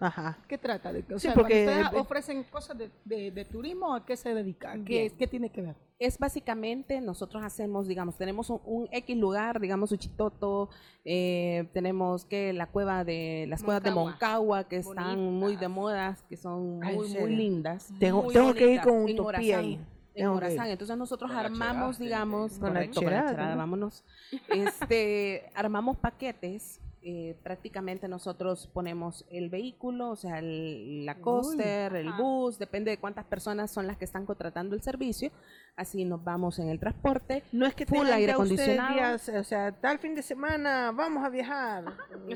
Ajá. 0.00 0.38
¿Qué 0.48 0.58
trata? 0.58 0.92
De, 0.92 1.00
o 1.14 1.18
Sí, 1.18 1.26
sea, 1.28 1.34
porque- 1.34 1.66
ustedes 1.66 1.86
ofrecen 2.00 2.42
cosas 2.44 2.76
de, 2.76 2.90
de- 3.04 3.30
de 3.30 3.44
turismo, 3.44 3.94
¿a 3.94 4.04
qué 4.04 4.16
se 4.16 4.34
dedican? 4.34 4.84
¿Qué, 4.84 5.12
qué 5.18 5.26
tiene 5.26 5.50
que 5.50 5.62
ver? 5.62 5.76
Es 5.98 6.18
básicamente, 6.18 7.00
nosotros 7.00 7.42
hacemos, 7.42 7.88
digamos, 7.88 8.18
tenemos 8.18 8.50
un, 8.50 8.60
un 8.66 8.88
X 8.92 9.16
lugar, 9.16 9.58
digamos, 9.60 9.92
Uchitoto, 9.92 10.68
eh, 11.06 11.66
tenemos 11.72 12.26
que 12.26 12.52
la 12.52 12.66
cueva 12.66 13.04
de, 13.04 13.46
las 13.48 13.62
cuevas 13.62 13.82
de 13.82 13.90
Moncagua. 13.92 14.64
Que 14.64 14.76
están 14.76 15.18
muy 15.18 15.56
de 15.56 15.66
Bonitas. 15.68 15.70
moda, 15.70 16.16
que 16.28 16.36
son 16.36 16.80
Ah, 16.84 16.90
¿en 16.92 16.96
muy, 16.96 17.34
lindas. 17.34 17.88
Tengo, 17.98 18.24
Muy 18.24 18.34
tengo 18.34 18.52
que 18.52 18.74
ir 18.74 18.80
con 18.82 19.04
Utopía 19.04 19.22
Morazán, 19.22 19.60
ahí. 19.60 19.80
En. 20.14 20.28
Morazán. 20.28 20.66
Entonces 20.68 20.96
nosotros 20.98 21.30
Con 21.30 21.38
armamos, 21.40 21.96
cherada, 21.96 22.04
digamos, 22.04 22.52
Con 22.58 22.60
la 22.68 22.80
correcto, 22.80 22.94
con 23.00 23.04
la 23.04 23.10
cherada, 23.10 23.30
cherada, 23.30 23.50
¿no? 23.52 23.56
vámonos. 23.58 24.04
Este, 24.50 25.50
armamos 25.54 25.96
paquetes. 25.96 26.80
Eh, 27.08 27.36
prácticamente 27.44 28.08
nosotros 28.08 28.68
ponemos 28.72 29.24
el 29.30 29.48
vehículo, 29.48 30.10
o 30.10 30.16
sea, 30.16 30.40
el- 30.40 31.06
la 31.06 31.14
coaster, 31.20 31.94
el 31.94 32.08
ajá. 32.08 32.20
bus, 32.20 32.58
depende 32.58 32.90
de 32.90 32.98
cuántas 32.98 33.24
personas 33.24 33.70
son 33.70 33.86
las 33.86 33.96
que 33.96 34.04
están 34.04 34.26
contratando 34.26 34.74
el 34.74 34.82
servicio. 34.82 35.30
Así 35.76 36.04
nos 36.04 36.24
vamos 36.24 36.58
en 36.58 36.68
el 36.68 36.80
transporte. 36.80 37.44
No 37.52 37.64
es 37.64 37.76
que 37.76 37.86
Full 37.86 38.08
aire 38.08 38.32
acondicionado. 38.32 38.94
días, 38.94 39.28
o 39.28 39.44
sea, 39.44 39.70
tal 39.70 40.00
fin 40.00 40.16
de 40.16 40.22
semana 40.22 40.90
vamos 40.90 41.24
a 41.24 41.28
viajar. 41.28 41.84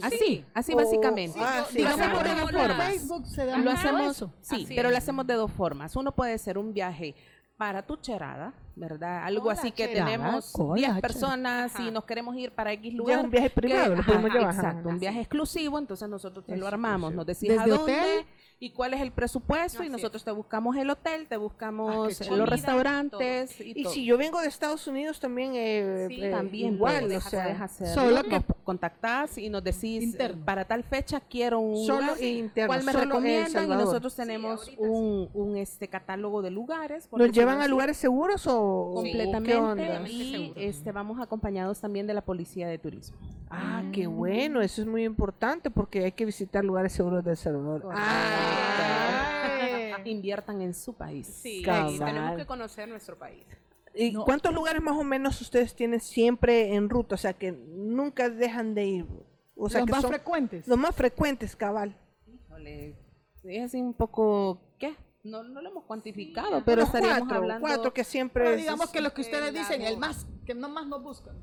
Así, 0.02 0.44
así 0.54 0.72
O- 0.72 0.76
básicamente. 0.76 1.36
ah, 1.42 1.64
sí, 1.68 1.82
por 1.82 1.90
Como 1.90 2.04
ejemplo, 2.04 2.60
en 2.62 2.68
la- 2.68 2.74
Facebook 2.76 3.26
se 3.26 3.46
da 3.46 3.58
Lo 3.58 3.70
hacemos, 3.72 4.10
eso. 4.16 4.32
sí, 4.40 4.64
Así 4.66 4.74
pero 4.76 4.88
es. 4.88 4.92
lo 4.92 4.98
hacemos 4.98 5.26
de 5.26 5.34
dos 5.34 5.50
formas. 5.50 5.96
Uno 5.96 6.12
puede 6.12 6.38
ser 6.38 6.58
un 6.58 6.72
viaje 6.72 7.16
para 7.60 7.82
tu 7.82 7.96
cherada, 7.98 8.54
¿verdad? 8.74 9.22
Algo 9.22 9.50
así 9.50 9.70
que 9.70 9.86
tenemos 9.88 10.50
con 10.50 10.76
10 10.76 10.80
la 10.88 10.94
cherada. 10.94 11.00
personas 11.02 11.72
y 11.78 11.82
Ajá. 11.82 11.90
nos 11.90 12.04
queremos 12.06 12.34
ir 12.36 12.52
para 12.52 12.72
X 12.72 12.90
Ya 12.90 12.96
lugar. 12.96 13.18
es 13.18 13.24
un 13.24 13.30
viaje 13.30 13.50
privado, 13.50 13.94
lo 13.96 14.00
ajá, 14.00 14.06
podemos 14.12 14.32
llevar. 14.32 14.54
Exacto, 14.54 14.88
un 14.88 14.98
viaje 14.98 15.20
exclusivo, 15.20 15.78
entonces 15.78 16.08
nosotros 16.08 16.46
te 16.46 16.56
lo 16.56 16.66
armamos, 16.66 17.12
nos 17.12 17.26
decís 17.26 17.50
Desde 17.50 17.62
a 17.62 17.66
dónde 17.66 17.82
hotel. 18.00 18.26
Y 18.62 18.70
cuál 18.72 18.92
es 18.92 19.00
el 19.00 19.10
presupuesto 19.10 19.82
y 19.82 19.88
nosotros 19.88 20.22
te 20.22 20.30
buscamos 20.32 20.76
el 20.76 20.90
hotel, 20.90 21.26
te 21.26 21.38
buscamos 21.38 22.08
qué 22.08 22.24
eh, 22.24 22.28
los 22.28 22.28
Comida, 22.28 22.44
restaurantes 22.46 23.58
y, 23.60 23.72
Y 23.74 23.82
todo. 23.84 23.92
si 23.94 24.04
yo 24.04 24.18
vengo 24.18 24.38
de 24.40 24.48
Estados 24.48 24.86
Unidos 24.86 25.18
también, 25.18 25.52
eh, 25.54 26.06
Sí, 26.08 26.22
eh, 26.22 26.30
también 26.30 26.74
igual, 26.74 27.00
puedes, 27.06 27.24
o 27.26 27.30
sea, 27.30 27.64
hacerlo. 27.64 27.94
solo 27.94 28.22
que- 28.24 28.42
contactás 28.62 29.38
y 29.38 29.48
nos 29.48 29.64
decís 29.64 30.02
Interno. 30.04 30.42
eh, 30.42 30.44
para 30.44 30.64
tal 30.66 30.84
fecha 30.84 31.20
quiero 31.20 31.58
un 31.58 31.86
Solo 31.86 32.02
lugar, 32.02 32.22
interno, 32.22 32.68
cuál 32.68 32.84
me 32.84 32.92
solo 32.92 33.04
recomiendan 33.06 33.64
y 33.64 33.68
nosotros 33.68 34.14
tenemos 34.14 34.70
un, 34.76 35.28
un, 35.32 35.56
este 35.56 35.88
catálogo 35.88 36.40
de 36.42 36.50
lugares 36.50 37.08
¿Nos 37.10 37.32
llevan 37.32 37.62
a 37.62 37.66
lugares 37.66 37.96
seguros 37.96 38.46
o 38.46 38.60
o 38.60 38.94
completamente 38.96 39.50
qué 39.52 39.56
onda? 39.56 40.08
y 40.08 40.52
este 40.56 40.92
vamos 40.92 41.18
acompañados 41.20 41.80
también 41.80 42.06
de 42.06 42.12
la 42.14 42.20
policía 42.20 42.68
de 42.68 42.78
turismo. 42.78 43.16
Ah, 43.50 43.82
qué 43.92 44.06
bueno, 44.06 44.60
eso 44.60 44.82
es 44.82 44.86
muy 44.86 45.02
importante 45.04 45.70
porque 45.70 46.04
hay 46.04 46.12
que 46.12 46.24
visitar 46.24 46.64
lugares 46.64 46.92
seguros 46.92 47.24
de 47.24 47.32
El 47.32 47.36
Salvador. 47.38 47.88
Ay. 48.50 50.10
Inviertan 50.10 50.60
en 50.62 50.74
su 50.74 50.94
país. 50.94 51.26
Sí, 51.26 51.62
tenemos 51.64 52.36
que 52.36 52.46
conocer 52.46 52.88
nuestro 52.88 53.18
país. 53.18 53.44
¿Y 53.94 54.12
No. 54.12 54.24
cuántos 54.24 54.54
lugares 54.54 54.80
más 54.82 54.96
o 54.96 55.04
menos 55.04 55.40
ustedes 55.40 55.74
tienen 55.74 56.00
siempre 56.00 56.74
en 56.74 56.88
ruta? 56.88 57.16
O 57.16 57.18
sea, 57.18 57.32
que 57.32 57.52
nunca 57.52 58.28
dejan 58.30 58.74
de 58.74 58.86
ir. 58.86 59.06
O 59.56 59.68
sea, 59.68 59.80
los 59.80 59.86
que 59.86 59.92
más 59.92 60.02
son 60.02 60.10
frecuentes. 60.12 60.66
los 60.68 60.78
más 60.78 60.94
frecuentes, 60.94 61.54
cabal. 61.56 61.96
Híjole, 62.26 62.96
es 63.44 63.64
así 63.64 63.80
un 63.80 63.92
poco 63.94 64.60
¿qué? 64.78 64.94
No, 65.22 65.42
no 65.42 65.60
lo 65.60 65.68
hemos 65.70 65.84
cuantificado, 65.84 66.64
pero 66.64 66.82
Unos 66.82 66.94
estaríamos 66.94 67.18
cuatro, 67.20 67.36
hablando 67.36 67.66
cuatro 67.66 67.92
que 67.92 68.04
siempre 68.04 68.42
Pero 68.44 68.54
es- 68.56 68.60
digamos 68.62 68.90
que 68.90 69.00
los 69.02 69.12
que 69.12 69.20
ustedes 69.20 69.48
el 69.48 69.54
dicen, 69.54 69.82
el 69.82 69.98
más, 69.98 70.26
que 70.46 70.54
no 70.54 70.68
más 70.70 70.86
nos 70.86 71.02
buscan. 71.02 71.36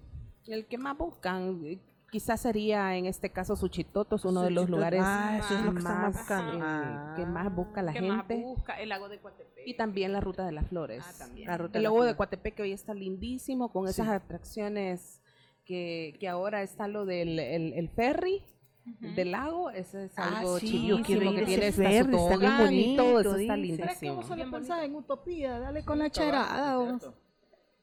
el 0.48 0.66
que 0.66 0.78
más 0.80 0.98
buscan. 0.98 1.62
Quizás 2.10 2.40
sería 2.40 2.96
en 2.96 3.06
este 3.06 3.32
caso 3.32 3.56
Suchitotos, 3.58 4.24
uno 4.24 4.42
de 4.42 4.50
los 4.52 4.62
Suchitoto. 4.64 4.78
lugares 4.78 5.02
Ah, 5.04 5.38
eso 5.40 5.56
es 5.58 5.66
lo 5.66 5.74
que 5.74 5.82
más, 5.82 6.16
eh, 6.32 6.34
Ah. 6.34 7.14
que 7.18 7.26
más 7.26 7.54
busca 7.54 7.82
la 7.82 7.92
¿Qué 7.92 8.00
gente. 8.00 8.16
más 8.16 8.28
busca? 8.28 8.80
El 8.80 8.90
lago 8.90 9.10
de 9.10 9.20
Coatepec. 9.20 9.68
Y 9.68 9.76
también 9.76 10.14
la 10.14 10.22
ruta 10.22 10.46
de 10.46 10.54
las 10.54 10.68
flores. 10.68 11.04
Ah, 11.06 11.14
también. 11.18 11.48
La 11.48 11.58
ruta 11.58 11.78
el 11.78 11.84
las 11.84 11.92
logo 11.92 12.04
de. 12.06 12.16
Coatepec 12.16 12.56
que 12.56 12.62
hoy 12.64 12.72
está 12.72 12.94
lindísimo 12.94 13.72
con 13.74 13.88
esas 13.90 14.08
atracciones 14.08 15.22
que, 15.66 16.16
que 16.20 16.30
ahora 16.30 16.62
está 16.62 16.88
lo 16.88 17.06
del 17.06 17.40
el, 17.40 17.74
el 17.74 17.90
ferry. 17.90 18.42
del 18.86 19.32
lago, 19.32 19.70
ese 19.70 20.06
es 20.06 20.14
Ah, 20.18 20.38
algo 20.40 20.60
sí, 20.60 20.70
quiero 20.70 21.04
chidísimo, 21.04 21.32
ir 21.34 21.40
que 21.40 21.46
tiene 21.46 21.68
ese 21.68 21.82
verde, 21.82 22.16
está 22.18 22.70
bien 22.70 22.96
todo, 22.96 23.20
eso 23.20 23.30
bonito, 23.32 23.36
está 23.36 23.56
dice. 23.56 23.76
¿Será 23.76 23.88
que 23.88 24.06
lindísimo. 24.06 24.16
vos 24.16 24.26
solo 24.28 24.82
en 24.84 24.96
utopía? 24.96 25.60
Dale 25.60 25.84
con 25.84 26.00
la 26.00 26.10
cherada. 26.10 26.78
vos. 26.78 26.86
correcto. 27.02 27.27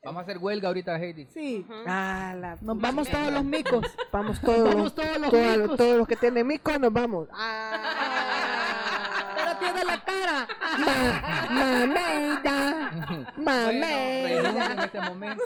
Vamos 0.05 0.21
a 0.21 0.23
hacer 0.23 0.39
huelga 0.39 0.69
ahorita, 0.69 0.97
Heidi. 0.99 1.27
Sí. 1.33 1.67
Ah, 1.87 2.35
la 2.39 2.59
Nos 2.61 2.79
vamos 2.79 3.09
todos 3.09 3.33
los 3.33 3.45
micos. 3.45 3.87
Vamos 4.13 4.41
todos, 4.45 4.75
Vamos 4.75 4.95
todos 4.95 5.19
los 5.19 5.31
todos, 5.31 5.57
micos. 5.59 5.77
todos 5.77 5.97
los 5.99 6.09
que 6.09 6.17
tienen 6.17 6.47
mico, 6.47 6.79
nos 6.79 6.93
vamos. 6.93 7.29
Tiene 9.65 9.85
la 9.85 10.05
cara. 10.05 10.49
Ma- 10.79 11.87
Mameida, 11.87 12.91
Bueno, 13.37 13.71
en 13.71 14.43
mameida. 14.43 14.85
este 14.85 15.01
momento. 15.01 15.43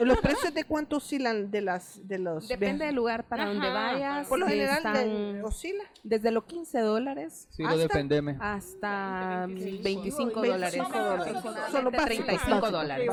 ¿Los 0.00 0.18
precios 0.18 0.54
de 0.54 0.64
cuánto 0.64 0.96
oscilan 0.96 1.50
de 1.50 1.60
las 1.60 2.06
de 2.06 2.18
los 2.18 2.48
Depende 2.48 2.86
del 2.86 2.94
lugar 2.94 3.24
para 3.24 3.46
donde 3.46 3.68
vayas. 3.70 4.26
Por 4.28 4.38
lo 4.38 4.46
general 4.46 4.76
están 4.78 4.94
de- 4.94 5.42
oscila. 5.42 5.84
desde 6.02 6.30
los 6.30 6.44
15 6.44 6.80
dólares 6.80 7.46
Sí, 7.50 7.62
lo 7.62 7.68
Hasta- 7.70 7.82
defendeme. 7.82 8.36
hasta 8.40 9.46
25 9.48 9.82
25 9.82 10.40
dólares. 10.42 10.76
dólares. 10.76 11.36
Aproximadamente 11.36 11.72
Son 11.72 11.84
los 11.84 11.92
básicos, 11.92 12.04
35 12.04 12.50
básicos. 12.60 12.72
dólares. 12.72 13.10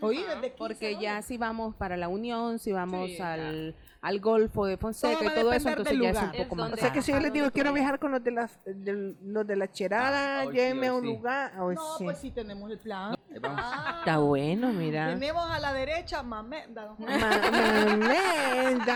15 0.00 0.54
Porque 0.58 0.96
ya 1.00 1.22
si 1.22 1.38
vamos 1.38 1.74
para 1.76 1.96
la 1.96 2.08
Unión, 2.08 2.58
si 2.58 2.72
vamos 2.72 3.10
Sí, 3.10 3.20
al, 3.20 3.74
al 4.06 4.20
Golfo 4.20 4.66
de 4.66 4.76
Fonseca 4.76 5.18
Todo 5.18 5.30
y 5.30 5.34
todo 5.34 5.52
eso, 5.52 5.68
entonces 5.68 5.98
ya 6.00 6.10
es 6.10 6.16
un 6.22 6.30
poco 6.30 6.54
Es 6.54 6.56
más 6.56 6.72
O 6.72 6.76
sea 6.76 6.92
que 6.92 7.02
si 7.02 7.10
yo 7.12 7.18
les 7.18 7.32
digo 7.32 7.50
quiero 7.50 7.72
viajar 7.72 7.98
con 7.98 8.12
los 8.12 8.22
de 8.22 8.30
las 8.30 8.56
del- 8.64 9.16
los 9.22 9.44
de 9.46 9.56
la 9.56 9.70
cherada, 9.72 10.42
Ah, 10.42 10.44
llévenme 10.44 10.86
a 10.86 10.94
un 10.94 11.00
sí. 11.02 11.06
lugar. 11.08 11.60
hoy 11.60 11.74
No, 11.74 11.98
sí. 11.98 12.04
pues 12.04 12.18
sí 12.18 12.30
tenemos 12.30 12.70
el 12.70 12.78
plan. 12.78 13.16
Ah, 13.42 13.96
Está 13.98 14.18
bueno, 14.18 14.72
mira. 14.72 15.08
Tenemos 15.12 15.50
a 15.50 15.58
la 15.58 15.72
derecha 15.72 16.22
Mamenda. 16.22 16.94
Mamenda. 16.98 18.94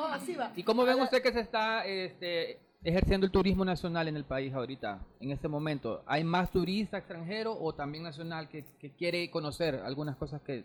va, 0.00 0.14
así 0.14 0.34
va. 0.34 0.52
¿Y 0.54 0.62
cómo 0.62 0.84
ven 0.84 1.00
usted 1.00 1.22
que 1.22 1.32
se 1.32 1.40
está 1.40 1.84
este, 1.84 2.60
ejerciendo 2.84 3.26
el 3.26 3.32
turismo 3.32 3.64
nacional 3.64 4.08
en 4.08 4.16
el 4.16 4.24
país 4.24 4.54
ahorita, 4.54 5.00
en 5.20 5.30
este 5.32 5.48
momento? 5.48 6.02
¿Hay 6.06 6.24
más 6.24 6.50
turista 6.50 6.98
extranjero 6.98 7.56
o 7.58 7.74
también 7.74 8.04
nacional 8.04 8.48
que, 8.48 8.64
que 8.78 8.92
quiere 8.94 9.30
conocer 9.30 9.80
algunas 9.84 10.16
cosas 10.16 10.40
que 10.42 10.64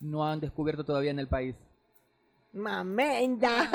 no 0.00 0.26
han 0.26 0.40
descubierto 0.40 0.84
todavía 0.84 1.10
en 1.10 1.18
el 1.18 1.28
país? 1.28 1.54
Mamenda. 2.58 3.70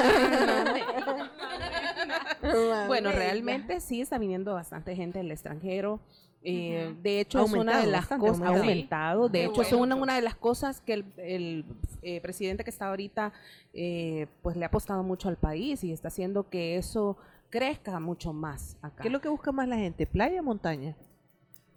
Bueno, 2.87 3.11
realmente 3.11 3.79
sí 3.79 4.01
está 4.01 4.17
viniendo 4.17 4.53
bastante 4.53 4.95
gente 4.95 5.19
del 5.19 5.31
extranjero. 5.31 5.99
Eh, 6.43 6.95
De 7.01 7.19
hecho, 7.19 7.43
es 7.43 7.51
una 7.51 7.81
de 7.81 7.87
las 7.87 8.07
cosas, 8.07 8.41
ha 8.41 8.47
aumentado. 8.49 8.61
aumentado. 8.61 9.29
De 9.29 9.39
Qué 9.39 9.45
hecho, 9.45 9.61
es 9.63 9.73
una, 9.73 9.95
una 9.95 10.15
de 10.15 10.21
las 10.21 10.35
cosas 10.35 10.79
que 10.79 10.93
el, 10.93 11.05
el, 11.17 11.65
eh, 12.03 12.21
presidente 12.21 12.63
que 12.63 12.69
está 12.69 12.87
ahorita, 12.87 13.33
eh, 13.73 14.27
pues 14.41 14.55
le 14.55 14.63
ha 14.63 14.67
apostado 14.67 15.03
mucho 15.03 15.27
al 15.27 15.37
país 15.37 15.83
y 15.83 15.91
está 15.91 16.07
haciendo 16.09 16.47
que 16.49 16.77
eso 16.77 17.17
crezca 17.49 17.99
mucho 17.99 18.31
más 18.33 18.77
acá. 18.81 19.01
¿Qué 19.01 19.07
es 19.09 19.11
lo 19.11 19.19
que 19.19 19.29
busca 19.29 19.51
más 19.51 19.67
la 19.67 19.77
gente? 19.77 20.05
¿Playa 20.05 20.39
o 20.39 20.43
montaña? 20.43 20.95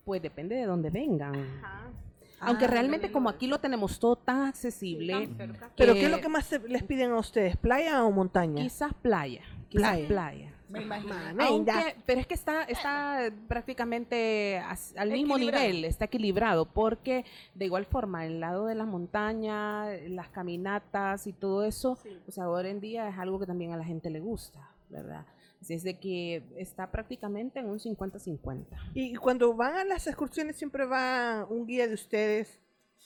Pues 0.04 0.20
depende 0.22 0.54
de 0.56 0.66
dónde 0.66 0.90
vengan. 0.90 1.34
Aunque 1.34 2.09
Ah, 2.40 2.54
realmente 2.54 3.12
como 3.12 3.28
aquí 3.28 3.46
lo 3.46 3.58
tenemos 3.60 4.00
todo 4.00 4.16
tan 4.16 4.44
accesible, 4.44 5.28
¿Pero 5.76 5.94
qué 5.94 6.06
es 6.06 6.10
lo 6.10 6.20
que 6.20 6.28
más 6.28 6.50
les 6.66 6.82
piden 6.82 7.10
a 7.12 7.18
ustedes? 7.18 7.56
¿Playa 7.56 8.02
o 8.04 8.10
montaña? 8.10 8.62
Quizás 8.62 8.94
playa, 8.94 9.42
quizás 9.68 9.90
Playa. 9.90 10.08
playa. 10.08 10.54
Me 10.70 10.82
imagino. 10.82 11.14
Mamenda. 11.14 11.46
Aunque, 11.48 11.96
pero 12.06 12.20
es 12.20 12.26
que 12.26 12.34
está, 12.34 12.62
está 12.62 13.30
prácticamente 13.48 14.62
al 14.96 15.10
mismo 15.10 15.36
nivel, 15.36 15.84
está 15.84 16.04
equilibrado, 16.04 16.64
porque 16.64 17.24
de 17.54 17.64
igual 17.64 17.84
forma, 17.86 18.24
el 18.24 18.40
lado 18.40 18.66
de 18.66 18.76
las 18.76 18.86
montañas, 18.86 20.00
las 20.08 20.28
caminatas 20.28 21.26
y 21.26 21.32
todo 21.32 21.64
eso, 21.64 21.98
pues 22.24 22.38
ahora 22.38 22.68
en 22.68 22.80
día 22.80 23.08
es 23.08 23.18
algo 23.18 23.38
que 23.40 23.46
también 23.46 23.72
a 23.72 23.76
la 23.76 23.84
gente 23.84 24.10
le 24.10 24.20
gusta, 24.20 24.70
¿verdad? 24.88 25.26
Así 25.60 25.74
es 25.74 25.82
de 25.82 25.98
que 25.98 26.42
está 26.56 26.90
prácticamente 26.90 27.60
en 27.60 27.68
un 27.68 27.78
50-50. 27.78 28.66
Y 28.94 29.14
cuando 29.16 29.54
van 29.54 29.76
a 29.76 29.84
las 29.84 30.06
excursiones 30.06 30.56
siempre 30.56 30.86
va 30.86 31.46
un 31.48 31.66
guía 31.66 31.86
de 31.86 31.94
ustedes. 31.94 32.60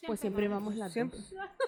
Pues 0.06 0.20
siempre 0.20 0.48
vamos 0.48 0.74
las 0.76 0.92
Siempre, 0.92 1.18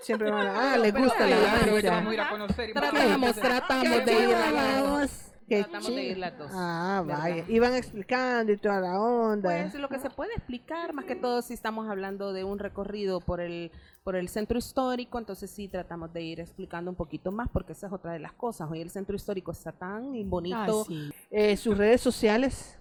siempre 0.03 0.31
van 0.33 0.47
a... 0.47 0.75
Ah, 0.75 0.79
les 0.79 0.95
gusta 0.95 1.27
la 1.27 1.37
ya, 1.41 1.57
pero 1.61 1.73
ahorita 1.73 1.91
danza. 1.91 1.91
vamos 1.91 2.11
a 2.11 2.15
ir 2.15 2.21
a 2.21 2.31
conocer. 2.31 2.71
y 2.71 2.73
vamos 2.73 2.89
a 2.89 3.01
Tratamos, 3.01 3.37
tratamos 3.37 4.05
de 4.05 4.13
ir 4.13 4.35
a 4.35 4.81
dos. 4.81 5.36
Qué 5.49 5.63
Tratamos 5.63 5.95
de 5.95 6.05
ir 6.05 6.19
las 6.19 6.37
dos. 6.37 6.51
Ah, 6.53 7.05
¿verdad? 7.07 7.23
vaya. 7.23 7.45
Y 7.49 7.59
van 7.61 7.75
explicando 7.75 8.53
y 8.53 8.57
toda 8.57 8.81
la 8.81 9.01
onda. 9.01 9.49
Pues 9.49 9.75
lo 9.75 9.89
que 9.89 9.99
se 10.01 10.11
puede 10.11 10.35
explicar, 10.35 10.93
más 10.93 11.05
que 11.05 11.15
todo 11.15 11.41
si 11.43 11.55
estamos 11.55 11.89
hablando 11.89 12.33
de 12.33 12.43
un 12.43 12.59
recorrido 12.59 13.21
por 13.21 13.41
el, 13.41 13.71
por 14.03 14.17
el 14.17 14.29
centro 14.29 14.59
histórico, 14.59 15.19
entonces 15.19 15.51
sí 15.51 15.69
tratamos 15.69 16.13
de 16.13 16.23
ir 16.23 16.41
explicando 16.41 16.91
un 16.91 16.97
poquito 16.97 17.31
más, 17.31 17.49
porque 17.49 17.73
esa 17.73 17.87
es 17.87 17.93
otra 17.93 18.13
de 18.13 18.19
las 18.19 18.33
cosas. 18.33 18.69
Hoy 18.71 18.81
el 18.81 18.91
centro 18.91 19.15
histórico 19.15 19.53
está 19.53 19.71
tan 19.71 20.29
bonito. 20.29 20.87
Eh, 21.31 21.57
sus 21.57 21.79
redes 21.79 22.01
sociales. 22.01 22.79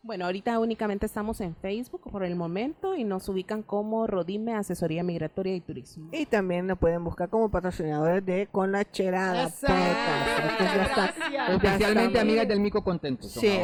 Bueno, 0.00 0.26
ahorita 0.26 0.58
únicamente 0.60 1.06
estamos 1.06 1.40
en 1.40 1.56
Facebook 1.56 2.02
por 2.10 2.22
el 2.22 2.36
momento 2.36 2.94
y 2.94 3.02
nos 3.02 3.28
ubican 3.28 3.62
como 3.62 4.06
Rodime 4.06 4.54
Asesoría 4.54 5.02
Migratoria 5.02 5.56
y 5.56 5.60
Turismo. 5.60 6.08
Y 6.12 6.24
también 6.26 6.68
nos 6.68 6.78
pueden 6.78 7.02
buscar 7.02 7.28
como 7.28 7.50
patrocinadores 7.50 8.24
de 8.24 8.46
Con 8.50 8.70
la 8.70 8.84
Cherada. 8.88 9.50
Ya 9.60 11.48
Especialmente 11.48 12.20
amigas 12.20 12.46
del 12.46 12.60
Mico 12.60 12.84
Contento. 12.84 13.26
Sí, 13.26 13.58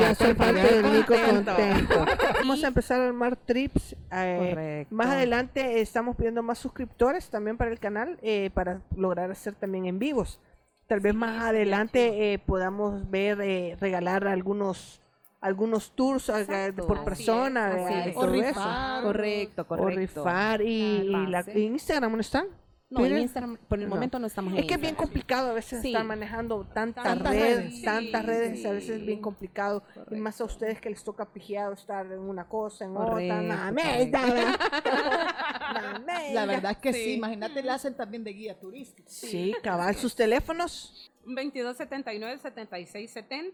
yo 0.00 0.14
soy 0.14 0.34
parte 0.34 0.62
del 0.62 0.92
Mico 0.92 1.14
contento. 1.14 2.06
Vamos 2.40 2.64
a 2.64 2.68
empezar 2.68 3.00
a 3.02 3.08
armar 3.08 3.36
trips. 3.36 3.94
eh, 4.12 4.48
Correcto. 4.50 4.94
más 4.94 5.08
adelante 5.08 5.80
estamos 5.82 6.16
pidiendo 6.16 6.42
más 6.42 6.58
suscriptores 6.58 7.28
también 7.28 7.58
para 7.58 7.70
el 7.70 7.78
canal 7.78 8.18
eh, 8.22 8.50
para 8.54 8.80
lograr 8.96 9.30
hacer 9.30 9.54
también 9.54 9.84
en 9.84 9.98
vivos. 9.98 10.40
Tal 10.86 11.00
vez 11.00 11.14
más 11.14 11.42
adelante 11.42 12.32
eh, 12.32 12.38
podamos 12.38 13.10
ver, 13.10 13.40
eh, 13.40 13.76
regalar 13.80 14.26
algunos 14.28 15.02
algunos 15.40 15.90
tours 15.92 16.28
eh, 16.28 16.40
Exacto. 16.40 16.86
por 16.86 16.98
Así 16.98 17.04
persona 17.04 18.04
es, 18.04 18.08
eh, 18.08 18.12
O 18.16 18.22
eso. 18.24 18.32
rifar. 18.32 19.02
Correcto, 19.02 19.62
O 19.62 19.66
correcto. 19.66 19.98
rifar 20.00 20.62
y, 20.62 21.02
la, 21.28 21.40
en 21.46 21.58
Instagram 21.74 22.12
¿no 22.12 22.20
están? 22.20 22.46
No, 22.88 23.04
en. 23.04 23.18
Instagram, 23.18 23.56
por 23.68 23.80
el 23.80 23.88
No. 23.88 23.94
momento 23.96 24.16
no 24.20 24.28
estamos 24.28 24.52
en 24.52 24.60
Es 24.60 24.66
que 24.66 24.74
es 24.74 24.80
bien 24.80 24.94
complicado 24.94 25.50
a 25.50 25.54
veces 25.54 25.82
Sí. 25.82 25.88
estar 25.88 26.04
manejando 26.04 26.64
tantas, 26.72 27.02
Tantas 27.02 27.32
redes, 27.32 27.56
redes, 27.58 27.82
tantas 27.82 28.20
sí, 28.20 28.26
redes, 28.28 28.64
a 28.64 28.70
veces 28.70 28.90
es 29.00 29.04
bien 29.06 29.20
complicado. 29.20 29.82
Y 30.12 30.14
más 30.14 30.40
a 30.40 30.44
ustedes 30.44 30.80
que 30.80 30.88
les 30.90 31.02
toca 31.02 31.24
pijeado 31.32 31.72
estar 31.72 32.06
en 32.06 32.20
una 32.20 32.48
cosa, 32.48 32.84
en 32.84 32.94
Correcto, 32.94 33.34
otra. 33.34 33.72
La 36.32 36.46
verdad 36.46 36.70
es 36.72 36.78
que 36.78 36.92
sí, 36.92 37.04
Sí. 37.04 37.12
imagínate, 37.14 37.60
le 37.62 37.70
hacen 37.72 37.96
también 37.96 38.22
de 38.22 38.32
guía 38.32 38.56
turística. 38.58 39.08
Sí, 39.10 39.52
cabal, 39.64 39.96
sus 39.96 40.14
teléfonos. 40.14 41.10
2279-7670 41.26 43.52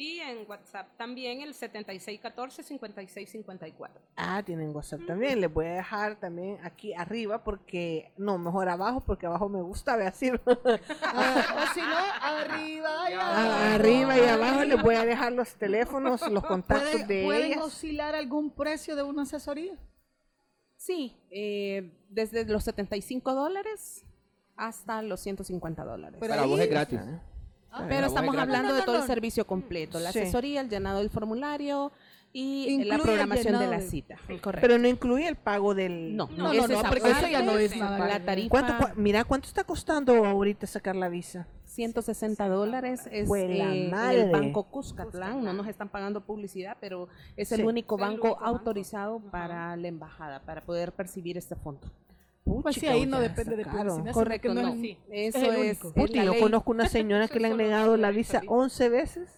y 0.00 0.18
en 0.20 0.48
WhatsApp 0.48 0.88
también 0.96 1.42
el 1.42 1.52
7614-5654. 1.54 3.90
Ah, 4.16 4.42
tienen 4.42 4.74
WhatsApp 4.74 5.00
también. 5.06 5.38
Les 5.40 5.52
voy 5.52 5.66
a 5.66 5.74
dejar 5.74 6.16
también 6.18 6.56
aquí 6.62 6.94
arriba 6.94 7.44
porque, 7.44 8.10
no, 8.16 8.38
mejor 8.38 8.68
abajo 8.70 9.00
porque 9.00 9.26
abajo 9.26 9.48
me 9.50 9.60
gusta, 9.60 9.96
ve 9.96 10.06
así. 10.06 10.30
Ah, 11.02 11.56
o 11.56 11.60
si 11.74 11.80
no, 11.80 11.96
arriba 12.22 13.10
y 13.10 13.14
Ah, 13.14 13.44
abajo. 13.44 13.74
arriba 13.74 14.16
y 14.18 14.24
abajo 14.26 14.64
les 14.64 14.80
voy 14.82 14.94
a 14.94 15.04
dejar 15.04 15.32
los 15.32 15.54
teléfonos, 15.56 16.20
los 16.30 16.44
contactos 16.44 16.88
¿Pueden, 16.90 17.06
de 17.08 17.24
pueden 17.24 17.52
ellas. 17.52 17.62
oscilar 17.64 18.14
algún 18.14 18.50
precio 18.50 18.94
de 18.96 19.02
una 19.02 19.22
asesoría? 19.22 19.74
Sí, 20.76 21.16
eh, 21.30 21.92
desde 22.08 22.44
los 22.46 22.64
75 22.64 23.34
dólares 23.34 24.04
hasta 24.56 25.02
los 25.02 25.20
150 25.20 25.84
dólares. 25.84 26.16
Pero 26.20 26.30
Para 26.30 26.42
ahí- 26.44 26.48
vos 26.48 26.60
es 26.60 26.70
gratis. 26.70 27.00
Ah, 27.72 27.86
Pero 27.88 28.06
estamos 28.08 28.36
hablando 28.36 28.74
de 28.74 28.82
todo 28.82 28.96
el 28.96 29.02
servicio 29.04 29.46
completo, 29.46 30.00
la 30.00 30.12
Sí. 30.12 30.18
asesoría, 30.20 30.60
el 30.60 30.68
llenado 30.68 30.98
del 30.98 31.10
formulario 31.10 31.92
y 32.32 32.66
Incluye 32.68 32.88
la 32.88 32.98
programación 32.98 33.58
de 33.58 33.66
la 33.66 33.80
cita. 33.80 34.16
Correcto. 34.40 34.58
Pero 34.60 34.78
no 34.78 34.86
incluye 34.88 35.26
el 35.28 35.36
pago 35.36 35.74
del... 35.74 36.14
no, 36.16 36.28
No, 36.36 36.52
no, 36.52 36.82
porque 36.88 37.10
eso 37.10 37.26
ya 37.28 37.42
no 37.42 37.58
es 37.58 37.76
nada 37.76 38.06
La 38.06 38.20
tarifa, 38.24 38.48
¿Cuánto, 38.50 38.72
cua- 38.74 38.92
mira, 38.96 39.24
¿cuánto 39.24 39.48
está 39.48 39.64
costando 39.64 40.24
ahorita 40.24 40.66
sacar 40.66 40.94
la 40.96 41.08
visa? 41.08 41.46
160 41.64 42.48
dólares 42.48 43.08
es 43.12 43.28
eh, 43.32 43.88
madre. 43.90 44.22
el 44.22 44.30
banco 44.30 44.64
Cuscatlán, 44.64 45.44
no 45.44 45.52
nos 45.52 45.66
están 45.68 45.88
pagando 45.88 46.20
publicidad, 46.20 46.76
pero 46.80 47.08
es 47.36 47.50
el 47.52 47.60
Sí. 47.60 47.64
único 47.66 47.96
Es 47.96 48.00
el 48.02 48.08
banco 48.08 48.22
único 48.28 48.40
banco. 48.40 48.46
autorizado 48.46 49.20
para 49.30 49.76
la 49.76 49.88
embajada, 49.88 50.40
para 50.42 50.60
poder 50.62 50.92
percibir 50.92 51.36
este 51.38 51.54
fondo. 51.54 51.88
Pues 52.62 52.76
sí, 52.76 52.86
ahí 52.86 53.06
no 53.06 53.20
depende 53.20 53.56
de 53.56 53.64
publicidad. 53.64 54.12
Correcto, 54.12 54.54
no. 54.54 54.68
es- 54.68 54.80
Sí. 54.80 54.96
Eso 55.10 55.38
Es 55.38 55.44
el 55.44 55.50
es, 55.50 55.56
único. 55.82 55.88
es 55.88 55.94
Puti, 55.94 56.14
la 56.18 56.24
yo 56.24 56.32
ley. 56.32 56.40
conozco 56.42 56.70
una 56.70 56.88
señora 56.88 57.28
que 57.28 57.40
le 57.40 57.48
han 57.48 57.56
negado 57.56 57.96
la 57.96 58.10
visa 58.10 58.40
11 58.46 58.88
veces. 58.88 59.28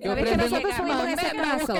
¿Qué 0.00 0.06
¿Sabes 0.06 0.24
que 0.28 0.34
ofrecen? 0.34 0.50
nosotros 0.62 1.08
ese 1.08 1.36
caso? 1.36 1.74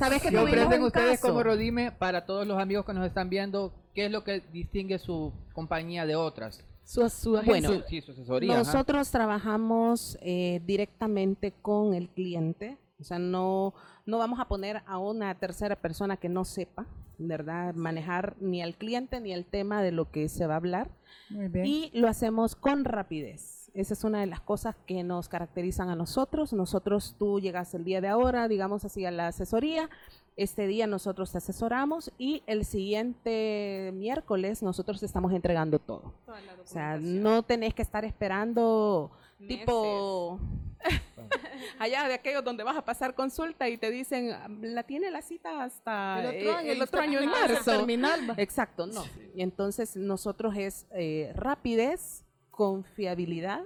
¿Sabes 0.00 0.22
que 0.22 0.28
¿Qué 0.30 0.36
tuvimos 0.36 0.48
ofrecen 0.48 0.80
un 0.80 0.86
ustedes 0.86 1.20
como 1.20 1.42
Rodime 1.44 1.92
para 1.92 2.26
todos 2.26 2.46
los 2.46 2.58
amigos 2.58 2.84
que 2.84 2.92
nos 2.92 3.06
están 3.06 3.30
viendo? 3.30 3.72
¿Qué 3.94 4.06
es 4.06 4.10
lo 4.10 4.24
que 4.24 4.40
distingue 4.52 4.98
su 4.98 5.32
compañía 5.52 6.04
de 6.04 6.16
otras? 6.16 6.64
Su, 6.84 7.08
su 7.08 7.40
Bueno, 7.44 7.68
Su- 7.68 7.82
sí, 7.88 8.00
su 8.00 8.10
asesoría. 8.10 8.54
ajá. 8.54 8.62
Nosotros 8.64 9.08
trabajamos 9.12 10.18
eh, 10.22 10.60
directamente 10.66 11.52
con 11.62 11.94
el 11.94 12.08
cliente 12.08 12.76
O 13.00 13.04
sea, 13.04 13.18
no, 13.18 13.74
no 14.06 14.18
vamos 14.18 14.40
a 14.40 14.48
poner 14.48 14.82
a 14.86 14.98
una 14.98 15.34
tercera 15.36 15.76
persona 15.76 16.16
que 16.16 16.28
no 16.28 16.44
sepa, 16.44 16.86
¿verdad? 17.18 17.74
Manejar 17.74 18.36
ni 18.40 18.62
al 18.62 18.76
cliente 18.76 19.20
ni 19.20 19.32
el 19.32 19.46
tema 19.46 19.82
de 19.82 19.92
lo 19.92 20.10
que 20.10 20.28
se 20.28 20.46
va 20.46 20.54
a 20.54 20.58
hablar. 20.58 20.90
Muy 21.30 21.48
bien. 21.48 21.66
Y 21.66 21.90
lo 21.94 22.08
hacemos 22.08 22.56
con 22.56 22.84
rapidez. 22.84 23.70
Esa 23.72 23.94
es 23.94 24.04
una 24.04 24.20
de 24.20 24.26
las 24.26 24.40
cosas 24.40 24.74
que 24.86 25.02
nos 25.04 25.28
caracterizan 25.28 25.88
a 25.90 25.96
nosotros. 25.96 26.52
Nosotros, 26.52 27.14
tú 27.18 27.40
llegas 27.40 27.72
el 27.74 27.84
día 27.84 28.00
de 28.00 28.08
ahora, 28.08 28.48
digamos 28.48 28.84
así, 28.84 29.04
a 29.04 29.10
la 29.10 29.28
asesoría. 29.28 29.88
Este 30.36 30.66
día 30.66 30.86
nosotros 30.86 31.32
te 31.32 31.38
asesoramos 31.38 32.12
y 32.18 32.42
el 32.46 32.64
siguiente 32.64 33.92
miércoles 33.94 34.62
nosotros 34.62 35.00
te 35.00 35.06
estamos 35.06 35.32
entregando 35.32 35.78
todo. 35.78 36.14
Toda 36.24 36.40
la 36.40 36.54
O 36.54 36.66
sea, 36.66 36.98
no 36.98 37.42
tenés 37.42 37.74
que 37.74 37.82
estar 37.82 38.04
esperando 38.04 39.12
tipo 39.46 40.40
allá 41.78 42.08
de 42.08 42.14
aquellos 42.14 42.44
donde 42.44 42.64
vas 42.64 42.76
a 42.76 42.84
pasar 42.84 43.14
consulta 43.14 43.68
y 43.68 43.76
te 43.76 43.90
dicen, 43.90 44.32
"Ah, 44.32 44.48
la 44.48 44.82
tiene 44.84 45.10
la 45.10 45.22
cita 45.22 45.62
hasta 45.62 46.20
el 46.20 46.26
otro 46.26 46.50
eh, 46.50 46.56
año, 46.56 46.72
el 46.72 46.82
otro 46.82 47.00
año 47.00 47.18
en 47.20 47.30
marzo. 47.30 47.70
terminal. 47.70 48.34
Exacto, 48.36 48.86
no. 48.86 49.04
Y 49.34 49.42
entonces 49.42 49.96
nosotros 49.96 50.54
es 50.56 50.86
eh, 50.92 51.32
rapidez, 51.34 52.24
confiabilidad 52.50 53.62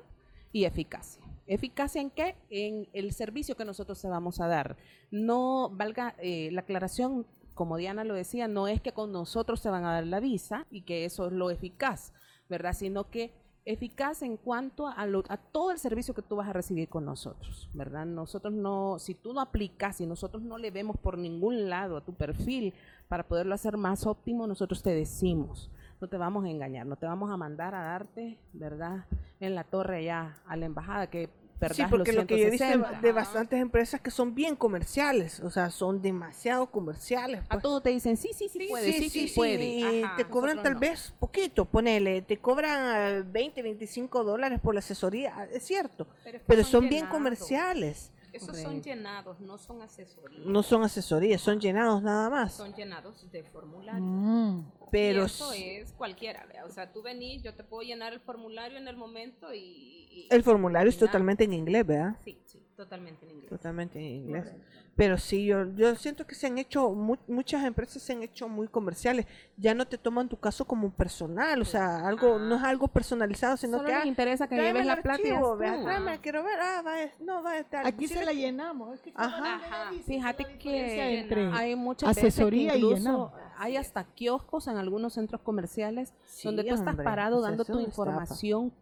y 0.52 0.64
eficacia. 0.64 1.22
¿Eficacia 1.46 2.00
en 2.00 2.10
qué? 2.10 2.36
En 2.48 2.88
el 2.92 3.12
servicio 3.12 3.56
que 3.56 3.64
nosotros 3.64 4.00
te 4.00 4.08
vamos 4.08 4.40
a 4.40 4.46
dar. 4.46 4.76
No 5.10 5.68
valga 5.70 6.14
eh, 6.18 6.48
la 6.52 6.62
aclaración, 6.62 7.26
como 7.52 7.76
Diana 7.76 8.04
lo 8.04 8.14
decía, 8.14 8.48
no 8.48 8.66
es 8.66 8.80
que 8.80 8.92
con 8.92 9.12
nosotros 9.12 9.60
te 9.62 9.68
van 9.68 9.84
a 9.84 9.92
dar 9.92 10.06
la 10.06 10.20
visa 10.20 10.66
y 10.70 10.82
que 10.82 11.04
eso 11.04 11.26
es 11.26 11.32
lo 11.32 11.50
eficaz, 11.50 12.12
¿verdad? 12.48 12.72
Sino 12.72 13.10
que 13.10 13.34
eficaz 13.66 14.22
en 14.22 14.36
cuanto 14.36 14.86
a, 14.86 15.06
lo- 15.06 15.24
a 15.28 15.36
todo 15.36 15.70
el 15.70 15.78
servicio 15.78 16.12
que 16.14 16.22
tú 16.22 16.36
vas 16.36 16.48
a 16.48 16.52
recibir 16.52 16.88
con 16.88 17.04
nosotros, 17.04 17.68
¿verdad? 17.72 18.04
Nosotros 18.06 18.52
no, 18.52 18.98
si 18.98 19.14
tú 19.14 19.32
no 19.32 19.40
aplicas, 19.40 19.96
si 19.96 20.06
nosotros 20.06 20.42
no 20.42 20.58
le 20.58 20.70
vemos 20.70 20.96
por 20.98 21.16
ningún 21.16 21.70
lado 21.70 21.96
a 21.96 22.00
tu 22.04 22.12
perfil 22.14 22.74
para 23.08 23.22
poderlo 23.26 23.54
hacer 23.54 23.76
más 23.76 24.06
óptimo, 24.06 24.46
nosotros 24.46 24.82
te 24.82 24.90
decimos, 24.90 25.70
no 26.00 26.08
te 26.08 26.18
vamos 26.18 26.44
a 26.44 26.50
engañar, 26.50 26.86
no 26.86 26.96
te 26.96 27.06
vamos 27.06 27.30
a 27.30 27.36
mandar 27.36 27.74
a 27.74 27.82
darte, 27.84 28.38
¿verdad? 28.52 29.06
En 29.40 29.54
la 29.54 29.64
torre 29.64 29.98
allá 29.98 30.36
a 30.46 30.56
la 30.56 30.66
embajada 30.66 31.08
que 31.08 31.30
Sí, 31.72 31.82
porque 31.88 32.12
lo 32.12 32.26
que 32.26 32.38
yo 32.38 32.46
he 32.46 32.50
visto 32.50 32.66
de, 32.66 32.72
160. 32.72 33.00
de 33.00 33.12
bastantes 33.12 33.60
empresas 33.60 34.00
que 34.00 34.10
son 34.10 34.34
bien 34.34 34.56
comerciales, 34.56 35.40
o 35.40 35.50
sea, 35.50 35.70
son 35.70 36.02
demasiado 36.02 36.66
comerciales. 36.66 37.40
A 37.48 37.54
pues. 37.54 37.62
todos 37.62 37.82
te 37.82 37.90
dicen, 37.90 38.16
sí, 38.16 38.30
sí, 38.34 38.48
sí, 38.48 38.66
puede, 38.68 38.92
sí, 38.92 39.08
sí, 39.08 39.32
puede. 39.34 40.04
Ajá, 40.04 40.16
te 40.16 40.24
cobran 40.26 40.62
tal 40.62 40.74
no. 40.74 40.80
vez 40.80 41.14
poquito, 41.18 41.64
ponele, 41.64 42.22
te 42.22 42.38
cobran 42.38 43.20
eh, 43.20 43.22
20, 43.26 43.62
25 43.62 44.24
dólares 44.24 44.60
por 44.60 44.74
la 44.74 44.80
asesoría, 44.80 45.48
es 45.52 45.64
cierto, 45.64 46.06
Pero 46.46 46.64
son 46.64 46.88
bien 46.88 47.06
comerciales, 47.06 48.10
Esos 48.34 48.58
son 48.60 48.82
llenados, 48.82 49.40
no 49.40 49.56
son 49.58 49.80
asesorías. 49.82 50.44
no 50.44 50.62
son 50.62 50.82
asesorías, 50.82 51.40
son 51.40 51.60
llenados 51.60 52.02
nada 52.02 52.28
más. 52.30 52.54
Son 52.54 52.74
llenados 52.74 53.30
de 53.30 53.42
formulario. 53.44 54.02
Mm. 54.02 54.72
Pero 54.90 55.22
y 55.22 55.26
eso 55.26 55.52
es 55.52 55.92
cualquiera, 55.92 56.44
vea. 56.46 56.64
O 56.64 56.70
sea, 56.70 56.92
tú 56.92 57.02
venís, 57.02 57.42
yo 57.42 57.54
te 57.54 57.64
puedo 57.64 57.82
llenar 57.82 58.12
el 58.12 58.20
formulario 58.20 58.78
en 58.78 58.88
el 58.88 58.96
momento 58.96 59.52
y... 59.52 59.58
y- 59.58 60.28
el 60.30 60.42
formulario 60.42 60.88
es 60.88 60.96
nada. 60.96 61.06
totalmente 61.06 61.44
en 61.44 61.52
inglés, 61.52 61.86
¿verdad? 61.86 62.16
Sí, 62.24 62.40
sí, 62.44 62.63
totalmente 62.76 63.24
en 63.26 63.32
inglés. 63.32 63.48
Totalmente 63.50 63.98
en 63.98 64.04
inglés. 64.04 64.52
Pero 64.96 65.18
sí, 65.18 65.44
yo, 65.46 65.64
yo 65.74 65.96
siento 65.96 66.24
que 66.24 66.36
se 66.36 66.46
han 66.46 66.56
hecho, 66.58 66.90
mu- 66.90 67.16
muchas 67.26 67.64
empresas 67.64 68.00
se 68.00 68.12
han 68.12 68.22
hecho 68.22 68.48
muy 68.48 68.68
comerciales. 68.68 69.26
Ya 69.56 69.74
no 69.74 69.86
te 69.88 69.98
toman 69.98 70.28
tu 70.28 70.36
caso 70.36 70.64
como 70.66 70.90
personal, 70.92 71.60
o 71.60 71.64
sea, 71.64 72.06
algo 72.06 72.38
no 72.38 72.54
es 72.56 72.62
algo 72.62 72.86
personalizado, 72.86 73.56
sino 73.56 73.78
Solo 73.78 73.88
que... 73.88 73.94
les 73.94 74.04
ah, 74.04 74.06
interesa 74.06 74.46
que 74.48 74.54
lleves 74.56 74.86
la 74.86 75.02
plata 75.02 75.22
y 75.26 75.30
archivo, 75.30 75.56
vea, 75.56 75.70
estuvo. 75.72 75.84
tráeme, 75.86 76.20
quiero 76.20 76.44
ver, 76.44 76.60
ah, 76.60 76.82
va, 76.86 76.94
no, 77.20 77.42
va 77.42 77.52
a 77.52 77.58
estar. 77.58 77.84
Aquí 77.86 78.06
se 78.06 78.24
la 78.24 78.32
llenamos. 78.32 78.94
Es 78.94 79.00
que 79.02 79.12
Ajá. 79.16 79.90
Fíjate 80.06 80.58
que 80.58 81.20
entre 81.20 81.50
hay 81.52 81.74
muchas 81.74 82.10
asesoría 82.10 82.74
veces 82.74 82.78
y 82.78 82.80
que 82.80 82.90
incluso 83.00 83.32
hay 83.58 83.76
hasta 83.76 84.04
kioscos 84.04 84.68
en 84.68 84.76
algunos 84.76 85.14
centros 85.14 85.40
comerciales 85.40 86.12
Sí, 86.26 86.46
donde 86.46 86.62
tú 86.64 86.74
estás 86.74 86.94
parado 86.96 87.36
pues 87.40 87.48
dando 87.50 87.64
tu 87.64 87.80
información 87.80 88.72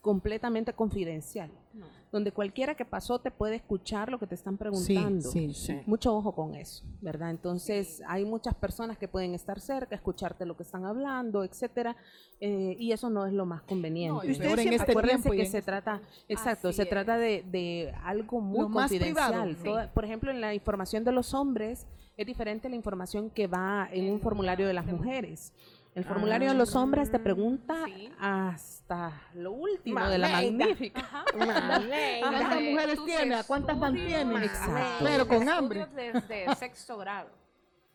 completamente 0.00 0.72
confidencial. 0.72 1.50
Donde 2.10 2.32
cualquiera 2.32 2.74
que 2.74 2.84
pasó 2.84 3.18
te 3.18 3.30
puede 3.30 3.56
escuchar 3.56 4.10
lo 4.10 4.18
que 4.18 4.26
te 4.26 4.34
están 4.34 4.56
preguntando. 4.56 5.20
Sí, 5.30 5.52
sí, 5.52 5.66
sí. 5.66 5.80
Mucho 5.86 6.16
ojo 6.16 6.34
con 6.34 6.54
eso, 6.54 6.84
¿verdad? 7.00 7.30
Entonces, 7.30 8.02
hay 8.08 8.24
muchas 8.24 8.54
personas 8.54 8.96
que 8.96 9.08
pueden 9.08 9.34
estar 9.34 9.60
cerca, 9.60 9.94
escucharte 9.94 10.46
lo 10.46 10.56
que 10.56 10.62
están 10.62 10.84
hablando, 10.84 11.44
etcétera, 11.44 11.96
eh, 12.40 12.76
y 12.78 12.92
eso 12.92 13.10
no 13.10 13.26
es 13.26 13.32
lo 13.32 13.44
más 13.46 13.62
conveniente. 13.62 14.30
y 14.30 14.34
peor 14.36 14.58
en 14.60 14.72
este 14.72 14.92
Acuérdense 14.92 15.30
que 15.30 15.40
en 15.42 15.50
se 15.50 15.58
este 15.58 15.62
trata, 15.70 16.00
exacto, 16.28 16.68
Así 16.68 16.76
se 16.76 16.82
es. 16.84 16.88
trata 16.88 17.16
de, 17.18 17.44
de 17.50 17.92
algo 18.04 18.40
muy 18.40 18.60
Lo 18.60 18.68
más 18.68 18.88
privado, 18.90 19.34
confidencial. 19.42 19.56
sí. 19.56 19.64
Toda- 19.64 19.92
por 19.92 20.04
ejemplo, 20.04 20.30
en 20.30 20.40
la 20.40 20.54
información 20.54 21.04
de 21.04 21.12
los 21.12 21.34
hombres 21.34 21.86
es 22.16 22.26
diferente 22.26 22.66
a 22.66 22.70
la 22.70 22.76
información 22.76 23.30
que 23.30 23.46
va 23.46 23.88
en 23.92 24.10
un 24.12 24.18
formulario 24.20 24.66
de 24.66 24.72
las 24.72 24.86
mujeres. 24.86 25.52
El 25.94 26.04
formulario 26.04 26.48
de 26.50 26.54
los 26.54 26.76
hombres 26.76 27.10
te 27.10 27.18
pregunta 27.18 27.84
sí. 27.86 28.10
hasta 28.20 29.20
lo 29.34 29.52
último 29.52 30.08
de 30.08 30.18
la 30.18 30.28
magnífica. 30.28 31.24
¿Cuántas 31.32 31.82
Desde 31.82 32.70
mujeres 32.70 33.04
tiene? 33.04 33.34
¿A 33.34 33.44
cuántas 33.44 33.78
mantiene? 33.78 34.44
Exacto. 34.44 35.04
Pero 35.04 35.26
con 35.26 35.48
hambre. 35.48 35.86
Desde 35.94 36.54
sexto 36.56 36.98
grado. 36.98 37.30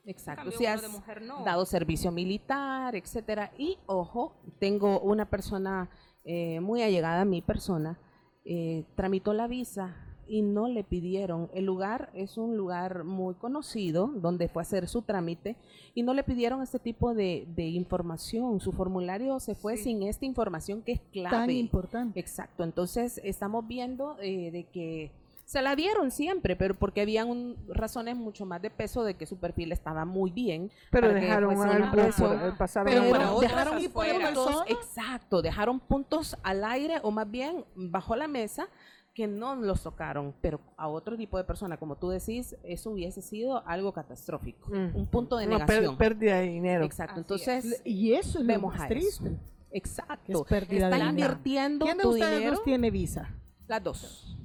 Exacto, 0.06 0.42
cambio, 0.42 0.58
si 0.58 0.66
has 0.66 0.82
de 0.82 0.90
mujer 0.90 1.22
no. 1.22 1.46
dado 1.46 1.66
servicio 1.66 2.12
militar, 2.12 2.94
etcétera. 2.96 3.54
Y 3.58 3.78
ojo, 3.86 4.36
tengo 4.60 5.00
una 5.00 5.30
persona 5.30 5.90
eh, 6.26 6.60
muy 6.60 6.84
allegada 6.84 7.22
a 7.22 7.26
mi 7.26 7.42
persona, 7.42 7.98
eh, 8.44 8.86
tramitó 8.96 9.34
la 9.34 9.48
visa 9.48 9.96
y 10.34 10.42
no 10.42 10.68
le 10.68 10.84
pidieron. 10.84 11.48
El 11.54 11.66
lugar 11.66 12.10
es 12.16 12.38
un 12.40 12.58
lugar 12.58 13.04
muy 13.04 13.36
conocido 13.36 14.08
donde 14.08 14.48
fue 14.48 14.62
a 14.62 14.66
hacer 14.66 14.88
su 14.88 15.04
trámite 15.04 15.56
y 15.94 16.02
no 16.02 16.16
le 16.16 16.24
pidieron 16.24 16.64
este 16.64 16.80
tipo 16.80 17.14
de, 17.14 17.46
de 17.56 17.66
información. 17.68 18.60
Su 18.60 18.72
formulario 18.72 19.40
se 19.40 19.54
fue 19.54 19.78
Sí. 19.78 19.84
sin 19.84 20.02
esta 20.02 20.26
información 20.26 20.82
que 20.82 20.94
es 20.94 21.02
clave. 21.12 21.36
Tan 21.38 21.50
importante. 21.52 22.20
Exacto, 22.20 22.64
entonces 22.64 23.22
estamos 23.24 23.68
viendo 23.68 24.18
eh, 24.22 24.50
de 24.50 24.64
que 24.64 25.12
se 25.46 25.62
la 25.62 25.76
dieron 25.76 26.10
siempre, 26.10 26.56
pero 26.56 26.74
porque 26.74 27.02
habían 27.02 27.30
un- 27.30 27.56
razones 27.68 28.16
mucho 28.16 28.44
más 28.46 28.60
de 28.62 28.72
peso 28.72 29.04
de 29.04 29.14
que 29.16 29.26
su 29.28 29.38
perfil 29.38 29.72
estaba 29.72 30.04
muy 30.04 30.32
bien. 30.32 30.72
Pero 30.90 31.14
dejaron 31.14 31.62
algo 31.62 31.92
por, 31.92 32.58
pasaron 32.58 32.92
Pero 32.92 33.40
dejaron 33.40 33.76
por 33.92 34.06
puntos, 34.08 34.64
exacto, 34.68 35.42
dejaron 35.44 35.80
puntos 35.80 36.36
al 36.42 36.64
aire 36.64 36.96
o 37.04 37.12
más 37.12 37.30
bien 37.30 37.66
bajo 37.76 38.16
la 38.16 38.28
mesa 38.28 38.68
que 39.14 39.28
no 39.28 39.56
los 39.56 39.84
tocaron, 39.84 40.34
pero 40.42 40.60
a 40.76 40.88
otro 40.88 41.16
tipo 41.16 41.38
de 41.38 41.44
persona, 41.44 41.78
como 41.78 41.98
tú 41.98 42.10
decís, 42.10 42.56
eso 42.64 42.90
hubiese 42.92 43.22
sido 43.22 43.66
algo 43.68 43.94
catastrófico, 43.94 44.70
Mm. 44.72 44.96
un 44.96 45.06
punto 45.08 45.38
de 45.38 45.46
Una 45.48 45.60
negación. 45.60 45.98
pérdida 45.98 46.38
de 46.38 46.48
dinero. 46.48 46.84
Exacto, 46.84 47.14
Así 47.14 47.20
entonces 47.22 47.82
Y 47.86 48.14
eso 48.14 48.40
es 48.40 48.46
lo 48.46 48.60
más 48.62 48.88
triste. 48.88 49.28
eso. 49.30 49.38
Exacto. 49.72 50.24
Que 50.26 50.34
es 50.34 50.42
pérdida 50.44 50.86
Está 50.86 50.98
de 50.98 51.12
dinero. 51.12 51.34
invirtiendo 51.34 51.86
¿Quién 51.86 51.98
de 51.98 52.04
tu 52.04 52.10
ustedes 52.10 52.38
dinero. 52.40 52.56
dos 52.56 52.64
tiene 52.64 52.90
visa? 52.92 53.30
Las 53.68 53.84
dos. 53.84 54.38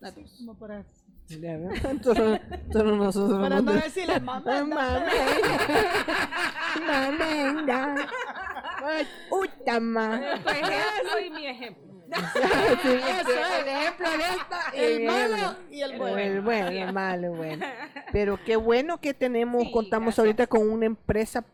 Las 0.00 0.14
dos. 0.14 0.40
No 0.42 0.54
para, 0.58 0.84
nosotros 2.74 3.40
para 3.40 3.60
no 3.60 3.72
decirle 3.72 4.20
mamá. 4.20 4.42
Mamenda. 6.86 7.96
Ay, 8.84 9.06
Puta 9.30 9.80
madre. 9.80 10.26
Tu 10.42 10.48
ejemplo 10.50 11.20
y 11.26 11.30
mi 11.30 11.46
ejemplo. 11.46 11.91
Eso 12.82 13.30
es 13.30 13.60
el 13.62 13.68
ejemplo 13.68 14.10
de 14.10 14.24
esta, 14.36 14.70
el 14.74 15.04
malo 15.06 15.56
y 15.70 15.80
el 15.80 15.98
bueno. 15.98 16.18
El 16.18 16.40
bueno, 16.42 16.68
el 16.68 16.92
malo, 16.92 17.26
el 17.32 17.36
bueno. 17.36 17.66
Pero 18.12 18.38
qué 18.44 18.56
bueno 18.56 19.00
que 19.00 19.14
tenemos, 19.14 19.62
Sí, 19.64 19.72
contamos 19.72 20.06
gracias. 20.06 20.18
ahorita 20.18 20.46
con 20.46 20.70
una 20.70 20.86
empresa 20.86 21.44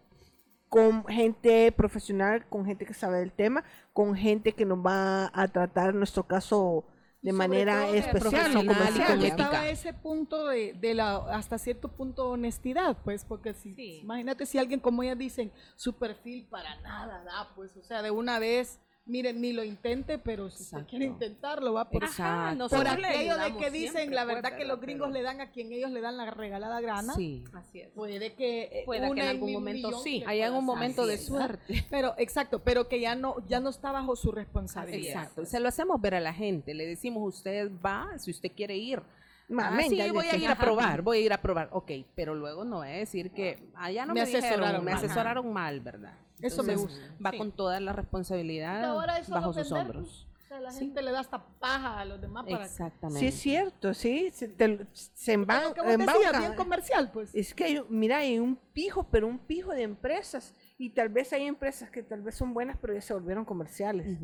con 0.68 1.06
gente 1.06 1.72
profesional, 1.72 2.46
con 2.48 2.66
gente 2.66 2.84
que 2.84 2.92
sabe 2.92 3.20
del 3.20 3.32
tema, 3.32 3.64
con 3.94 4.14
gente 4.14 4.52
que 4.52 4.66
nos 4.66 4.78
va 4.84 5.30
a 5.32 5.48
tratar 5.48 5.94
nuestro 5.94 6.24
caso 6.24 6.84
de 7.22 7.30
Sobre 7.30 7.48
manera 7.48 7.88
especial, 7.88 8.52
no 8.52 8.61
comercial. 8.61 9.24
estaba 9.24 9.66
ese 9.68 9.92
punto 9.94 10.46
de, 10.46 10.74
de 10.74 10.94
la 10.94 11.16
hasta 11.34 11.59
cierto 11.59 11.88
punto 11.88 12.28
honestidad 12.30 12.96
pues 13.02 13.24
porque 13.24 13.54
si 13.54 13.74
Sí. 13.74 13.98
imagínate 14.02 14.46
si 14.46 14.56
alguien 14.59 14.78
como 14.78 15.02
ellas 15.02 15.18
dicen 15.18 15.50
su 15.74 15.94
perfil 15.98 16.46
para 16.48 16.76
nada 16.82 17.24
da 17.24 17.48
pues 17.56 17.76
o 17.76 17.82
sea 17.82 18.02
de 18.02 18.12
una 18.12 18.38
vez 18.38 18.78
miren 19.09 19.40
ni 19.40 19.52
lo 19.52 19.64
intente 19.64 20.18
pero 20.18 20.50
si 20.50 20.62
Exacto. 20.62 20.86
quiere 20.90 21.06
intentarlo 21.06 21.72
va 21.72 21.88
por 21.90 22.04
Exacto. 22.04 22.54
nosotros 22.56 22.94
por 22.94 23.04
aquello 23.04 23.36
de 23.38 23.56
que 23.56 23.70
dicen 23.70 23.92
siempre, 23.92 24.14
la 24.14 24.24
verdad 24.24 24.56
que 24.56 24.64
los 24.64 24.80
gringos 24.80 25.09
Pero- 25.09 25.14
le 25.18 25.22
dan 25.22 25.40
a 25.40 25.50
quien 25.50 25.72
ellos 25.72 25.90
le 25.90 26.00
dan 26.00 26.16
la 26.16 26.30
regalada 26.30 26.80
grana 26.80 27.14
Sí. 27.14 27.42
Así 27.54 27.80
es. 27.80 27.88
puede 27.90 28.34
que 28.34 28.62
eh, 28.64 28.82
Pueda 28.84 29.11
que 29.12 29.20
en 29.22 29.28
algún 29.28 29.52
momento 29.52 29.98
sí. 30.02 30.20
que 30.20 30.26
Hay 30.26 30.38
pueda 30.40 30.52
un 30.59 30.64
momento 30.64 31.06
de 31.06 31.16
¿verdad? 31.16 31.26
suerte. 31.26 31.86
pero 31.90 32.14
exacto 32.18 32.61
pero 32.62 32.86
que 32.88 33.00
ya 33.00 33.14
no 33.14 33.36
ya 33.48 33.61
no 33.61 33.70
está 33.70 33.90
bajo 33.92 34.14
su 34.14 34.30
responsabilidad 34.30 35.22
Exacto. 35.22 35.44
Se 35.46 35.59
lo 35.59 35.68
hacemos 35.68 36.00
ver 36.00 36.14
a 36.14 36.20
la 36.20 36.32
gente. 36.34 36.74
Le 36.74 36.86
decimos, 36.86 37.36
usted 37.36 37.70
va, 37.84 38.18
si 38.18 38.30
usted 38.30 38.50
quiere 38.54 38.76
ir. 38.76 39.00
Ma, 39.49 39.68
Ah, 39.68 39.80
sí, 39.88 40.11
voy 40.12 40.26
a 40.26 40.36
ir 40.36 40.49
a 40.49 40.57
probar, 40.57 41.01
voy 41.03 41.18
a 41.18 41.20
ir 41.20 41.32
a 41.32 41.40
probar. 41.40 41.70
Ok, 41.72 41.90
pero 42.14 42.34
luego 42.34 42.64
no 42.64 42.84
es 42.84 42.99
decir 42.99 43.30
que 43.30 43.70
allá 43.74 44.05
no 44.05 44.12
Me 44.14 44.20
me, 44.20 44.26
dijeron, 44.26 44.44
asesoraron 44.46 44.84
me 44.84 44.90
mal. 44.92 45.05
asesoraron 45.05 45.53
mal, 45.53 45.80
¿verdad? 45.80 46.12
Eso 46.40 46.62
me 46.62 46.74
Entonces, 46.74 47.01
gusta. 47.01 47.14
Va 47.24 47.30
Sí. 47.32 47.38
con 47.38 47.53
toda 47.53 47.80
la 47.80 47.92
responsabilidad 47.94 48.84
Ahora 48.84 49.18
es 49.18 49.26
solo 49.26 49.40
bajo 49.40 49.53
sus 49.55 49.72
hombros. 49.72 50.26
O 50.36 50.49
sea, 50.49 50.61
la 50.61 50.70
Sí. 50.70 50.80
gente 50.80 51.03
le 51.03 51.11
da 51.12 51.20
hasta 51.20 51.44
paja 51.59 51.99
a 52.01 52.05
los 52.05 52.20
demás 52.20 52.44
para 52.49 52.64
Exactamente. 52.64 53.20
Sí, 53.20 53.26
es 53.26 53.34
cierto, 53.40 53.92
sí. 53.94 54.30
Se, 54.32 54.49
te- 54.49 54.86
se 54.92 55.36
vos 55.36 55.46
decías, 55.46 56.38
bien 56.38 56.55
comercial, 56.55 57.11
pues. 57.11 57.34
Es 57.34 57.55
que, 57.55 57.82
mira, 57.88 58.18
hay 58.18 58.38
un 58.38 58.57
pijo, 58.72 59.05
pero 59.11 59.26
un 59.26 59.38
pijo 59.38 59.72
de 59.72 59.82
empresas. 59.82 60.55
Y 60.81 60.91
tal 60.91 61.09
vez 61.09 61.33
hay 61.33 61.45
empresas 61.45 61.91
que 61.91 62.05
tal 62.05 62.22
vez 62.22 62.37
son 62.37 62.55
buenas, 62.55 62.79
pero 62.81 62.95
ya 62.95 63.01
se 63.01 63.12
volvieron 63.12 63.45
comerciales. 63.45 64.16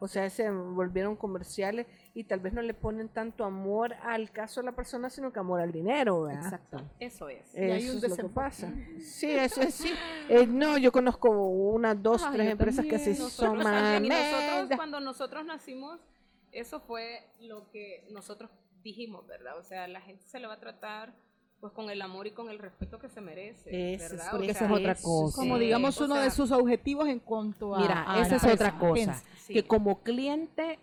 O 0.00 0.08
sea, 0.08 0.30
se 0.30 0.50
volvieron 0.50 1.14
comerciales 1.14 1.86
y 2.14 2.24
tal 2.24 2.40
vez 2.40 2.54
no 2.54 2.62
le 2.62 2.72
ponen 2.72 3.10
tanto 3.10 3.44
amor 3.44 3.92
al 4.02 4.30
caso 4.30 4.60
de 4.62 4.64
la 4.66 4.72
persona, 4.72 5.10
sino 5.10 5.30
que 5.30 5.40
amor 5.40 5.60
al 5.60 5.72
dinero, 5.72 6.22
¿verdad? 6.22 6.44
Exacto. 6.44 6.90
Eso 6.98 7.28
es. 7.28 7.54
Y 7.54 7.58
hay 7.58 7.82
Eso 7.82 7.98
un 7.98 8.04
es 8.04 8.08
lo 8.08 8.16
que 8.16 8.34
pasa. 8.34 8.72
Sí, 8.98 9.30
eso 9.30 9.60
es 9.60 9.74
sí. 9.74 9.92
Eh, 10.30 10.46
no, 10.46 10.78
yo 10.78 10.90
conozco 10.90 11.28
unas 11.28 12.02
dos, 12.02 12.26
tres 12.32 12.50
empresas 12.50 12.86
que 12.86 12.92
también. 12.92 13.16
sí 13.16 13.22
Nosotros 13.22 13.62
son 13.62 13.62
también, 13.62 14.04
y 14.06 14.08
nosotros 14.08 14.76
cuando 14.76 15.00
nosotros 15.00 15.44
nacimos, 15.44 16.00
eso 16.50 16.80
fue 16.80 17.30
lo 17.40 17.70
que 17.70 18.06
nosotros 18.10 18.50
dijimos, 18.82 19.26
¿verdad? 19.26 19.58
O 19.58 19.62
sea, 19.62 19.86
la 19.86 20.00
gente 20.00 20.24
se 20.24 20.40
le 20.40 20.46
va 20.46 20.54
a 20.54 20.60
tratar 20.60 21.12
pues 21.60 21.72
con 21.74 21.90
el 21.90 22.00
amor 22.00 22.26
y 22.26 22.30
con 22.30 22.48
el 22.48 22.58
respeto 22.58 22.98
que 22.98 23.08
se 23.08 23.20
merece, 23.20 23.94
es 23.94 24.00
¿verdad? 24.00 24.28
porque 24.30 24.50
esa 24.50 24.64
es 24.64 24.70
otra 24.70 24.94
cosa. 24.94 25.36
Como 25.36 25.58
sí, 25.58 25.64
digamos 25.64 26.00
o 26.00 26.04
uno 26.06 26.14
sea, 26.14 26.24
de 26.24 26.30
sus 26.30 26.50
objetivos 26.52 27.08
en 27.08 27.18
cuanto 27.18 27.74
a. 27.74 27.80
Mira, 27.80 28.04
a 28.10 28.22
esa 28.22 28.36
es 28.36 28.44
otra 28.44 28.78
cosa. 28.78 29.22
Sí. 29.38 29.52
Que 29.52 29.64
como 29.64 30.02
cliente, 30.02 30.78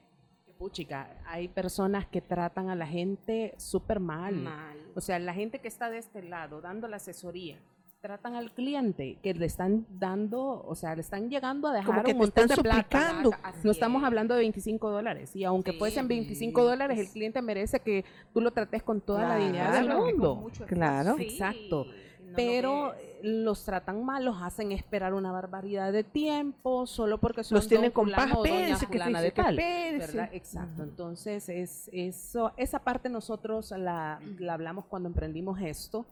puchica, 0.60 1.18
hay 1.26 1.48
personas 1.48 2.06
que 2.06 2.22
tratan 2.22 2.70
a 2.70 2.76
la 2.76 2.86
gente 2.86 3.56
súper 3.58 4.00
mal. 4.00 4.36
Mal. 4.36 4.78
O 4.96 5.02
sea, 5.02 5.18
la 5.18 5.34
gente 5.34 5.60
que 5.60 5.68
está 5.68 5.90
de 5.90 5.98
este 5.98 6.22
lado 6.22 6.62
dando 6.62 6.88
la 6.88 6.98
asesoría, 6.98 7.60
tratan 8.02 8.36
al 8.36 8.52
cliente 8.52 9.18
que 9.24 9.34
le 9.34 9.46
están 9.46 9.86
dando, 9.90 10.64
o 10.66 10.76
sea, 10.76 10.96
le 10.96 11.02
están 11.02 11.30
llegando 11.30 11.68
a 11.68 11.74
dejar 11.74 11.88
Como 11.88 12.04
que 12.04 12.12
un 12.12 12.18
te 12.18 12.20
montón 12.20 12.44
están 12.44 12.58
de 12.58 12.64
plata. 12.64 13.24
No 13.64 13.72
estamos 13.72 14.02
es. 14.02 14.06
hablando 14.08 14.34
de 14.36 14.40
25 14.42 14.90
dólares. 14.92 15.36
Y 15.36 15.44
aunque 15.44 15.72
Sí. 15.72 15.80
fuesen 15.80 16.08
25 16.08 16.64
dólares, 16.64 17.00
el 17.00 17.08
cliente 17.10 17.42
merece 17.42 17.80
que 17.80 18.06
tú 18.34 18.42
lo 18.42 18.52
trates 18.52 18.84
con 18.84 19.02
toda 19.02 19.28
la 19.28 19.36
dignidad 19.38 19.74
del 19.74 19.90
mundo. 19.90 20.50
Claro. 20.68 21.16
Sí, 21.18 21.24
Exacto. 21.24 21.86
no 21.86 22.34
Pero 22.36 22.94
eh, 22.94 23.20
los 23.24 23.66
tratan 23.66 24.06
mal, 24.06 24.24
los 24.26 24.42
hacen 24.44 24.72
esperar 24.72 25.14
una 25.14 25.32
barbaridad 25.32 25.92
de 25.92 26.04
tiempo, 26.04 26.86
solo 26.86 27.18
porque 27.18 27.44
son 27.44 27.56
Los 27.56 27.68
tienen 27.68 27.92
con 27.92 28.10
fíjese 28.44 28.86
de 29.22 29.32
que 29.32 29.42
tal. 29.42 29.56
¿verdad? 29.56 30.30
Exacto. 30.34 30.84
Entonces, 30.84 31.50
es, 31.50 31.90
eso, 31.92 32.52
esa 32.58 32.80
parte 32.80 33.10
nosotros 33.10 33.72
la, 33.72 34.20
la 34.40 34.54
hablamos 34.54 34.86
cuando 34.86 35.10
emprendimos 35.10 35.60
esto 35.62 36.06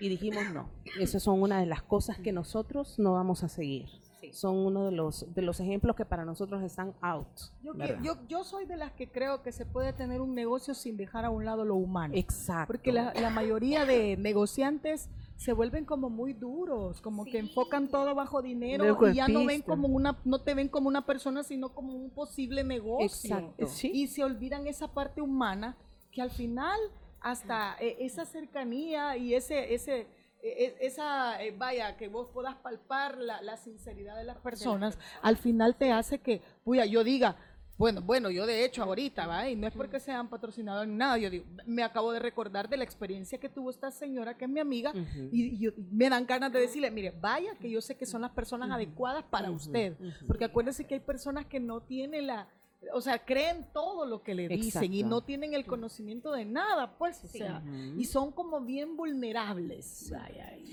y 0.00 0.08
dijimos 0.08 0.42
no, 0.52 0.68
esas 0.98 1.22
son 1.22 1.42
una 1.42 1.60
de 1.60 1.66
las 1.66 1.82
cosas 1.82 2.18
que 2.18 2.32
nosotros 2.32 2.98
no 2.98 3.12
vamos 3.12 3.42
a 3.44 3.48
seguir. 3.48 3.88
Sí. 4.20 4.32
Son 4.32 4.56
uno 4.56 4.84
de 4.84 4.92
los, 4.92 5.34
de 5.34 5.42
los 5.42 5.58
ejemplos 5.58 5.96
que 5.96 6.04
para 6.04 6.24
nosotros 6.24 6.62
están 6.62 6.94
out. 7.00 7.26
Yo, 7.62 7.72
que- 7.74 7.98
yo, 8.04 8.14
yo 8.28 8.44
soy 8.44 8.66
de 8.66 8.76
las 8.76 8.92
que 8.92 9.10
creo 9.10 9.42
que 9.42 9.50
se 9.50 9.66
puede 9.66 9.92
tener 9.92 10.20
un 10.20 10.32
negocio 10.34 10.74
sin 10.74 10.96
dejar 10.96 11.24
a 11.24 11.30
un 11.30 11.44
lado 11.44 11.64
lo 11.64 11.74
humano. 11.74 12.14
Exacto. 12.16 12.68
Porque 12.72 12.92
la, 12.92 13.12
la 13.14 13.30
mayoría 13.30 13.84
de 13.84 14.16
negociantes 14.16 15.08
se 15.36 15.52
vuelven 15.52 15.84
como 15.84 16.08
muy 16.08 16.34
duros, 16.34 17.00
como 17.00 17.24
que 17.24 17.32
Sí. 17.32 17.38
enfocan 17.38 17.88
todo 17.88 18.14
bajo 18.14 18.42
dinero 18.42 18.84
Del 18.94 19.12
y 19.12 19.16
ya 19.16 19.26
no 19.26 19.44
ven 19.44 19.60
como 19.62 19.88
una, 19.88 20.16
no 20.24 20.40
te 20.40 20.54
ven 20.54 20.68
como 20.68 20.86
una 20.86 21.04
persona, 21.04 21.42
sino 21.42 21.70
como 21.74 21.92
un 21.94 22.10
posible 22.10 22.62
negocio. 22.62 23.06
Exacto. 23.36 23.66
Sí. 23.66 23.90
Y 23.92 24.06
se 24.06 24.22
olvidan 24.22 24.68
esa 24.68 24.86
parte 24.94 25.20
humana 25.20 25.76
que 26.12 26.22
al 26.22 26.30
final 26.30 26.78
hasta 27.22 27.76
eh, 27.80 27.96
esa 28.00 28.24
cercanía 28.24 29.16
y 29.16 29.34
ese, 29.34 29.74
ese, 29.74 30.06
e- 30.42 30.64
e- 30.64 30.76
esa, 30.80 31.42
eh, 31.42 31.54
vaya, 31.56 31.96
que 31.96 32.08
vos 32.08 32.28
puedas 32.32 32.54
palpar 32.56 33.18
la, 33.18 33.40
la 33.42 33.56
sinceridad 33.56 34.16
de 34.16 34.24
las 34.24 34.38
personas, 34.38 34.98
al 35.22 35.36
final 35.36 35.76
te 35.76 35.92
hace 35.92 36.18
que, 36.18 36.40
puya, 36.64 36.84
yo 36.84 37.04
diga, 37.04 37.36
bueno, 37.78 38.00
bueno, 38.02 38.30
yo 38.30 38.44
de 38.46 38.64
hecho 38.64 38.82
ahorita, 38.82 39.26
¿va? 39.26 39.48
Y 39.48 39.56
no 39.56 39.66
es 39.66 39.72
porque 39.72 39.98
sean 39.98 40.28
patrocinados 40.28 40.86
ni 40.86 40.94
nada, 40.94 41.16
yo 41.18 41.30
digo, 41.30 41.46
me 41.66 41.82
acabo 41.82 42.12
de 42.12 42.18
recordar 42.20 42.68
de 42.68 42.76
la 42.76 42.84
experiencia 42.84 43.38
que 43.38 43.48
tuvo 43.48 43.70
esta 43.70 43.90
señora 43.90 44.36
que 44.36 44.44
es 44.44 44.50
mi 44.50 44.60
amiga 44.60 44.90
Ujú. 44.90 45.28
y, 45.32 45.42
y 45.54 45.58
yo- 45.58 45.72
me 45.90 46.08
dan 46.08 46.26
ganas 46.26 46.52
de 46.52 46.60
decirle, 46.60 46.90
mire, 46.90 47.12
vaya 47.20 47.54
que 47.60 47.70
yo 47.70 47.80
sé 47.80 47.96
que 47.96 48.06
son 48.06 48.20
las 48.22 48.30
personas 48.32 48.70
adecuadas 48.70 49.24
para 49.24 49.50
usted, 49.50 49.96
porque 50.26 50.44
acuérdese 50.44 50.84
que 50.86 50.94
hay 50.94 51.00
personas 51.00 51.46
que 51.46 51.58
no 51.60 51.80
tienen 51.80 52.26
la, 52.26 52.46
o 52.92 53.00
sea, 53.00 53.24
creen 53.24 53.66
todo 53.72 54.06
lo 54.06 54.22
que 54.22 54.34
le 54.34 54.48
dicen 54.48 54.92
y 54.92 55.02
no 55.02 55.22
tienen 55.22 55.54
el 55.54 55.64
conocimiento 55.66 56.32
de 56.32 56.44
nada, 56.44 56.98
pues, 56.98 57.22
o 57.24 57.28
sea, 57.28 57.62
y 57.96 58.04
son 58.04 58.32
como 58.32 58.60
bien 58.60 58.96
vulnerables. 58.96 60.12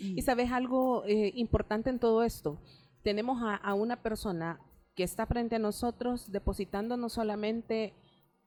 Y 0.01 0.21
sabes 0.21 0.51
algo 0.51 1.03
eh, 1.05 1.31
importante 1.35 1.89
en 1.89 1.99
todo 1.99 2.23
esto. 2.23 2.59
Tenemos 3.03 3.41
a, 3.43 3.55
a 3.55 3.73
una 3.73 4.01
persona 4.01 4.59
que 4.95 5.03
está 5.03 5.25
frente 5.25 5.55
a 5.55 5.59
nosotros 5.59 6.31
depositando 6.31 6.97
no 6.97 7.09
solamente 7.09 7.93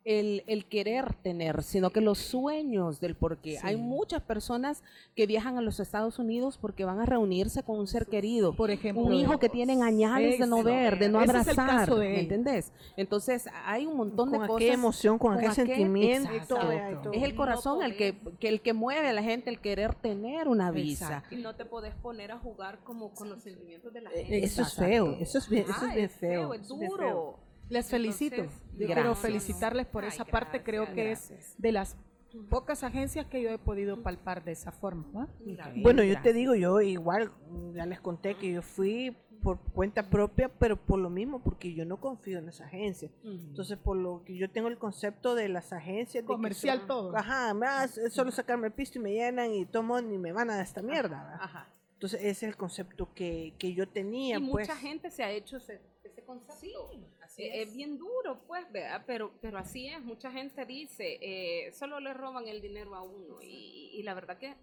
el, 0.04 0.42
el 0.48 0.64
querer 0.66 1.14
tener, 1.14 1.62
sino 1.62 1.90
que 1.90 2.00
los 2.00 2.18
sueños 2.18 2.98
del 3.00 3.14
porqué. 3.14 3.58
Hay 3.62 3.76
muchas 3.76 4.20
personas 4.22 4.82
que 5.14 5.26
viajan 5.26 5.58
a 5.58 5.60
los 5.60 5.78
Estados 5.78 6.18
Unidos 6.18 6.58
porque 6.60 6.84
van 6.84 6.98
a 7.00 7.06
reunirse 7.06 7.62
con 7.62 7.78
un 7.78 7.86
ser 7.86 8.06
querido. 8.06 8.52
por 8.56 8.70
ejemplo, 8.72 9.04
Un 9.04 9.14
hijo 9.14 9.38
que 9.38 9.48
tienen 9.48 9.82
añales 9.82 10.38
de 10.40 10.46
no 10.46 10.62
ver, 10.64 10.98
de 10.98 11.08
no 11.08 11.20
es 11.20 11.30
el 11.30 11.36
abrazar, 11.36 11.54
caso 11.68 11.96
de 11.98 12.08
¿me 12.08 12.14
él. 12.14 12.20
entendés? 12.22 12.72
Entonces, 12.96 13.46
hay 13.64 13.86
un 13.86 13.96
montón 13.96 14.30
con 14.30 14.40
de 14.40 14.46
cosas. 14.48 14.68
emoción, 14.68 15.18
con, 15.18 15.34
aquel- 15.38 15.52
sentimiento. 15.52 16.32
exacto. 16.32 17.12
Es 17.12 17.22
el 17.22 17.30
No 17.30 17.36
corazón 17.36 17.82
el 17.82 17.96
que, 17.96 18.18
que 18.40 18.48
el 18.48 18.60
que 18.60 18.72
mueve 18.72 19.08
a 19.08 19.12
la 19.12 19.22
gente 19.22 19.50
el 19.50 19.60
querer 19.60 19.94
tener 19.94 20.48
una 20.48 20.70
visa. 20.72 21.06
Exacto. 21.06 21.34
Y 21.34 21.38
no 21.42 21.54
te 21.54 21.64
podés 21.64 21.94
poner 21.94 22.32
a 22.32 22.38
jugar 22.38 22.80
como 22.82 23.14
con 23.14 23.30
los 23.30 23.40
sentimientos 23.42 23.92
de 23.92 24.00
la 24.00 24.10
Eh, 24.10 24.24
gente. 24.24 24.44
Eso 24.44 24.62
es 24.62 24.74
feo, 24.74 25.16
eso 25.20 25.38
es 25.38 25.48
bien, 25.48 25.64
eso 25.70 25.86
es 25.86 25.94
bien 25.94 26.10
feo. 26.10 26.54
es 26.54 26.60
eso 26.62 26.74
es 26.74 26.88
duro. 26.88 27.38
Les 27.72 27.88
felicito. 27.90 28.36
Entonces, 28.36 28.60
Yo 28.72 28.78
gracias. 28.78 28.94
quiero 28.94 29.14
felicitarles 29.14 29.86
por 29.86 30.04
Ay, 30.04 30.08
esa 30.10 30.24
parte. 30.24 30.62
Creo 30.62 30.82
gracias, 30.84 30.94
que 30.96 31.04
gracias. 31.34 31.48
es 31.54 31.60
de 31.60 31.72
las 31.72 31.96
pocas 32.48 32.82
agencias 32.82 33.26
que 33.26 33.42
yo 33.42 33.50
he 33.50 33.58
podido 33.58 34.02
palpar 34.02 34.44
de 34.44 34.52
esa 34.52 34.72
forma. 34.72 35.28
Bueno, 35.76 36.02
yo 36.02 36.20
te 36.22 36.32
digo, 36.32 36.54
yo 36.54 36.80
igual, 36.80 37.30
ya 37.74 37.84
les 37.86 38.00
conté 38.00 38.36
que 38.36 38.52
yo 38.52 38.62
fui 38.62 39.16
por 39.42 39.58
cuenta 39.72 40.08
propia, 40.08 40.48
pero 40.48 40.76
por 40.76 41.00
lo 41.00 41.10
mismo, 41.10 41.42
porque 41.42 41.74
yo 41.74 41.84
no 41.84 41.98
confío 42.00 42.38
en 42.38 42.48
esa 42.48 42.64
agencia. 42.66 43.10
Entonces, 43.24 43.76
por 43.76 43.96
lo 43.96 44.22
que 44.24 44.36
yo 44.36 44.48
tengo 44.50 44.68
el 44.68 44.78
concepto 44.78 45.34
de 45.34 45.48
las 45.48 45.72
agencias. 45.72 46.22
de 46.22 46.26
Comercial 46.26 46.78
son- 46.78 46.86
todo. 46.86 47.16
Ajá, 47.16 47.52
más 47.52 47.98
es 47.98 48.12
solo 48.14 48.30
sacarme 48.30 48.68
el 48.68 48.72
pisto 48.72 48.98
y 48.98 49.02
me 49.02 49.12
llenan 49.12 49.52
y 49.52 49.66
tomo 49.66 50.00
ni 50.00 50.16
me 50.16 50.32
van 50.32 50.48
a 50.50 50.54
dar 50.56 50.64
esta 50.64 50.80
mierda. 50.80 51.38
Ajá. 51.40 51.68
Entonces, 51.94 52.20
ese 52.20 52.30
es 52.30 52.42
el 52.44 52.56
concepto 52.56 53.12
que, 53.14 53.54
que 53.58 53.74
yo 53.74 53.88
tenía. 53.88 54.38
y 54.38 54.48
pues. 54.50 54.68
mucha 54.68 54.76
gente 54.78 55.10
se 55.10 55.22
ha 55.24 55.30
hecho 55.32 55.56
ese, 55.56 55.80
ese 56.04 56.22
concepto. 56.24 56.54
Así 57.32 57.42
Eh, 57.42 57.62
es. 57.62 57.68
es 57.68 57.74
bien 57.74 57.98
duro, 57.98 58.44
pues, 58.46 58.70
¿verdad? 58.72 59.04
Pero, 59.06 59.32
pero 59.40 59.58
así 59.58 59.88
es. 59.88 60.02
Mucha 60.02 60.30
gente 60.30 60.64
dice, 60.66 61.18
eh, 61.20 61.72
solo 61.72 62.00
le 62.00 62.14
roban 62.14 62.46
el 62.48 62.60
dinero 62.60 62.94
a 62.94 63.02
uno. 63.02 63.40
Y, 63.42 63.90
y 63.94 64.02
la 64.02 64.14
verdad 64.14 64.38
que, 64.38 64.54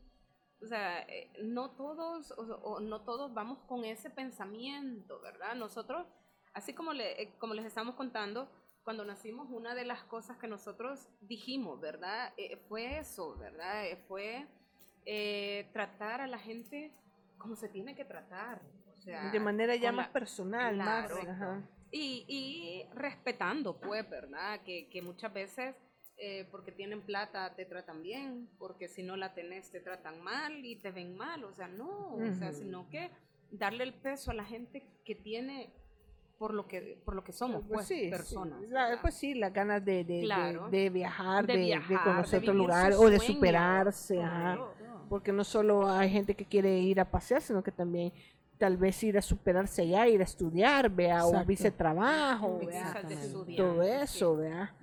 o 0.62 0.68
sea, 0.68 1.02
eh, 1.02 1.32
no 1.44 1.72
todos, 1.72 2.32
o, 2.32 2.42
o 2.44 2.80
no 2.80 3.02
todos 3.04 3.34
vamos 3.34 3.60
con 3.68 3.86
ese 3.86 4.10
pensamiento, 4.10 5.20
¿verdad? 5.22 5.56
Nosotros, 5.56 6.06
así 6.54 6.74
como, 6.74 6.94
le, 6.94 7.22
eh, 7.22 7.36
como 7.40 7.54
les 7.54 7.66
estamos 7.66 7.96
contando, 7.96 8.50
cuando 8.84 9.06
nacimos, 9.06 9.48
una 9.52 9.76
de 9.76 9.86
las 9.86 10.04
cosas 10.04 10.38
que 10.38 10.48
nosotros 10.48 11.08
dijimos, 11.22 11.80
¿verdad? 11.80 12.34
Eh, 12.38 12.58
fue 12.68 12.98
eso, 12.98 13.38
¿verdad? 13.38 13.86
Eh, 13.86 13.98
fue 14.08 14.48
eh, 15.06 15.70
tratar 15.74 16.22
a 16.22 16.28
la 16.28 16.40
gente 16.40 16.92
como 17.38 17.56
se 17.56 17.70
tiene 17.70 17.96
que 17.96 18.06
tratar. 18.06 18.62
O 18.92 18.98
sea, 19.02 19.32
de 19.32 19.40
manera 19.40 19.76
ya 19.76 19.92
más 19.92 20.10
personal, 20.10 20.76
más. 20.78 21.12
Claro. 21.12 21.32
ajá. 21.32 21.70
Y, 21.92 22.26
y 22.28 22.86
respetando, 22.94 23.80
pues, 23.80 24.08
¿verdad? 24.10 24.62
Que, 24.64 24.90
que 24.90 25.02
muchas 25.02 25.34
veces, 25.34 25.76
eh, 26.18 26.48
porque 26.52 26.72
tienen 26.72 27.02
plata, 27.02 27.56
te 27.56 27.66
tratan 27.66 28.04
bien, 28.04 28.50
porque 28.58 28.88
si 28.88 29.04
no 29.04 29.16
la 29.16 29.34
tenés, 29.34 29.72
te 29.72 29.80
tratan 29.80 30.22
mal 30.22 30.66
y 30.66 30.76
te 30.78 30.92
ven 30.92 31.16
mal. 31.16 31.44
O 31.44 31.54
sea, 31.54 31.68
no, 31.68 32.14
o 32.16 32.34
sea, 32.38 32.52
sino 32.54 32.90
que 32.90 33.10
darle 33.52 33.84
el 33.84 33.94
peso 33.94 34.32
a 34.32 34.34
la 34.36 34.46
gente 34.46 34.84
que 35.06 35.16
tiene 35.16 35.74
por 36.38 36.54
lo 36.54 36.68
que, 36.68 37.02
por 37.04 37.16
lo 37.16 37.24
que 37.24 37.34
somos, 37.34 37.64
Pues 37.68 37.80
pues, 37.80 37.88
sí, 37.88 38.04
sí. 38.06 38.10
personas. 38.10 38.62
Pues 39.02 39.14
sí, 39.16 39.34
las 39.34 39.52
ganas 39.52 39.84
de, 39.84 40.04
de, 40.06 40.14
de- 40.16 40.22
Claro. 40.22 40.70
de 40.70 40.90
viajar, 40.90 41.46
De 41.46 41.78
conocer 42.04 42.40
otro 42.42 42.54
lugar 42.54 42.94
o 42.94 43.10
de 43.10 43.20
superarse. 43.20 44.22
ajá. 44.22 44.56
Claro. 44.56 44.74
Porque 45.10 45.32
no 45.34 45.44
solo 45.44 45.90
hay 45.90 46.10
gente 46.12 46.36
que 46.36 46.46
quiere 46.46 46.78
ir 46.80 47.00
a 47.00 47.10
pasear, 47.10 47.42
sino 47.42 47.64
que 47.64 47.72
también 47.72 48.14
tal 48.60 48.76
vez 48.76 49.02
ir 49.04 49.18
a 49.18 49.22
superarse 49.22 49.82
allá, 49.84 50.08
ir 50.08 50.20
a 50.20 50.26
estudiar, 50.26 50.90
vea, 50.90 51.20
Exacto. 51.20 51.46
vice 51.48 51.72
trabajo, 51.72 52.60
Visas 52.60 52.94
vea, 53.08 53.56
todo 53.56 53.82
eso, 53.82 54.36
vea. 54.36 54.76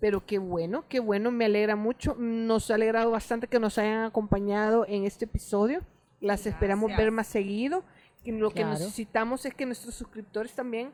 Pero 0.00 0.24
qué 0.24 0.38
bueno, 0.38 0.84
qué 0.88 1.00
bueno, 1.00 1.32
me 1.32 1.44
alegra 1.44 1.74
mucho. 1.74 2.14
Nos 2.16 2.70
ha 2.70 2.76
alegrado 2.76 3.10
bastante 3.10 3.48
que 3.48 3.58
nos 3.58 3.76
hayan 3.76 4.04
acompañado 4.04 4.86
en 4.86 5.04
este 5.04 5.24
episodio. 5.24 5.80
Las 6.20 6.46
esperamos 6.46 6.96
ver 6.96 7.10
más 7.10 7.26
seguido. 7.26 7.84
Que 8.22 8.32
lo 8.32 8.50
que 8.50 8.64
necesitamos 8.64 9.44
es 9.44 9.52
que 9.52 9.66
nuestros 9.66 9.94
suscriptores 9.94 10.54
también 10.54 10.92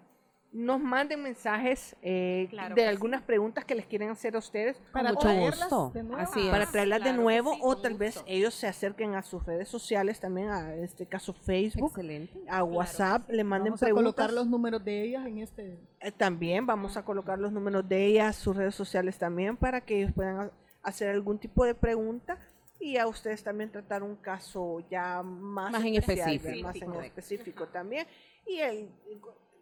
nos 0.53 0.81
manden 0.81 1.23
mensajes 1.23 1.95
eh, 2.03 2.49
Claro 2.51 2.75
de 2.75 2.83
sí. 2.83 2.89
algunas 2.89 3.23
preguntas 3.23 3.65
que 3.65 3.75
les 3.77 3.87
quieren 3.87 4.11
hacer 4.11 4.35
a 4.35 4.39
ustedes 4.41 4.77
Para 4.93 5.11
mucho 5.11 5.21
traerlas 5.21 5.61
gusto. 5.61 5.91
de 5.95 6.03
nuevo. 6.03 6.21
Así 6.23 6.41
es. 6.41 6.49
para 6.51 6.67
traerlas 6.67 6.99
de 6.99 7.05
claro 7.11 7.23
nuevo 7.23 7.55
sí, 7.55 7.61
o 7.63 7.77
tal 7.77 7.95
vez 7.95 8.23
ellos 8.27 8.53
se 8.55 8.67
acerquen 8.67 9.15
a 9.15 9.23
sus 9.23 9.45
redes 9.47 9.69
sociales 9.69 10.19
también, 10.19 10.49
a 10.51 10.75
este 10.75 11.07
caso 11.07 11.33
Facebook, 11.35 11.91
Excelente. 11.91 12.37
a 12.49 12.65
WhatsApp, 12.65 13.31
le 13.31 13.45
manden 13.45 13.71
Vamos 13.73 13.83
a 13.83 13.87
preguntas. 13.87 14.15
colocar 14.15 14.33
los 14.35 14.47
números 14.49 14.85
de 14.85 15.03
ellas 15.05 15.25
en 15.27 15.39
este. 15.39 15.79
Eh, 16.01 16.11
También 16.11 16.67
vamos 16.67 16.97
a 16.97 17.05
colocar 17.05 17.39
los 17.39 17.53
números 17.53 17.89
de 17.89 18.07
ellas, 18.07 18.35
sus 18.35 18.57
redes 18.57 18.75
sociales 18.75 19.19
también, 19.19 19.57
para 19.57 19.81
que 19.83 19.99
ellos 20.01 20.13
puedan 20.13 20.41
ha- 20.41 20.51
hacer 20.83 21.11
algún 21.11 21.39
tipo 21.39 21.65
de 21.65 21.75
pregunta 21.77 22.39
y 22.81 22.97
a 22.97 23.07
ustedes 23.07 23.45
también 23.45 23.71
tratar 23.71 24.03
un 24.03 24.17
caso 24.17 24.81
ya 24.91 25.23
más, 25.23 25.71
Más 25.71 25.85
en 25.85 25.95
especial, 25.95 26.31
específico. 26.31 26.67
más 26.67 26.77
en 26.99 27.05
específico 27.05 27.69
también. 27.69 28.07
Y 28.47 28.59
el, 28.59 28.89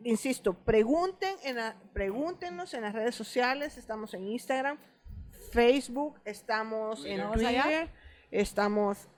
insisto, 0.05 0.55
pregunten 0.55 1.35
en 1.45 1.57
la- 1.57 1.77
pregúntenos 1.93 2.75
en 2.75 2.83
las 2.83 2.93
redes 2.95 3.15
sociales, 3.15 3.77
estamos 3.79 4.15
en 4.15 4.25
Instagram, 4.25 4.79
Facebook, 5.53 6.21
estamos 6.25 7.05
en. 7.05 7.31
Twitter, 7.33 7.91
estamos 8.31 9.09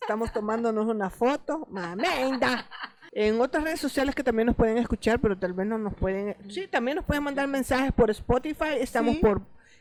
estamos 0.00 0.32
tomándonos 0.32 0.86
una 0.86 1.08
foto, 1.10 1.66
mamenda. 1.70 2.68
En 3.12 3.40
otras 3.40 3.62
redes 3.64 3.80
sociales 3.80 4.14
que 4.14 4.24
también 4.24 4.46
nos 4.46 4.56
pueden 4.56 4.76
escuchar, 4.76 5.20
pero 5.20 5.38
tal 5.38 5.52
vez 5.52 5.66
no 5.66 5.78
nos 5.78 5.94
pueden. 5.94 6.36
Sí, 6.50 6.66
también 6.66 6.96
nos 6.96 7.04
pueden 7.06 7.22
mandar 7.22 7.46
mensajes 7.46 7.92
por 7.92 8.10
Spotify. 8.10 8.74
Estamos 8.80 9.14
Sí. 9.14 9.20
por 9.20 9.40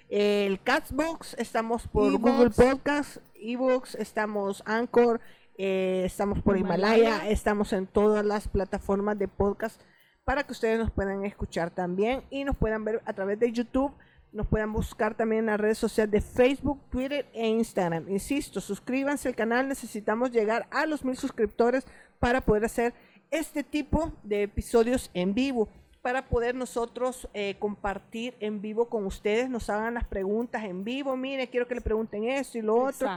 eh, 0.10 0.46
el 0.46 0.62
Catsbox, 0.62 1.34
estamos 1.40 1.88
por 1.88 2.14
Evox. 2.14 2.22
Google 2.22 2.50
Podcast, 2.52 3.18
Ebooks, 3.36 3.96
estamos 3.96 4.62
Anchor, 4.66 5.20
eh, 5.58 6.04
estamos 6.06 6.42
por 6.42 6.58
Himalaya. 6.58 6.98
Himalaya. 6.98 7.30
estamos 7.30 7.74
en 7.74 7.88
todas 7.88 8.26
las 8.26 8.48
plataformas 8.48 9.18
de 9.20 9.28
podcast 9.28 9.82
para 10.24 10.44
que 10.44 10.52
ustedes 10.52 10.80
nos 10.80 10.92
puedan 10.92 11.26
escuchar 11.26 11.72
también 11.72 12.24
y 12.30 12.44
nos 12.44 12.56
puedan 12.56 12.86
ver 12.86 13.02
a 13.06 13.14
través 13.14 13.40
de 13.40 13.52
YouTube. 13.52 13.94
Nos 14.32 14.48
puedan 14.48 14.74
buscar 14.74 15.16
también 15.16 15.42
en 15.42 15.46
las 15.48 15.60
redes 15.60 15.78
sociales 15.78 16.12
de 16.12 16.22
Facebook, 16.22 16.80
Twitter 16.90 17.28
e 17.34 17.48
Instagram. 17.48 18.10
Insisto, 18.10 18.60
suscríbanse 18.62 19.28
al 19.30 19.36
canal. 19.36 19.68
Necesitamos 19.68 20.32
llegar 20.32 20.68
a 20.72 20.88
los 20.88 21.06
mil 21.06 21.16
suscriptores 21.16 21.86
para 22.20 22.42
poder 22.42 22.66
hacer 22.66 22.94
este 23.30 23.64
tipo 23.64 24.12
de 24.24 24.44
episodios 24.44 25.12
en 25.14 25.34
vivo. 25.36 25.70
Para 26.04 26.28
poder 26.28 26.54
nosotros 26.54 27.30
eh, 27.34 27.56
compartir 27.60 28.36
en 28.42 28.62
vivo 28.62 28.90
con 28.90 29.06
ustedes, 29.06 29.50
nos 29.50 29.70
hagan 29.70 29.94
las 29.94 30.04
preguntas 30.06 30.66
en 30.66 30.84
vivo. 30.84 31.16
Mire, 31.16 31.48
quiero 31.50 31.66
que 31.66 31.76
le 31.76 31.82
pregunten 31.82 32.26
esto 32.26 32.58
y 32.58 32.62
lo 32.62 32.76
otro. 32.76 33.08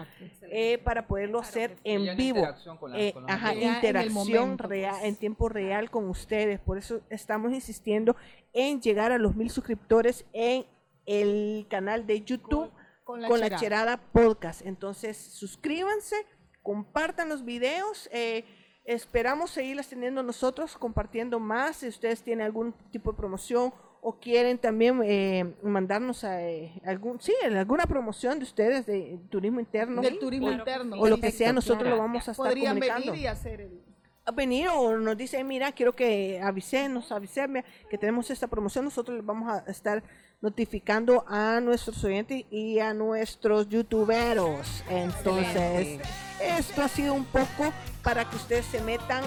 Eh, 0.43 0.79
para 0.79 1.09
poderlo 1.09 1.41
hacer 1.41 1.77
en 1.83 2.17
vivo. 2.17 2.39
interacción 2.39 2.77
con 2.79 2.93
la- 2.93 3.01
Eh, 3.01 3.13
con 3.13 3.29
ajá, 3.29 3.53
en 3.55 4.13
momento, 4.13 4.69
real, 4.69 4.93
pues. 4.93 5.05
en 5.05 5.17
tiempo 5.17 5.49
real 5.49 5.91
con 5.91 6.09
ustedes. 6.09 6.61
Por 6.61 6.79
eso 6.79 7.01
estamos 7.11 7.53
insistiendo 7.53 8.15
en 8.53 8.81
llegar 8.81 9.11
a 9.11 9.19
los 9.19 9.35
mil 9.35 9.51
suscriptores 9.51 10.25
en 10.33 10.65
el 11.07 11.67
canal 11.69 12.07
de 12.07 12.23
YouTube 12.23 12.71
Con 13.03 13.21
con 13.21 13.21
la 13.21 13.29
la, 13.29 13.35
cherada. 13.59 13.61
Cherada 13.61 13.97
Podcast. 14.13 14.63
Entonces, 14.65 15.17
suscríbanse, 15.17 16.15
compartan 16.63 17.29
los 17.29 17.45
videos. 17.45 18.09
eh, 18.13 18.45
esperamos 18.87 19.51
seguirlas 19.51 19.89
teniendo 19.89 20.23
nosotros, 20.23 20.77
compartiendo 20.77 21.41
más. 21.41 21.77
Si 21.77 21.89
ustedes 21.89 22.23
tienen 22.23 22.47
algún 22.47 22.73
tipo 22.91 23.11
de 23.13 23.17
promoción 23.17 23.73
o 24.01 24.21
quieren 24.21 24.59
también 24.59 25.01
eh, 25.05 25.55
mandarnos 25.63 26.23
a, 26.23 26.41
eh, 26.43 26.81
algún, 26.85 27.21
sí, 27.21 27.35
alguna 27.45 27.87
promoción 27.87 28.39
de 28.39 28.45
ustedes 28.45 28.87
de 28.87 29.19
turismo 29.31 29.59
interno 29.59 30.01
Del 30.01 30.21
turismo 30.21 30.47
que 30.47 30.55
interno. 30.55 30.97
o 30.97 31.09
lo 31.09 31.19
que 31.19 31.33
sea, 31.33 31.53
nosotros 31.53 31.83
claro. 31.83 31.97
lo 31.97 32.03
vamos 32.03 32.29
a 32.29 32.31
estar 32.31 32.47
Podrían 32.47 32.75
comunicando 32.75 33.11
venir 33.11 33.25
y 33.25 33.27
hacer 33.27 33.61
el. 33.63 33.83
a 34.25 34.31
venir 34.31 34.69
o 34.69 34.97
nos 34.97 35.17
dicen, 35.17 35.45
mira, 35.49 35.73
quiero 35.73 35.93
que 35.93 36.41
avisenos, 36.41 37.11
avisenme 37.11 37.65
que 37.91 37.99
tenemos 37.99 38.31
esta 38.31 38.47
promoción, 38.47 38.85
nosotros 38.85 39.17
les 39.17 39.27
vamos 39.27 39.53
a 39.53 39.69
estar 39.69 40.05
notificando 40.41 41.25
a 41.29 41.61
nuestros 41.61 42.03
oyentes 42.05 42.45
y 42.51 42.79
a 42.79 42.93
nuestros 42.95 43.69
youtuberos. 43.69 44.85
Entonces, 44.89 46.01
esto 46.41 46.83
ha 46.83 46.89
sido 46.89 47.15
un 47.15 47.25
poco 47.25 47.73
para 48.03 48.25
que 48.29 48.37
ustedes 48.37 48.67
se 48.67 48.81
metan, 48.83 49.25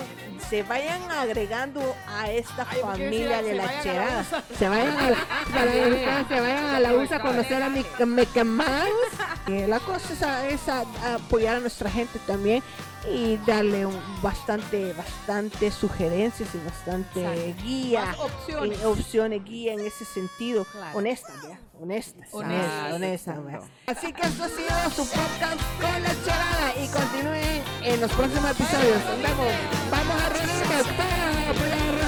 se 0.50 0.64
vayan 0.64 1.02
agregando 1.12 1.82
a 2.08 2.32
esta 2.32 2.66
Ay, 2.70 2.80
¿por 2.82 2.94
qué 2.96 3.04
familia 3.04 3.42
de 3.42 3.56
la 3.56 3.82
cherada. 3.82 4.24
Se 4.58 4.70
vayan 4.70 4.98
a 4.98 5.10
la, 5.10 5.18
se 6.30 6.40
vayan 6.40 6.64
a 6.76 6.80
la 6.80 6.94
USA 6.94 7.16
a 7.18 7.22
conocer 7.22 7.62
a 7.64 7.70
mi 7.70 7.84
Mouse. 8.46 9.68
La 9.68 9.80
cosa 9.80 10.14
es, 10.14 10.22
a- 10.24 10.48
es 10.48 10.70
a- 10.70 10.86
a 11.04 11.16
apoyar 11.16 11.58
a 11.58 11.60
nuestra 11.60 11.90
gente 11.90 12.20
también 12.26 12.64
y 13.12 13.38
darle 13.46 13.86
un- 13.86 14.00
bastante, 14.22 14.94
bastante 14.94 15.72
sugerencias 15.72 16.50
y 16.54 16.58
bastante 16.66 17.22
Exacto. 17.26 17.64
guía, 17.64 18.06
Más 18.06 18.20
opciones. 18.20 18.80
eh, 18.82 18.86
opciones, 18.86 19.44
guía 19.46 19.74
en 19.74 19.80
ese 19.82 20.06
sentido, 20.06 20.66
Claro. 20.66 20.98
honesta, 20.98 21.34
¿ya? 21.44 21.60
honesta, 21.82 22.22
Honesta, 22.32 22.96
honesta, 22.96 23.32
honesta. 23.40 23.68
Así 23.88 24.12
que 24.14 24.22
esto 24.22 24.44
ha 24.44 24.50
sido 24.50 24.90
su 24.96 25.10
podcast 25.10 25.62
con 25.80 26.04
la 26.04 26.26
charada 26.26 26.74
y 26.76 26.88
continúen 26.90 27.64
en 27.84 28.02
los 28.02 28.12
próximos 28.12 28.52
episodios. 28.52 29.04
Nos 29.06 29.22
vemos. 29.22 29.48
Vamos 29.90 30.22
a 30.22 30.30
reírnos 30.30 30.88
para 30.98 31.50
apoyar 31.50 31.99